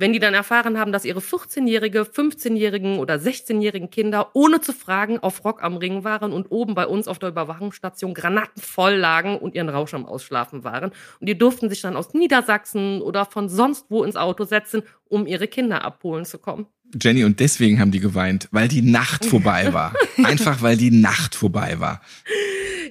Wenn 0.00 0.14
die 0.14 0.18
dann 0.18 0.32
erfahren 0.32 0.78
haben, 0.78 0.92
dass 0.92 1.04
ihre 1.04 1.20
14-jährige, 1.20 2.04
15-jährigen 2.04 2.98
oder 2.98 3.16
16-jährigen 3.16 3.90
Kinder 3.90 4.30
ohne 4.32 4.62
zu 4.62 4.72
fragen 4.72 5.18
auf 5.18 5.44
Rock 5.44 5.62
am 5.62 5.76
Ring 5.76 6.04
waren 6.04 6.32
und 6.32 6.50
oben 6.50 6.74
bei 6.74 6.86
uns 6.86 7.06
auf 7.06 7.18
der 7.18 7.28
Überwachungsstation 7.28 8.14
granatenvoll 8.14 8.94
lagen 8.94 9.36
und 9.36 9.54
ihren 9.54 9.68
Rausch 9.68 9.92
am 9.92 10.06
Ausschlafen 10.06 10.64
waren. 10.64 10.92
Und 11.20 11.28
die 11.28 11.36
durften 11.36 11.68
sich 11.68 11.82
dann 11.82 11.96
aus 11.96 12.14
Niedersachsen 12.14 13.02
oder 13.02 13.26
von 13.26 13.50
sonst 13.50 13.90
wo 13.90 14.02
ins 14.02 14.16
Auto 14.16 14.44
setzen, 14.44 14.84
um 15.06 15.26
ihre 15.26 15.48
Kinder 15.48 15.84
abholen 15.84 16.24
zu 16.24 16.38
kommen. 16.38 16.64
Jenny, 16.98 17.24
und 17.24 17.38
deswegen 17.38 17.78
haben 17.78 17.90
die 17.90 18.00
geweint, 18.00 18.48
weil 18.52 18.68
die 18.68 18.80
Nacht 18.80 19.26
vorbei 19.26 19.70
war. 19.74 19.92
Einfach 20.24 20.62
weil 20.62 20.78
die 20.78 20.90
Nacht 20.90 21.34
vorbei 21.34 21.78
war. 21.78 22.00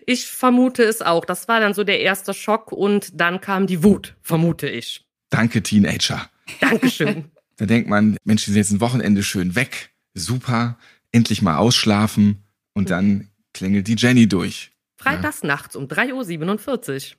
Ich 0.05 0.27
vermute 0.27 0.83
es 0.83 1.01
auch. 1.01 1.25
Das 1.25 1.47
war 1.47 1.59
dann 1.59 1.73
so 1.73 1.83
der 1.83 2.01
erste 2.01 2.35
Schock 2.35 2.71
und 2.71 3.19
dann 3.19 3.41
kam 3.41 3.65
die 3.65 3.83
Wut, 3.83 4.15
vermute 4.21 4.69
ich. 4.69 5.07
Danke, 5.31 5.63
Teenager. 5.63 6.29
Dankeschön. 6.59 7.25
Da 7.57 7.65
denkt 7.65 7.89
man, 7.89 8.15
Mensch, 8.23 8.45
die 8.45 8.51
sind 8.51 8.57
jetzt 8.57 8.71
ein 8.71 8.79
Wochenende 8.79 9.21
schön 9.21 9.53
weg. 9.53 9.89
Super. 10.13 10.77
Endlich 11.11 11.41
mal 11.41 11.57
ausschlafen. 11.57 12.45
Und 12.73 12.89
dann 12.89 13.27
klingelt 13.53 13.89
die 13.89 13.97
Jenny 13.97 14.29
durch. 14.29 14.71
Freitags 14.95 15.43
nachts 15.43 15.75
um 15.75 15.87
3.47 15.87 17.15
Uhr. 17.15 17.17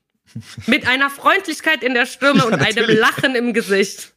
Mit 0.65 0.87
einer 0.87 1.11
Freundlichkeit 1.11 1.83
in 1.83 1.93
der 1.93 2.07
Stimme 2.07 2.43
und 2.47 2.55
einem 2.55 2.63
natürlich. 2.63 2.99
Lachen 2.99 3.35
im 3.35 3.53
Gesicht. 3.53 4.15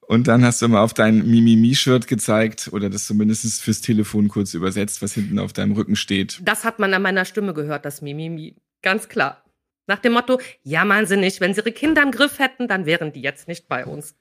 Und 0.00 0.28
dann 0.28 0.44
hast 0.44 0.60
du 0.60 0.68
mal 0.68 0.82
auf 0.82 0.94
dein 0.94 1.26
Mimimi-Shirt 1.26 2.08
gezeigt 2.08 2.70
oder 2.72 2.90
das 2.90 3.06
zumindest 3.06 3.62
fürs 3.62 3.80
Telefon 3.80 4.28
kurz 4.28 4.54
übersetzt, 4.54 5.02
was 5.02 5.12
hinten 5.12 5.38
auf 5.38 5.52
deinem 5.52 5.72
Rücken 5.72 5.94
steht. 5.94 6.40
Das 6.42 6.64
hat 6.64 6.78
man 6.78 6.92
an 6.94 7.02
meiner 7.02 7.24
Stimme 7.24 7.54
gehört, 7.54 7.84
das 7.84 8.02
Mimimi. 8.02 8.56
Ganz 8.82 9.08
klar. 9.08 9.44
Nach 9.86 9.98
dem 9.98 10.12
Motto, 10.12 10.40
jammern 10.62 11.06
Sie 11.06 11.16
nicht, 11.16 11.40
wenn 11.40 11.54
Sie 11.54 11.60
Ihre 11.60 11.72
Kinder 11.72 12.02
im 12.02 12.10
Griff 12.10 12.38
hätten, 12.38 12.66
dann 12.66 12.86
wären 12.86 13.12
die 13.12 13.20
jetzt 13.20 13.46
nicht 13.46 13.68
bei 13.68 13.86
uns. 13.86 14.16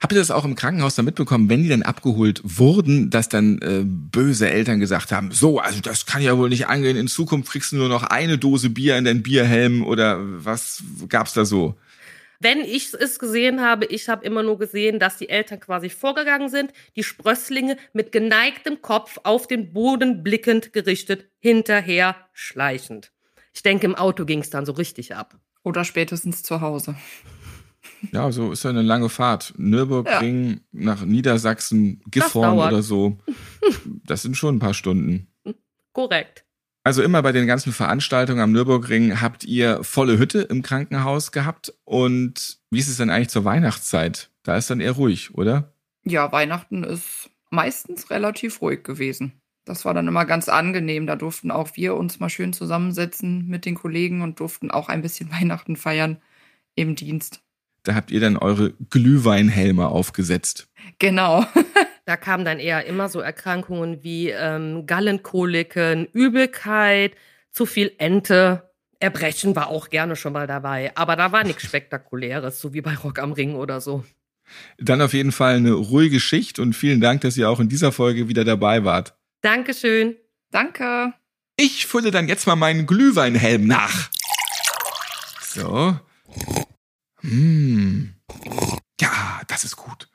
Habt 0.00 0.12
ihr 0.12 0.18
das 0.18 0.30
auch 0.30 0.44
im 0.44 0.54
Krankenhaus 0.54 0.94
dann 0.94 1.06
mitbekommen, 1.06 1.50
wenn 1.50 1.64
die 1.64 1.68
dann 1.68 1.82
abgeholt 1.82 2.40
wurden, 2.44 3.10
dass 3.10 3.28
dann 3.28 3.58
äh, 3.62 3.82
böse 3.84 4.48
Eltern 4.48 4.78
gesagt 4.78 5.10
haben, 5.10 5.32
so, 5.32 5.58
also 5.58 5.80
das 5.80 6.06
kann 6.06 6.22
ja 6.22 6.38
wohl 6.38 6.48
nicht 6.48 6.68
angehen, 6.68 6.96
in 6.96 7.08
Zukunft 7.08 7.50
kriegst 7.50 7.72
du 7.72 7.76
nur 7.76 7.88
noch 7.88 8.04
eine 8.04 8.38
Dose 8.38 8.70
Bier 8.70 8.96
in 8.96 9.04
deinen 9.04 9.24
Bierhelm 9.24 9.84
oder 9.84 10.18
was 10.20 10.84
gab's 11.08 11.32
da 11.32 11.44
so? 11.44 11.76
Wenn 12.40 12.60
ich 12.60 12.94
es 12.94 13.18
gesehen 13.18 13.60
habe, 13.60 13.86
ich 13.86 14.08
habe 14.08 14.24
immer 14.24 14.44
nur 14.44 14.58
gesehen, 14.58 15.00
dass 15.00 15.16
die 15.16 15.28
Eltern 15.28 15.58
quasi 15.58 15.90
vorgegangen 15.90 16.48
sind, 16.48 16.72
die 16.94 17.02
Sprösslinge 17.02 17.76
mit 17.92 18.12
geneigtem 18.12 18.80
Kopf 18.80 19.18
auf 19.24 19.48
den 19.48 19.72
Boden 19.72 20.22
blickend 20.22 20.72
gerichtet, 20.72 21.28
hinterher 21.40 22.14
schleichend. 22.32 23.10
Ich 23.52 23.64
denke, 23.64 23.86
im 23.86 23.96
Auto 23.96 24.24
ging 24.24 24.38
es 24.38 24.50
dann 24.50 24.66
so 24.66 24.72
richtig 24.72 25.16
ab. 25.16 25.36
Oder 25.64 25.84
spätestens 25.84 26.44
zu 26.44 26.60
Hause. 26.60 26.94
Ja, 28.12 28.30
so 28.30 28.52
ist 28.52 28.64
ja 28.64 28.70
eine 28.70 28.82
lange 28.82 29.08
Fahrt. 29.08 29.54
Nürburgring 29.56 30.60
nach 30.72 31.04
Niedersachsen, 31.04 32.02
Gifhorn 32.10 32.58
oder 32.58 32.82
so. 32.82 33.18
Das 34.04 34.22
sind 34.22 34.36
schon 34.36 34.56
ein 34.56 34.60
paar 34.60 34.74
Stunden. 34.74 35.28
Korrekt. 35.92 36.44
Also 36.84 37.02
immer 37.02 37.22
bei 37.22 37.32
den 37.32 37.46
ganzen 37.46 37.72
Veranstaltungen 37.72 38.40
am 38.40 38.52
Nürburgring 38.52 39.20
habt 39.20 39.44
ihr 39.44 39.84
volle 39.84 40.18
Hütte 40.18 40.40
im 40.40 40.62
Krankenhaus 40.62 41.32
gehabt. 41.32 41.74
Und 41.84 42.60
wie 42.70 42.78
ist 42.78 42.88
es 42.88 42.96
denn 42.96 43.10
eigentlich 43.10 43.28
zur 43.28 43.44
Weihnachtszeit? 43.44 44.30
Da 44.42 44.56
ist 44.56 44.70
dann 44.70 44.80
eher 44.80 44.92
ruhig, 44.92 45.34
oder? 45.34 45.74
Ja, 46.04 46.32
Weihnachten 46.32 46.84
ist 46.84 47.30
meistens 47.50 48.10
relativ 48.10 48.62
ruhig 48.62 48.84
gewesen. 48.84 49.32
Das 49.66 49.84
war 49.84 49.92
dann 49.92 50.08
immer 50.08 50.24
ganz 50.24 50.48
angenehm. 50.48 51.06
Da 51.06 51.16
durften 51.16 51.50
auch 51.50 51.76
wir 51.76 51.94
uns 51.94 52.20
mal 52.20 52.30
schön 52.30 52.54
zusammensetzen 52.54 53.46
mit 53.46 53.66
den 53.66 53.74
Kollegen 53.74 54.22
und 54.22 54.40
durften 54.40 54.70
auch 54.70 54.88
ein 54.88 55.02
bisschen 55.02 55.30
Weihnachten 55.38 55.76
feiern 55.76 56.22
im 56.74 56.94
Dienst. 56.94 57.42
Da 57.88 57.94
habt 57.94 58.10
ihr 58.10 58.20
dann 58.20 58.36
eure 58.36 58.74
Glühweinhelme 58.90 59.88
aufgesetzt. 59.88 60.68
Genau. 60.98 61.46
Da 62.04 62.16
kamen 62.16 62.46
dann 62.46 62.58
eher 62.58 62.86
immer 62.86 63.10
so 63.10 63.20
Erkrankungen 63.20 64.02
wie 64.02 64.30
ähm, 64.30 64.86
Gallenkoliken, 64.86 66.06
Übelkeit, 66.14 67.12
zu 67.50 67.66
viel 67.66 67.92
Ente. 67.98 68.70
Erbrechen 68.98 69.54
war 69.54 69.66
auch 69.68 69.90
gerne 69.90 70.16
schon 70.16 70.32
mal 70.32 70.46
dabei. 70.46 70.90
Aber 70.94 71.16
da 71.16 71.32
war 71.32 71.44
nichts 71.44 71.64
Spektakuläres, 71.64 72.62
so 72.62 72.72
wie 72.72 72.80
bei 72.80 72.94
Rock 72.94 73.18
am 73.18 73.32
Ring 73.32 73.56
oder 73.56 73.82
so. 73.82 74.06
Dann 74.78 75.02
auf 75.02 75.12
jeden 75.12 75.32
Fall 75.32 75.56
eine 75.56 75.72
ruhige 75.72 76.18
Schicht 76.18 76.58
und 76.58 76.72
vielen 76.72 77.02
Dank, 77.02 77.20
dass 77.20 77.36
ihr 77.36 77.50
auch 77.50 77.60
in 77.60 77.68
dieser 77.68 77.92
Folge 77.92 78.28
wieder 78.28 78.46
dabei 78.46 78.84
wart. 78.84 79.14
Dankeschön. 79.42 80.16
Danke. 80.50 81.12
Ich 81.58 81.86
fülle 81.86 82.10
dann 82.10 82.26
jetzt 82.26 82.46
mal 82.46 82.56
meinen 82.56 82.86
Glühweinhelm 82.86 83.66
nach. 83.66 84.08
So. 85.42 85.98
Hm. 87.20 88.14
Ja, 89.00 89.40
das 89.48 89.64
ist 89.64 89.76
gut. 89.76 90.08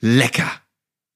Lecker. 0.00 0.50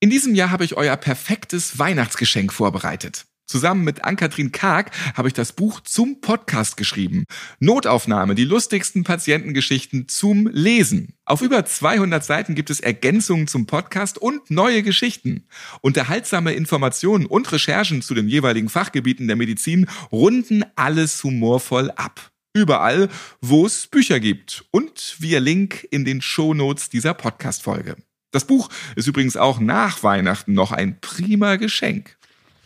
In 0.01 0.11
diesem 0.11 0.35
Jahr 0.35 0.51
habe 0.51 0.65
ich 0.65 0.77
euer 0.77 0.97
perfektes 0.97 1.79
Weihnachtsgeschenk 1.79 2.53
vorbereitet. 2.53 3.27
Zusammen 3.49 3.83
mit 3.83 4.05
Ann-Kathrin 4.05 4.53
Karg 4.53 4.91
habe 5.17 5.29
ich 5.29 5.35
das 5.35 5.53
Buch 5.53 5.81
zum 5.81 6.21
Podcast 6.21 6.77
geschrieben. 6.77 7.25
Notaufnahme, 7.61 8.35
die 8.35 8.45
lustigsten 8.45 9.05
Patientengeschichten 9.05 10.07
zum 10.07 10.49
Lesen. 10.53 11.15
Auf 11.25 11.41
über 11.41 11.65
200 11.65 12.23
Seiten 12.23 12.55
gibt 12.55 12.69
es 12.69 12.81
Ergänzungen 12.81 13.49
zum 13.49 13.65
Podcast 13.65 14.19
und 14.19 14.51
neue 14.51 14.83
Geschichten. 14.83 15.47
Unterhaltsame 15.81 16.53
Informationen 16.53 17.25
und 17.25 17.51
Recherchen 17.51 18.03
zu 18.03 18.15
den 18.15 18.29
jeweiligen 18.29 18.69
Fachgebieten 18.69 19.27
der 19.29 19.37
Medizin 19.37 19.89
runden 20.13 20.63
alles 20.77 21.25
humorvoll 21.25 21.91
ab. 21.93 22.31
Überall, 22.59 23.09
wo 23.41 23.67
es 23.67 23.87
Bücher 23.87 24.19
gibt 24.19 24.65
und 24.73 25.15
via 25.21 25.39
Link 25.39 25.87
in 25.93 26.05
den 26.05 26.21
Shownotes 26.21 26.91
dieser 26.91 27.15
Podcast-Folge. 27.15 27.95
Das 28.33 28.47
Buch 28.47 28.69
ist 28.97 29.07
übrigens 29.07 29.37
auch 29.37 29.61
nach 29.61 30.03
Weihnachten 30.03 30.55
noch 30.55 30.73
ein 30.73 31.01
prima 31.01 31.55
Geschenk. 31.55 32.17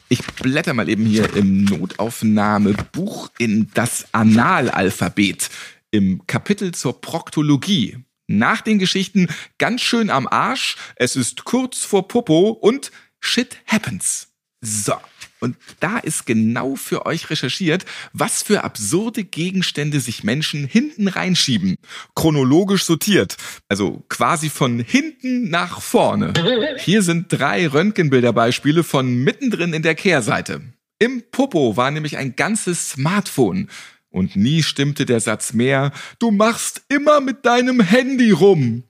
Ich 0.09 0.25
blätter 0.25 0.73
mal 0.73 0.89
eben 0.89 1.05
hier 1.05 1.37
im 1.37 1.65
Notaufnahmebuch 1.65 3.29
in 3.37 3.71
das 3.75 4.07
Analalphabet 4.13 5.51
im 5.91 6.27
Kapitel 6.27 6.73
zur 6.73 7.03
Proktologie. 7.03 7.99
Nach 8.29 8.63
den 8.63 8.79
Geschichten 8.79 9.29
ganz 9.59 9.83
schön 9.83 10.09
am 10.09 10.27
Arsch, 10.27 10.77
es 10.97 11.17
ist 11.17 11.45
kurz 11.45 11.81
vor 11.81 12.09
Popo 12.09 12.49
und 12.49 12.91
Shit 13.21 13.59
happens. 13.67 14.29
So. 14.63 14.95
Und 15.43 15.57
da 15.81 15.99
ist 15.99 16.25
genau 16.25 16.77
für 16.77 17.05
euch 17.05 17.29
recherchiert, 17.29 17.85
was 18.13 18.45
für 18.45 18.63
absurde 18.63 19.25
Gegenstände 19.25 19.99
sich 19.99 20.23
Menschen 20.23 20.69
hinten 20.69 21.09
reinschieben. 21.09 21.75
Chronologisch 22.15 22.85
sortiert. 22.85 23.37
Also 23.69 24.05
quasi 24.09 24.51
von 24.51 24.79
hinten 24.79 25.51
nach 25.51 25.81
vorne. 25.81 26.33
Hier 26.79 27.03
sind 27.03 27.27
drei 27.29 27.67
Röntgenbilderbeispiele 27.67 28.85
von 28.85 29.13
mittendrin 29.25 29.73
in 29.73 29.83
der 29.83 29.97
Kehrseite. 29.97 30.61
Im 31.01 31.25
Popo 31.33 31.77
war 31.77 31.91
nämlich 31.91 32.19
ein 32.19 32.37
ganzes 32.37 32.91
Smartphone. 32.91 33.69
Und 34.11 34.37
nie 34.37 34.63
stimmte 34.63 35.07
der 35.07 35.21
Satz 35.21 35.55
mehr, 35.55 35.91
du 36.19 36.31
machst 36.31 36.83
immer 36.89 37.21
mit 37.21 37.47
deinem 37.47 37.81
Handy 37.81 38.31
rum. 38.31 38.85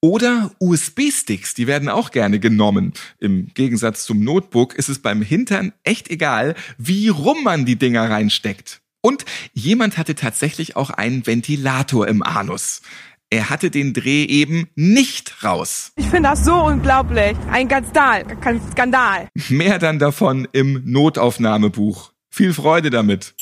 Oder 0.00 0.52
USB-Sticks, 0.60 1.54
die 1.54 1.66
werden 1.66 1.88
auch 1.88 2.10
gerne 2.10 2.38
genommen. 2.38 2.92
Im 3.18 3.48
Gegensatz 3.54 4.04
zum 4.04 4.20
Notebook 4.20 4.74
ist 4.74 4.88
es 4.88 5.00
beim 5.00 5.22
Hintern 5.22 5.72
echt 5.84 6.10
egal, 6.10 6.54
wie 6.78 7.08
rum 7.08 7.42
man 7.42 7.64
die 7.64 7.76
Dinger 7.76 8.10
reinsteckt. 8.10 8.80
Und 9.00 9.24
jemand 9.52 9.98
hatte 9.98 10.14
tatsächlich 10.14 10.76
auch 10.76 10.90
einen 10.90 11.26
Ventilator 11.26 12.08
im 12.08 12.22
Anus. 12.22 12.82
Er 13.30 13.50
hatte 13.50 13.70
den 13.70 13.92
Dreh 13.92 14.24
eben 14.24 14.68
nicht 14.76 15.42
raus. 15.42 15.92
Ich 15.96 16.06
finde 16.06 16.28
das 16.30 16.44
so 16.44 16.54
unglaublich. 16.54 17.36
Ein 17.50 17.68
Skandal. 17.68 18.24
Kein 18.40 18.60
Skandal. 18.70 19.28
Mehr 19.48 19.78
dann 19.78 19.98
davon 19.98 20.46
im 20.52 20.82
Notaufnahmebuch. 20.84 22.12
Viel 22.30 22.54
Freude 22.54 22.90
damit. 22.90 23.34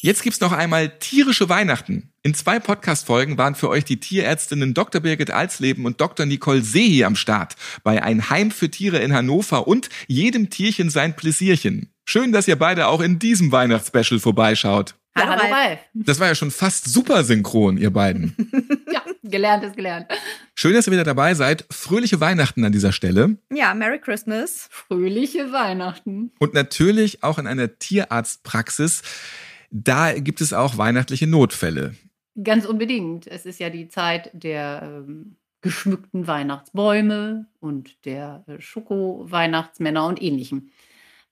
Jetzt 0.00 0.22
gibt's 0.22 0.40
noch 0.40 0.52
einmal 0.52 0.90
tierische 1.00 1.48
Weihnachten. 1.48 2.12
In 2.22 2.32
zwei 2.32 2.60
Podcast-Folgen 2.60 3.36
waren 3.36 3.56
für 3.56 3.68
euch 3.68 3.84
die 3.84 3.98
Tierärztinnen 3.98 4.72
Dr. 4.72 5.00
Birgit 5.00 5.32
Alsleben 5.32 5.86
und 5.86 6.00
Dr. 6.00 6.24
Nicole 6.24 6.62
Sehi 6.62 7.02
am 7.02 7.16
Start 7.16 7.56
bei 7.82 8.00
Ein 8.00 8.30
Heim 8.30 8.52
für 8.52 8.70
Tiere 8.70 8.98
in 8.98 9.12
Hannover 9.12 9.66
und 9.66 9.88
jedem 10.06 10.50
Tierchen 10.50 10.88
sein 10.90 11.16
Pläsierchen. 11.16 11.92
Schön, 12.04 12.30
dass 12.30 12.46
ihr 12.46 12.56
beide 12.56 12.86
auch 12.86 13.00
in 13.00 13.18
diesem 13.18 13.50
Weihnachtsspecial 13.50 14.20
vorbeischaut. 14.20 14.94
Hallo, 15.16 15.30
hallo 15.30 15.52
Ralf. 15.52 15.80
Das 15.94 16.20
war 16.20 16.28
ja 16.28 16.36
schon 16.36 16.52
fast 16.52 16.88
super 16.88 17.24
synchron, 17.24 17.76
ihr 17.76 17.90
beiden. 17.90 18.36
ja, 18.92 19.02
gelernt 19.24 19.64
ist 19.64 19.74
gelernt. 19.74 20.06
Schön, 20.54 20.74
dass 20.74 20.86
ihr 20.86 20.92
wieder 20.92 21.02
dabei 21.02 21.34
seid. 21.34 21.64
Fröhliche 21.70 22.20
Weihnachten 22.20 22.64
an 22.64 22.70
dieser 22.70 22.92
Stelle. 22.92 23.36
Ja, 23.52 23.74
Merry 23.74 23.98
Christmas. 23.98 24.68
Fröhliche 24.70 25.50
Weihnachten. 25.50 26.30
Und 26.38 26.54
natürlich 26.54 27.24
auch 27.24 27.38
in 27.38 27.48
einer 27.48 27.80
Tierarztpraxis. 27.80 29.02
Da 29.70 30.18
gibt 30.18 30.40
es 30.40 30.52
auch 30.52 30.78
weihnachtliche 30.78 31.26
Notfälle. 31.26 31.94
Ganz 32.42 32.64
unbedingt. 32.64 33.26
Es 33.26 33.46
ist 33.46 33.60
ja 33.60 33.70
die 33.70 33.88
Zeit 33.88 34.30
der 34.32 34.80
ähm, 34.82 35.36
geschmückten 35.60 36.26
Weihnachtsbäume 36.26 37.46
und 37.60 38.04
der 38.04 38.44
äh, 38.46 38.60
Schoko-Weihnachtsmänner 38.60 40.06
und 40.06 40.22
ähnlichem. 40.22 40.70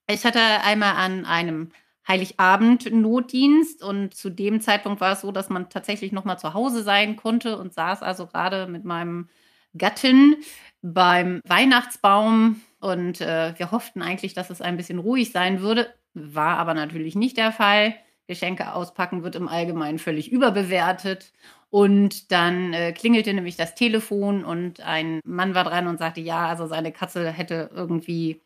Ich 0.09 0.25
hatte 0.25 0.41
einmal 0.41 0.95
an 0.97 1.25
einem 1.25 1.71
Heiligabend 2.07 2.93
Notdienst 2.93 3.83
und 3.83 4.15
zu 4.15 4.31
dem 4.31 4.61
Zeitpunkt 4.61 5.01
war 5.01 5.13
es 5.13 5.23
so, 5.23 5.33
dass 5.33 5.49
man 5.49 5.69
tatsächlich 5.71 6.13
noch 6.13 6.25
mal 6.25 6.39
zu 6.39 6.55
Hause 6.55 6.83
sein 6.85 7.17
konnte 7.17 7.59
und 7.59 7.75
saß 7.75 8.03
also 8.03 8.27
gerade 8.27 8.69
mit 8.69 8.85
meinem 8.85 9.29
Gattin 9.77 10.37
beim 10.83 11.41
Weihnachtsbaum 11.45 12.61
und 12.79 13.21
äh, 13.21 13.55
wir 13.57 13.73
hofften 13.73 14.03
eigentlich, 14.03 14.35
dass 14.35 14.51
es 14.51 14.61
ein 14.61 14.77
bisschen 14.77 15.01
ruhig 15.01 15.33
sein 15.33 15.61
würde, 15.61 15.93
war 16.15 16.59
aber 16.59 16.75
natürlich 16.75 17.17
nicht 17.17 17.37
der 17.37 17.51
Fall. 17.51 17.95
Geschenke 18.27 18.73
auspacken 18.73 19.23
wird 19.23 19.37
im 19.37 19.49
Allgemeinen 19.49 19.99
völlig 19.99 20.31
überbewertet. 20.31 21.33
Und 21.71 22.31
dann 22.33 22.73
äh, 22.73 22.93
klingelte 22.93 23.33
nämlich 23.35 23.57
das 23.57 23.75
Telefon 23.75 24.45
und 24.45 24.81
ein 24.81 25.21
Mann 25.25 25.55
war 25.55 25.65
dran 25.65 25.89
und 25.89 25.99
sagte, 25.99 26.21
ja, 26.21 26.47
also 26.47 26.67
seine 26.67 26.93
Katze 26.93 27.31
hätte 27.31 27.71
irgendwie, 27.75 28.41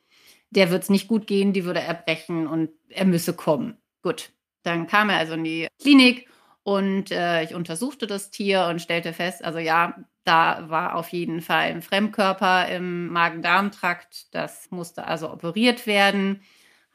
der 0.51 0.71
wird 0.71 0.85
es 0.85 0.91
nicht 0.91 1.09
gut 1.09 1.27
gehen, 1.27 1.53
die 1.53 1.65
würde 1.65 1.81
erbrechen 1.81 2.47
und 2.47 2.71
er 2.89 3.05
müsse 3.05 3.35
kommen. 3.35 3.77
Gut, 4.03 4.31
dann 4.63 4.87
kam 4.87 5.11
er 5.11 5.19
also 5.19 5.35
in 5.35 5.45
die 5.45 5.69
Klinik 5.81 6.29
und 6.63 7.11
äh, 7.11 7.43
ich 7.43 7.55
untersuchte 7.55 8.07
das 8.07 8.31
Tier 8.31 8.67
und 8.67 8.81
stellte 8.81 9.13
fest, 9.13 9.45
also 9.45 9.59
ja, 9.59 9.95
da 10.25 10.69
war 10.69 10.97
auf 10.97 11.09
jeden 11.09 11.41
Fall 11.41 11.71
ein 11.71 11.83
Fremdkörper 11.83 12.69
im 12.69 13.09
Magen-Darm-Trakt. 13.09 14.35
Das 14.35 14.71
musste 14.71 15.07
also 15.07 15.33
operiert 15.33 15.87
werden. 15.87 16.43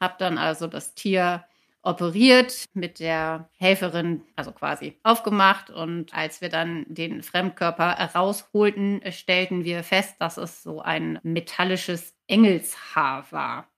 Hab 0.00 0.18
dann 0.18 0.38
also 0.38 0.66
das 0.66 0.94
Tier 0.94 1.44
operiert, 1.86 2.64
mit 2.74 2.98
der 2.98 3.48
Helferin, 3.56 4.22
also 4.34 4.50
quasi 4.50 4.98
aufgemacht. 5.04 5.70
Und 5.70 6.12
als 6.12 6.40
wir 6.40 6.48
dann 6.48 6.84
den 6.88 7.22
Fremdkörper 7.22 7.92
rausholten, 8.14 9.00
stellten 9.12 9.64
wir 9.64 9.84
fest, 9.84 10.16
dass 10.18 10.36
es 10.36 10.62
so 10.62 10.80
ein 10.82 11.18
metallisches 11.22 12.14
Engelshaar 12.26 13.30
war. 13.30 13.68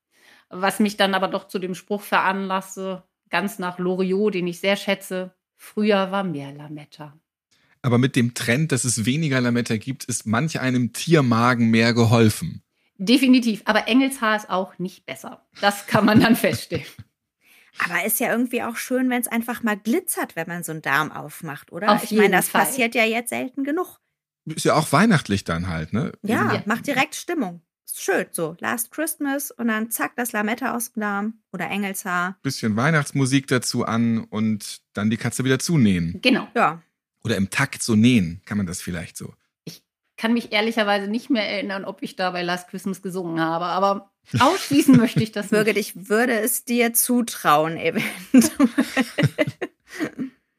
Was 0.49 0.81
mich 0.81 0.97
dann 0.97 1.15
aber 1.15 1.29
doch 1.29 1.47
zu 1.47 1.59
dem 1.59 1.75
Spruch 1.75 2.01
veranlasste, 2.01 3.05
ganz 3.29 3.59
nach 3.59 3.79
Loriot, 3.79 4.35
den 4.35 4.47
ich 4.47 4.61
sehr 4.61 4.77
schätze, 4.77 5.35
früher 5.57 6.11
war 6.11 6.25
mehr 6.25 6.53
Lametta. 6.53 7.19
Aber 7.83 7.99
mit 7.99 8.17
dem 8.17 8.33
Trend, 8.33 8.73
dass 8.73 8.85
es 8.85 9.05
weniger 9.05 9.41
Lametta 9.41 9.77
gibt, 9.77 10.05
ist 10.05 10.27
manch 10.27 10.61
einem 10.61 10.95
Tiermagen 10.95 11.71
mehr 11.71 11.93
geholfen. 11.93 12.63
Definitiv, 12.97 13.63
aber 13.67 13.87
Engelshaar 13.87 14.37
ist 14.37 14.51
auch 14.51 14.79
nicht 14.79 15.07
besser. 15.07 15.47
Das 15.61 15.87
kann 15.87 16.05
man 16.05 16.21
dann 16.21 16.35
feststellen. 16.35 16.87
Aber 17.85 18.05
ist 18.05 18.20
ja 18.20 18.31
irgendwie 18.31 18.62
auch 18.62 18.76
schön, 18.76 19.09
wenn 19.11 19.20
es 19.20 19.29
einfach 19.29 19.62
mal 19.62 19.76
glitzert, 19.76 20.37
wenn 20.37 20.49
man 20.49 20.62
so 20.62 20.72
einen 20.72 20.83
Darm 20.83 21.12
aufmacht, 21.12 21.72
oder? 21.72 21.93
Auf 21.93 22.05
ich 22.05 22.12
meine, 22.12 22.37
das 22.37 22.49
Fall. 22.49 22.64
passiert 22.64 22.95
ja 22.95 23.05
jetzt 23.05 23.31
selten 23.31 23.64
genug. 23.64 23.99
Ist 24.47 24.64
ja 24.64 24.74
auch 24.74 24.93
weihnachtlich 24.93 25.45
dann 25.45 25.68
halt, 25.68 25.93
ne? 25.93 26.12
Ja, 26.22 26.55
Ja. 26.55 26.62
macht 26.66 26.87
direkt 26.87 27.14
Stimmung. 27.14 27.61
Ist 27.85 28.03
schön, 28.03 28.26
so 28.31 28.57
Last 28.61 28.91
Christmas 28.91 29.51
und 29.51 29.68
dann 29.68 29.91
zack, 29.91 30.12
das 30.16 30.33
Lametta 30.33 30.74
aus 30.74 30.93
dem 30.93 31.01
Darm 31.01 31.35
oder 31.53 31.68
Engelshaar. 31.70 32.39
Bisschen 32.43 32.76
Weihnachtsmusik 32.76 33.47
dazu 33.47 33.85
an 33.85 34.24
und 34.24 34.81
dann 34.95 35.11
die 35.11 35.16
Katze 35.16 35.45
wieder 35.45 35.59
zunähen. 35.59 36.18
Genau. 36.22 36.49
Ja. 36.55 36.83
Oder 37.24 37.37
im 37.37 37.51
Takt 37.51 37.83
so 37.83 37.95
nähen, 37.97 38.43
kann 38.45 38.59
man 38.59 38.66
das 38.66 38.81
vielleicht 38.81 39.16
so. 39.16 39.35
Kann 40.16 40.33
mich 40.33 40.51
ehrlicherweise 40.53 41.07
nicht 41.09 41.31
mehr 41.31 41.49
erinnern, 41.49 41.85
ob 41.85 42.03
ich 42.03 42.16
da 42.16 42.33
bei 42.33 42.43
Last 42.43 42.68
Christmas 42.68 43.03
gesungen 43.03 43.41
habe, 43.41 43.66
aber 43.66 44.11
ausschließen 44.39 44.97
möchte 44.97 45.22
ich 45.22 45.33
das 45.33 45.49
Birgit, 45.49 45.76
nicht. 45.76 45.97
ich 45.97 46.09
würde 46.09 46.39
es 46.41 46.64
dir 46.64 46.95
zutrauen, 46.95 47.76
eventuell. 47.76 48.68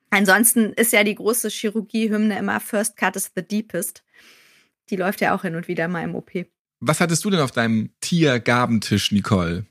Ansonsten 0.09 0.73
ist 0.73 0.91
ja 0.91 1.03
die 1.03 1.15
große 1.15 1.49
Chirurgie-Hymne 1.49 2.37
immer 2.37 2.59
First 2.59 2.97
Cut 2.97 3.15
is 3.15 3.31
the 3.35 3.43
Deepest. 3.43 4.03
Die 4.89 4.95
läuft 4.95 5.21
ja 5.21 5.35
auch 5.35 5.43
hin 5.43 5.55
und 5.55 5.67
wieder 5.67 5.87
mal 5.87 6.03
im 6.03 6.15
OP. 6.15 6.31
Was 6.79 6.99
hattest 6.99 7.23
du 7.25 7.29
denn 7.29 7.41
auf 7.41 7.51
deinem 7.51 7.91
Tiergabentisch, 8.01 9.11
Nicole? 9.11 9.65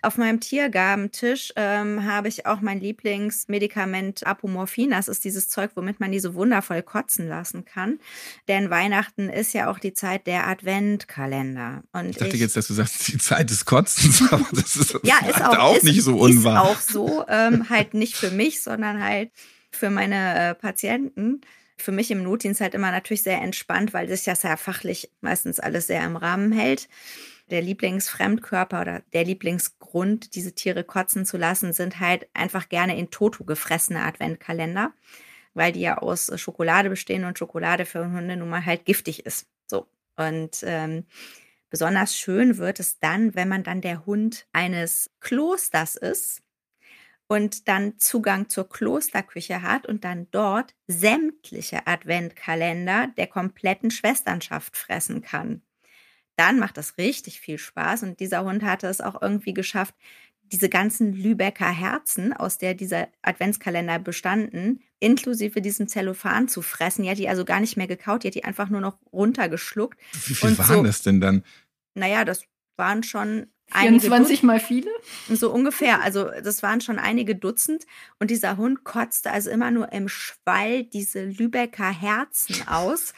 Auf 0.00 0.16
meinem 0.16 0.40
Tiergabentisch 0.40 1.52
ähm, 1.56 2.04
habe 2.04 2.28
ich 2.28 2.46
auch 2.46 2.60
mein 2.60 2.80
Lieblingsmedikament 2.80 4.26
Apomorphin. 4.26 4.90
Das 4.90 5.08
ist 5.08 5.24
dieses 5.24 5.48
Zeug, 5.48 5.72
womit 5.74 6.00
man 6.00 6.12
die 6.12 6.20
so 6.20 6.34
wundervoll 6.34 6.82
kotzen 6.82 7.28
lassen 7.28 7.64
kann. 7.64 7.98
Denn 8.48 8.70
Weihnachten 8.70 9.28
ist 9.28 9.52
ja 9.52 9.70
auch 9.70 9.78
die 9.78 9.92
Zeit 9.92 10.26
der 10.26 10.46
Adventkalender. 10.46 11.82
Und 11.92 12.10
Ich 12.10 12.16
dachte 12.16 12.36
jetzt, 12.36 12.56
dass 12.56 12.68
du 12.68 12.74
sagst, 12.74 13.08
die 13.12 13.18
Zeit 13.18 13.50
des 13.50 13.64
Kotzens, 13.64 14.22
aber 14.32 14.46
das 14.52 14.76
ist, 14.76 14.98
ja, 15.02 15.16
ist 15.26 15.36
halt 15.36 15.58
auch, 15.58 15.58
auch 15.58 15.76
ist, 15.76 15.84
nicht 15.84 16.02
so 16.02 16.14
Ist 16.26 16.36
unwahr. 16.36 16.62
auch 16.62 16.80
so, 16.80 17.24
ähm, 17.28 17.68
halt 17.68 17.94
nicht 17.94 18.16
für 18.16 18.30
mich, 18.30 18.62
sondern 18.62 19.02
halt 19.02 19.30
für 19.70 19.90
meine 19.90 20.50
äh, 20.50 20.54
Patienten. 20.54 21.40
Für 21.78 21.92
mich 21.92 22.10
im 22.10 22.22
Notdienst 22.22 22.60
halt 22.60 22.74
immer 22.74 22.92
natürlich 22.92 23.22
sehr 23.22 23.40
entspannt, 23.40 23.92
weil 23.92 24.08
sich 24.08 24.24
das 24.24 24.42
ja 24.42 24.56
fachlich 24.56 25.10
meistens 25.20 25.58
alles 25.58 25.88
sehr 25.88 26.04
im 26.04 26.16
Rahmen 26.16 26.52
hält. 26.52 26.88
Der 27.52 27.60
Lieblingsfremdkörper 27.60 28.80
oder 28.80 29.02
der 29.12 29.24
Lieblingsgrund, 29.24 30.34
diese 30.34 30.54
Tiere 30.54 30.84
kotzen 30.84 31.26
zu 31.26 31.36
lassen, 31.36 31.74
sind 31.74 32.00
halt 32.00 32.26
einfach 32.32 32.70
gerne 32.70 32.96
in 32.96 33.10
Toto 33.10 33.44
gefressene 33.44 34.02
Adventkalender, 34.02 34.94
weil 35.52 35.72
die 35.72 35.82
ja 35.82 35.98
aus 35.98 36.30
äh, 36.30 36.38
Schokolade 36.38 36.88
bestehen 36.88 37.24
und 37.24 37.38
Schokolade 37.38 37.84
für 37.84 38.10
Hunde 38.10 38.38
nun 38.38 38.48
mal 38.48 38.64
halt 38.64 38.86
giftig 38.86 39.26
ist. 39.26 39.48
So. 39.66 39.86
Und 40.16 40.60
ähm, 40.62 41.04
besonders 41.68 42.16
schön 42.16 42.56
wird 42.56 42.80
es 42.80 42.98
dann, 43.00 43.34
wenn 43.34 43.48
man 43.48 43.64
dann 43.64 43.82
der 43.82 44.06
Hund 44.06 44.46
eines 44.54 45.10
Klosters 45.20 45.96
ist 45.96 46.42
und 47.26 47.68
dann 47.68 47.98
Zugang 47.98 48.48
zur 48.48 48.66
Klosterküche 48.66 49.60
hat 49.60 49.84
und 49.84 50.04
dann 50.04 50.26
dort 50.30 50.74
sämtliche 50.86 51.86
Adventkalender 51.86 53.08
der 53.18 53.26
kompletten 53.26 53.90
Schwesternschaft 53.90 54.74
fressen 54.74 55.20
kann. 55.20 55.60
Dann 56.36 56.58
macht 56.58 56.76
das 56.76 56.96
richtig 56.98 57.40
viel 57.40 57.58
Spaß 57.58 58.02
und 58.04 58.20
dieser 58.20 58.44
Hund 58.44 58.62
hatte 58.62 58.86
es 58.86 59.00
auch 59.00 59.20
irgendwie 59.20 59.54
geschafft, 59.54 59.94
diese 60.50 60.68
ganzen 60.68 61.14
Lübecker 61.14 61.70
Herzen, 61.70 62.32
aus 62.34 62.58
der 62.58 62.74
dieser 62.74 63.08
Adventskalender 63.22 63.98
bestanden, 63.98 64.80
inklusive 65.00 65.62
diesem 65.62 65.88
Zellophan 65.88 66.46
zu 66.48 66.60
fressen. 66.60 67.04
Die 67.04 67.10
hat 67.10 67.18
die 67.18 67.28
also 67.28 67.44
gar 67.46 67.60
nicht 67.60 67.76
mehr 67.78 67.86
gekaut, 67.86 68.22
die 68.24 68.28
hat 68.28 68.34
die 68.34 68.44
einfach 68.44 68.68
nur 68.68 68.80
noch 68.82 68.98
runtergeschluckt. 69.12 69.98
Wie 70.26 70.34
viel 70.34 70.50
Und 70.50 70.58
waren 70.58 70.66
so- 70.66 70.82
das 70.82 71.02
denn 71.02 71.20
dann? 71.20 71.42
Naja, 71.94 72.24
das 72.24 72.44
waren 72.76 73.02
schon 73.02 73.46
24 73.72 74.28
Dutzend. 74.28 74.42
mal 74.44 74.60
viele? 74.60 74.90
So 75.28 75.50
ungefähr. 75.52 76.02
Also 76.02 76.30
das 76.42 76.62
waren 76.62 76.80
schon 76.80 76.98
einige 76.98 77.34
Dutzend. 77.34 77.84
Und 78.18 78.30
dieser 78.30 78.56
Hund 78.56 78.84
kotzte 78.84 79.30
also 79.30 79.50
immer 79.50 79.70
nur 79.70 79.92
im 79.92 80.08
Schwall 80.08 80.84
diese 80.84 81.24
Lübecker 81.24 81.90
Herzen 81.90 82.56
aus. 82.68 83.14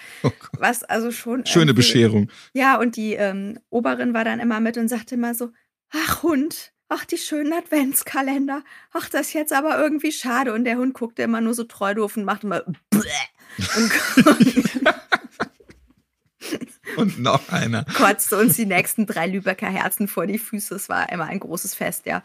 Was 0.59 0.82
also 0.84 1.11
schon. 1.11 1.40
Oh 1.40 1.46
Schöne 1.46 1.74
Bescherung. 1.74 2.30
Ja, 2.52 2.78
und 2.78 2.96
die 2.96 3.14
ähm, 3.14 3.59
Oberin 3.70 4.14
war 4.14 4.24
dann 4.24 4.40
immer 4.40 4.61
mit 4.61 4.76
und 4.78 4.88
sagte 4.88 5.14
immer 5.14 5.34
so, 5.34 5.50
ach 5.90 6.22
Hund, 6.22 6.72
ach 6.88 7.05
die 7.05 7.18
schönen 7.18 7.52
Adventskalender, 7.52 8.62
ach 8.92 9.09
das 9.09 9.28
ist 9.28 9.32
jetzt 9.32 9.52
aber 9.52 9.78
irgendwie 9.78 10.12
schade. 10.12 10.52
Und 10.52 10.64
der 10.64 10.76
Hund 10.76 10.94
guckte 10.94 11.22
immer 11.22 11.40
nur 11.40 11.55
so 11.55 11.64
treu 11.64 11.94
doof 11.94 12.16
und 12.16 12.24
machte 12.24 12.46
immer 12.46 12.64
und 13.76 13.92
Und 16.97 17.18
noch 17.18 17.49
einer. 17.51 17.84
kotzte 17.95 18.36
uns 18.36 18.57
die 18.57 18.66
nächsten 18.66 19.07
drei 19.07 19.26
Lübecker 19.26 19.68
Herzen 19.68 20.09
vor 20.09 20.26
die 20.26 20.38
Füße. 20.38 20.74
Es 20.74 20.88
war 20.88 21.11
immer 21.11 21.24
ein 21.24 21.40
großes 21.40 21.74
Fest, 21.74 22.07
ja. 22.07 22.22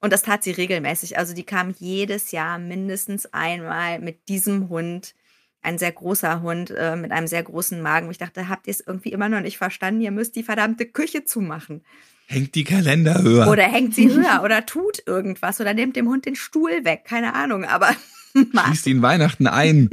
Und 0.00 0.12
das 0.12 0.22
tat 0.22 0.42
sie 0.42 0.50
regelmäßig. 0.50 1.18
Also 1.18 1.34
die 1.34 1.44
kam 1.44 1.74
jedes 1.78 2.32
Jahr 2.32 2.58
mindestens 2.58 3.26
einmal 3.32 4.00
mit 4.00 4.28
diesem 4.28 4.68
Hund 4.68 5.14
ein 5.62 5.78
sehr 5.78 5.92
großer 5.92 6.42
Hund 6.42 6.72
äh, 6.76 6.96
mit 6.96 7.12
einem 7.12 7.28
sehr 7.28 7.42
großen 7.42 7.80
Magen. 7.80 8.10
Ich 8.10 8.18
dachte, 8.18 8.48
habt 8.48 8.66
ihr 8.66 8.72
es 8.72 8.80
irgendwie 8.80 9.12
immer 9.12 9.28
noch 9.28 9.40
nicht 9.40 9.58
verstanden? 9.58 10.00
Ihr 10.00 10.10
müsst 10.10 10.34
die 10.34 10.42
verdammte 10.42 10.86
Küche 10.86 11.24
zumachen. 11.24 11.82
Hängt 12.26 12.54
die 12.56 12.64
Kalender 12.64 13.22
höher. 13.22 13.48
Oder 13.48 13.64
hängt 13.64 13.94
sie 13.94 14.10
höher 14.10 14.40
oder 14.44 14.66
tut 14.66 15.04
irgendwas 15.06 15.60
oder 15.60 15.72
nimmt 15.72 15.94
dem 15.94 16.08
Hund 16.08 16.26
den 16.26 16.34
Stuhl 16.34 16.84
weg. 16.84 17.04
Keine 17.04 17.34
Ahnung, 17.34 17.64
aber 17.64 17.94
Schließt 18.34 18.86
ihn 18.86 19.02
Weihnachten 19.02 19.46
ein. 19.46 19.90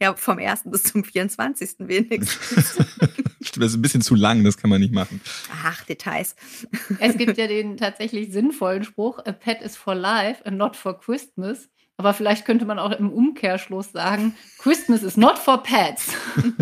Ja, 0.00 0.14
vom 0.14 0.38
1. 0.38 0.62
bis 0.66 0.84
zum 0.84 1.04
24. 1.04 1.76
wenigstens. 1.80 2.76
Stimmt, 3.40 3.64
das 3.64 3.72
ist 3.72 3.78
ein 3.78 3.82
bisschen 3.82 4.02
zu 4.02 4.14
lang, 4.14 4.44
das 4.44 4.56
kann 4.56 4.70
man 4.70 4.80
nicht 4.80 4.94
machen. 4.94 5.20
Ach, 5.64 5.84
Details. 5.84 6.36
Es 7.00 7.16
gibt 7.16 7.36
ja 7.38 7.46
den 7.46 7.76
tatsächlich 7.76 8.32
sinnvollen 8.32 8.84
Spruch, 8.84 9.18
a 9.24 9.32
pet 9.32 9.60
is 9.62 9.76
for 9.76 9.94
life 9.94 10.44
and 10.46 10.56
not 10.56 10.76
for 10.76 10.98
Christmas. 10.98 11.68
Aber 11.96 12.14
vielleicht 12.14 12.44
könnte 12.44 12.64
man 12.64 12.78
auch 12.78 12.90
im 12.92 13.12
Umkehrschluss 13.12 13.92
sagen, 13.92 14.34
Christmas 14.58 15.02
is 15.02 15.16
not 15.16 15.38
for 15.38 15.62
pets. 15.62 16.12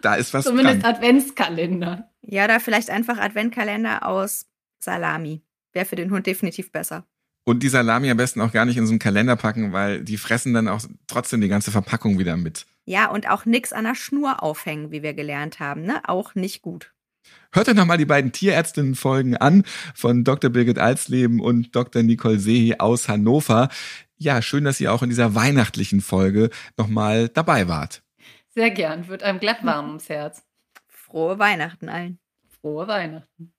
Da 0.00 0.14
ist 0.14 0.32
was 0.32 0.44
Zumindest 0.44 0.84
dran. 0.84 0.94
Adventskalender. 0.94 2.08
Ja, 2.22 2.44
oder 2.44 2.60
vielleicht 2.60 2.88
einfach 2.88 3.18
Adventkalender 3.18 4.06
aus 4.06 4.46
Salami. 4.78 5.42
Wäre 5.72 5.86
für 5.86 5.96
den 5.96 6.12
Hund 6.12 6.26
definitiv 6.26 6.70
besser. 6.70 7.04
Und 7.48 7.62
die 7.62 7.70
Salami 7.70 8.10
am 8.10 8.18
besten 8.18 8.42
auch 8.42 8.52
gar 8.52 8.66
nicht 8.66 8.76
in 8.76 8.86
so 8.86 8.92
einen 8.92 8.98
Kalender 8.98 9.34
packen, 9.34 9.72
weil 9.72 10.04
die 10.04 10.18
fressen 10.18 10.52
dann 10.52 10.68
auch 10.68 10.82
trotzdem 11.06 11.40
die 11.40 11.48
ganze 11.48 11.70
Verpackung 11.70 12.18
wieder 12.18 12.36
mit. 12.36 12.66
Ja, 12.84 13.08
und 13.10 13.30
auch 13.30 13.46
nix 13.46 13.72
an 13.72 13.84
der 13.84 13.94
Schnur 13.94 14.42
aufhängen, 14.42 14.90
wie 14.90 15.02
wir 15.02 15.14
gelernt 15.14 15.58
haben, 15.58 15.80
ne? 15.80 16.02
Auch 16.06 16.34
nicht 16.34 16.60
gut. 16.60 16.92
Hört 17.50 17.70
euch 17.70 17.74
nochmal 17.74 17.96
die 17.96 18.04
beiden 18.04 18.32
Tierärztinnen-Folgen 18.32 19.38
an 19.38 19.64
von 19.94 20.24
Dr. 20.24 20.50
Birgit 20.50 20.78
Alsleben 20.78 21.40
und 21.40 21.74
Dr. 21.74 22.02
Nicole 22.02 22.38
Sehi 22.38 22.74
aus 22.80 23.08
Hannover. 23.08 23.70
Ja, 24.18 24.42
schön, 24.42 24.64
dass 24.64 24.78
ihr 24.78 24.92
auch 24.92 25.02
in 25.02 25.08
dieser 25.08 25.34
weihnachtlichen 25.34 26.02
Folge 26.02 26.50
nochmal 26.76 27.30
dabei 27.30 27.66
wart. 27.66 28.02
Sehr 28.50 28.70
gern, 28.70 29.08
wird 29.08 29.22
einem 29.22 29.40
glatt 29.40 29.64
warm 29.64 29.86
ums 29.88 30.10
Herz. 30.10 30.42
Frohe 30.86 31.38
Weihnachten 31.38 31.88
allen. 31.88 32.18
Frohe 32.60 32.86
Weihnachten. 32.86 33.54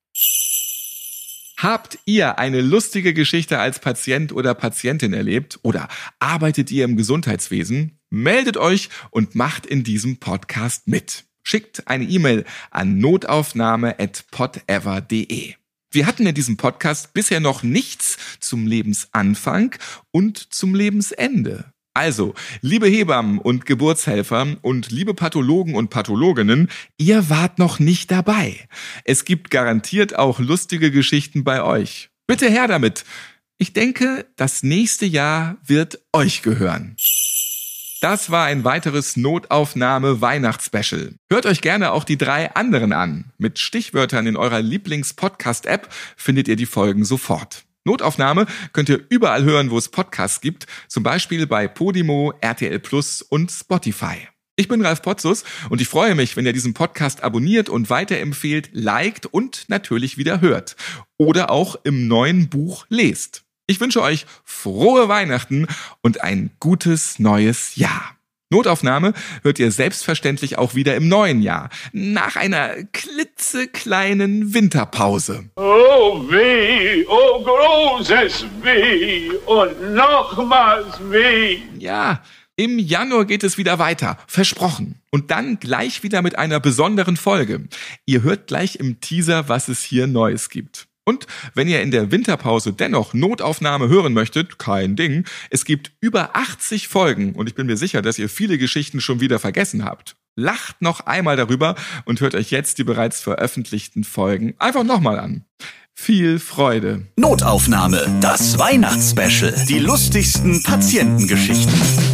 Habt 1.62 1.98
ihr 2.06 2.38
eine 2.38 2.62
lustige 2.62 3.12
Geschichte 3.12 3.58
als 3.58 3.80
Patient 3.80 4.32
oder 4.32 4.54
Patientin 4.54 5.12
erlebt 5.12 5.58
oder 5.60 5.88
arbeitet 6.18 6.70
ihr 6.70 6.86
im 6.86 6.96
Gesundheitswesen? 6.96 7.98
Meldet 8.08 8.56
euch 8.56 8.88
und 9.10 9.34
macht 9.34 9.66
in 9.66 9.84
diesem 9.84 10.16
Podcast 10.16 10.88
mit. 10.88 11.26
Schickt 11.42 11.86
eine 11.86 12.04
E-Mail 12.04 12.46
an 12.70 12.96
notaufnahme@podever.de. 12.96 15.54
Wir 15.90 16.06
hatten 16.06 16.26
in 16.26 16.34
diesem 16.34 16.56
Podcast 16.56 17.12
bisher 17.12 17.40
noch 17.40 17.62
nichts 17.62 18.16
zum 18.40 18.66
Lebensanfang 18.66 19.74
und 20.12 20.38
zum 20.38 20.74
Lebensende. 20.74 21.74
Also, 21.94 22.34
liebe 22.60 22.86
Hebammen 22.86 23.38
und 23.38 23.66
Geburtshelfer 23.66 24.56
und 24.62 24.90
liebe 24.90 25.12
Pathologen 25.12 25.74
und 25.74 25.90
Pathologinnen, 25.90 26.68
ihr 26.98 27.28
wart 27.30 27.58
noch 27.58 27.80
nicht 27.80 28.10
dabei. 28.10 28.68
Es 29.04 29.24
gibt 29.24 29.50
garantiert 29.50 30.16
auch 30.16 30.38
lustige 30.38 30.92
Geschichten 30.92 31.42
bei 31.42 31.62
euch. 31.62 32.10
Bitte 32.28 32.48
her 32.48 32.68
damit. 32.68 33.04
Ich 33.58 33.72
denke, 33.72 34.26
das 34.36 34.62
nächste 34.62 35.04
Jahr 35.04 35.56
wird 35.66 36.00
euch 36.12 36.42
gehören. 36.42 36.96
Das 38.00 38.30
war 38.30 38.46
ein 38.46 38.64
weiteres 38.64 39.18
Notaufnahme-Weihnachtsspecial. 39.18 41.16
Hört 41.28 41.44
euch 41.44 41.60
gerne 41.60 41.92
auch 41.92 42.04
die 42.04 42.16
drei 42.16 42.54
anderen 42.54 42.94
an. 42.94 43.32
Mit 43.36 43.58
Stichwörtern 43.58 44.26
in 44.26 44.36
eurer 44.36 44.62
Lieblings-Podcast-App 44.62 45.92
findet 46.16 46.48
ihr 46.48 46.56
die 46.56 46.64
Folgen 46.64 47.04
sofort. 47.04 47.66
Notaufnahme 47.84 48.46
könnt 48.72 48.88
ihr 48.88 49.00
überall 49.08 49.42
hören, 49.42 49.70
wo 49.70 49.78
es 49.78 49.88
Podcasts 49.88 50.40
gibt, 50.40 50.66
zum 50.88 51.02
Beispiel 51.02 51.46
bei 51.46 51.66
Podimo, 51.68 52.34
RTL 52.40 52.78
Plus 52.78 53.22
und 53.22 53.50
Spotify. 53.50 54.28
Ich 54.56 54.68
bin 54.68 54.84
Ralf 54.84 55.00
Potzus 55.00 55.44
und 55.70 55.80
ich 55.80 55.88
freue 55.88 56.14
mich, 56.14 56.36
wenn 56.36 56.44
ihr 56.44 56.52
diesen 56.52 56.74
Podcast 56.74 57.22
abonniert 57.22 57.70
und 57.70 57.88
weiterempfehlt, 57.88 58.68
liked 58.72 59.24
und 59.24 59.64
natürlich 59.68 60.18
wieder 60.18 60.42
hört. 60.42 60.76
Oder 61.16 61.50
auch 61.50 61.76
im 61.84 62.08
neuen 62.08 62.50
Buch 62.50 62.84
lest. 62.90 63.44
Ich 63.66 63.80
wünsche 63.80 64.02
euch 64.02 64.26
frohe 64.44 65.08
Weihnachten 65.08 65.66
und 66.02 66.20
ein 66.20 66.50
gutes 66.60 67.18
neues 67.18 67.76
Jahr. 67.76 68.19
Notaufnahme 68.50 69.12
hört 69.42 69.60
ihr 69.60 69.70
selbstverständlich 69.70 70.58
auch 70.58 70.74
wieder 70.74 70.96
im 70.96 71.06
neuen 71.06 71.40
Jahr, 71.40 71.70
nach 71.92 72.34
einer 72.34 72.82
klitzekleinen 72.92 74.52
Winterpause. 74.52 75.44
Oh 75.54 76.24
weh, 76.28 77.04
oh 77.08 77.44
großes 77.44 78.46
Weh 78.62 79.30
und 79.46 79.94
nochmals 79.94 80.98
weh. 81.10 81.58
Ja, 81.78 82.22
im 82.56 82.78
Januar 82.78 83.24
geht 83.24 83.44
es 83.44 83.56
wieder 83.56 83.78
weiter, 83.78 84.18
versprochen. 84.26 85.00
Und 85.10 85.30
dann 85.30 85.60
gleich 85.60 86.02
wieder 86.02 86.20
mit 86.20 86.36
einer 86.36 86.58
besonderen 86.60 87.16
Folge. 87.16 87.68
Ihr 88.04 88.22
hört 88.22 88.48
gleich 88.48 88.76
im 88.76 89.00
Teaser, 89.00 89.48
was 89.48 89.68
es 89.68 89.82
hier 89.82 90.06
Neues 90.06 90.50
gibt. 90.50 90.89
Und 91.04 91.26
wenn 91.54 91.68
ihr 91.68 91.82
in 91.82 91.90
der 91.90 92.10
Winterpause 92.10 92.72
dennoch 92.72 93.14
Notaufnahme 93.14 93.88
hören 93.88 94.12
möchtet, 94.12 94.58
kein 94.58 94.96
Ding. 94.96 95.24
Es 95.50 95.64
gibt 95.64 95.92
über 96.00 96.36
80 96.36 96.88
Folgen 96.88 97.34
und 97.34 97.48
ich 97.48 97.54
bin 97.54 97.66
mir 97.66 97.76
sicher, 97.76 98.02
dass 98.02 98.18
ihr 98.18 98.28
viele 98.28 98.58
Geschichten 98.58 99.00
schon 99.00 99.20
wieder 99.20 99.38
vergessen 99.38 99.84
habt. 99.84 100.16
Lacht 100.36 100.80
noch 100.82 101.00
einmal 101.00 101.36
darüber 101.36 101.74
und 102.04 102.20
hört 102.20 102.34
euch 102.34 102.50
jetzt 102.50 102.78
die 102.78 102.84
bereits 102.84 103.20
veröffentlichten 103.20 104.04
Folgen 104.04 104.54
einfach 104.58 104.84
nochmal 104.84 105.18
an. 105.18 105.44
Viel 105.94 106.38
Freude. 106.38 107.06
Notaufnahme, 107.16 108.06
das 108.20 108.58
Weihnachtsspecial. 108.58 109.66
Die 109.68 109.80
lustigsten 109.80 110.62
Patientengeschichten. 110.62 112.09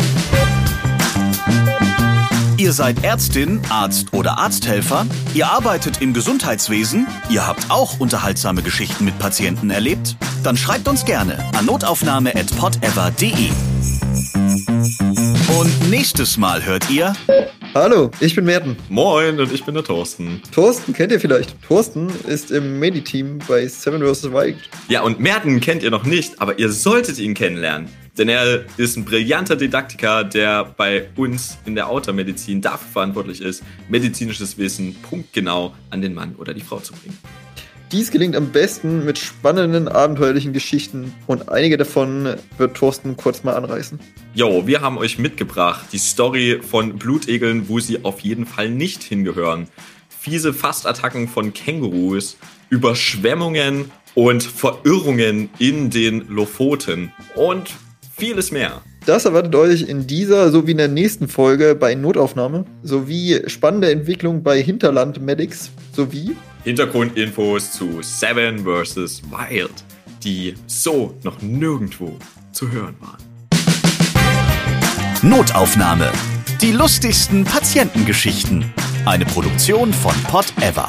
Ihr 2.59 2.73
seid 2.73 3.05
Ärztin, 3.05 3.61
Arzt 3.69 4.15
oder 4.15 4.39
Arzthelfer? 4.39 5.05
Ihr 5.35 5.47
arbeitet 5.47 6.01
im 6.01 6.15
Gesundheitswesen? 6.15 7.07
Ihr 7.29 7.47
habt 7.47 7.71
auch 7.71 8.01
unterhaltsame 8.01 8.63
Geschichten 8.63 9.05
mit 9.05 9.19
Patienten 9.19 9.69
erlebt? 9.69 10.17
Dann 10.43 10.57
schreibt 10.57 10.89
uns 10.89 11.05
gerne 11.05 11.45
an 11.55 11.67
notaufnahme.podever.de. 11.67 13.51
Und 15.61 15.91
nächstes 15.91 16.39
Mal 16.39 16.65
hört 16.65 16.89
ihr. 16.89 17.15
Hallo, 17.75 18.11
ich 18.21 18.35
bin 18.35 18.47
Merten. 18.47 18.75
Moin, 18.89 19.39
und 19.39 19.53
ich 19.53 19.63
bin 19.67 19.75
der 19.75 19.85
Thorsten. 19.85 20.41
Thorsten 20.51 20.95
kennt 20.95 21.13
ihr 21.13 21.21
vielleicht. 21.21 21.61
Thorsten 21.61 22.11
ist 22.27 22.51
im 22.51 22.79
Medi-Team 22.79 23.41
bei 23.47 23.69
Seven 23.69 24.01
vs. 24.01 24.33
Wild. 24.33 24.57
Ja, 24.89 25.03
und 25.03 25.21
Merten 25.21 25.61
kennt 25.61 25.83
ihr 25.83 25.91
noch 25.91 26.05
nicht, 26.05 26.41
aber 26.41 26.59
ihr 26.59 26.73
solltet 26.73 27.19
ihn 27.19 27.35
kennenlernen. 27.35 27.91
Denn 28.19 28.29
er 28.29 28.65
ist 28.77 28.97
ein 28.97 29.05
brillanter 29.05 29.57
Didaktiker, 29.57 30.25
der 30.25 30.65
bei 30.65 31.09
uns 31.17 31.59
in 31.67 31.75
der 31.75 31.89
Outermedizin 31.89 32.63
dafür 32.63 32.89
verantwortlich 32.93 33.43
ist, 33.43 33.63
medizinisches 33.89 34.57
Wissen 34.57 34.95
punktgenau 35.03 35.75
an 35.91 36.01
den 36.01 36.15
Mann 36.15 36.35
oder 36.37 36.55
die 36.55 36.63
Frau 36.63 36.79
zu 36.79 36.95
bringen. 36.95 37.19
Dies 37.93 38.11
gelingt 38.11 38.35
am 38.35 38.51
besten 38.51 39.05
mit 39.05 39.17
spannenden, 39.17 39.87
abenteuerlichen 39.87 40.53
Geschichten 40.53 41.15
und 41.29 41.51
einige 41.51 41.77
davon 41.77 42.35
wird 42.59 42.77
Thorsten 42.77 43.17
kurz 43.17 43.45
mal 43.45 43.55
anreißen. 43.55 44.01
Jo, 44.35 44.67
wir 44.67 44.81
haben 44.81 44.99
euch 44.99 45.19
mitgebracht 45.19 45.87
die 45.93 45.99
Story 45.99 46.61
von 46.69 46.99
Blutegeln, 46.99 47.69
wo 47.69 47.79
sie 47.79 48.05
auf 48.05 48.21
jeden 48.21 48.45
Fall 48.45 48.71
nicht 48.71 49.05
hingehören. 49.05 49.69
Fiese 50.09 50.53
Fastattacken 50.53 51.29
von 51.29 51.53
Kängurus, 51.53 52.39
Überschwemmungen 52.71 53.93
und 54.17 54.43
Verirrungen 54.43 55.51
in 55.61 55.89
den 55.91 56.27
Lofoten 56.27 57.13
und 57.37 57.71
vieles 58.17 58.51
mehr. 58.51 58.83
Das 59.05 59.25
erwartet 59.25 59.55
euch 59.55 59.83
in 59.83 60.07
dieser 60.07 60.51
sowie 60.51 60.73
in 60.73 60.79
der 60.79 60.89
nächsten 60.89 61.29
Folge 61.29 61.75
bei 61.75 61.95
Notaufnahme 61.95 62.65
sowie 62.83 63.43
spannende 63.47 63.91
Entwicklung 63.91 64.43
bei 64.43 64.61
Hinterland 64.63 65.21
Medics 65.21 65.71
sowie 65.93 66.37
Hintergrundinfos 66.65 67.73
zu 67.73 68.01
Seven 68.03 68.65
vs. 68.65 69.23
Wild, 69.31 69.71
die 70.25 70.55
so 70.67 71.15
noch 71.23 71.41
nirgendwo 71.43 72.17
zu 72.53 72.71
hören 72.73 72.97
waren. 73.01 73.23
Notaufnahme. 75.23 76.11
Die 76.61 76.73
lustigsten 76.73 77.45
Patientengeschichten. 77.45 78.65
Eine 79.05 79.25
Produktion 79.27 79.93
von 79.93 80.15
Pod 80.25 80.47
Ever. 80.61 80.89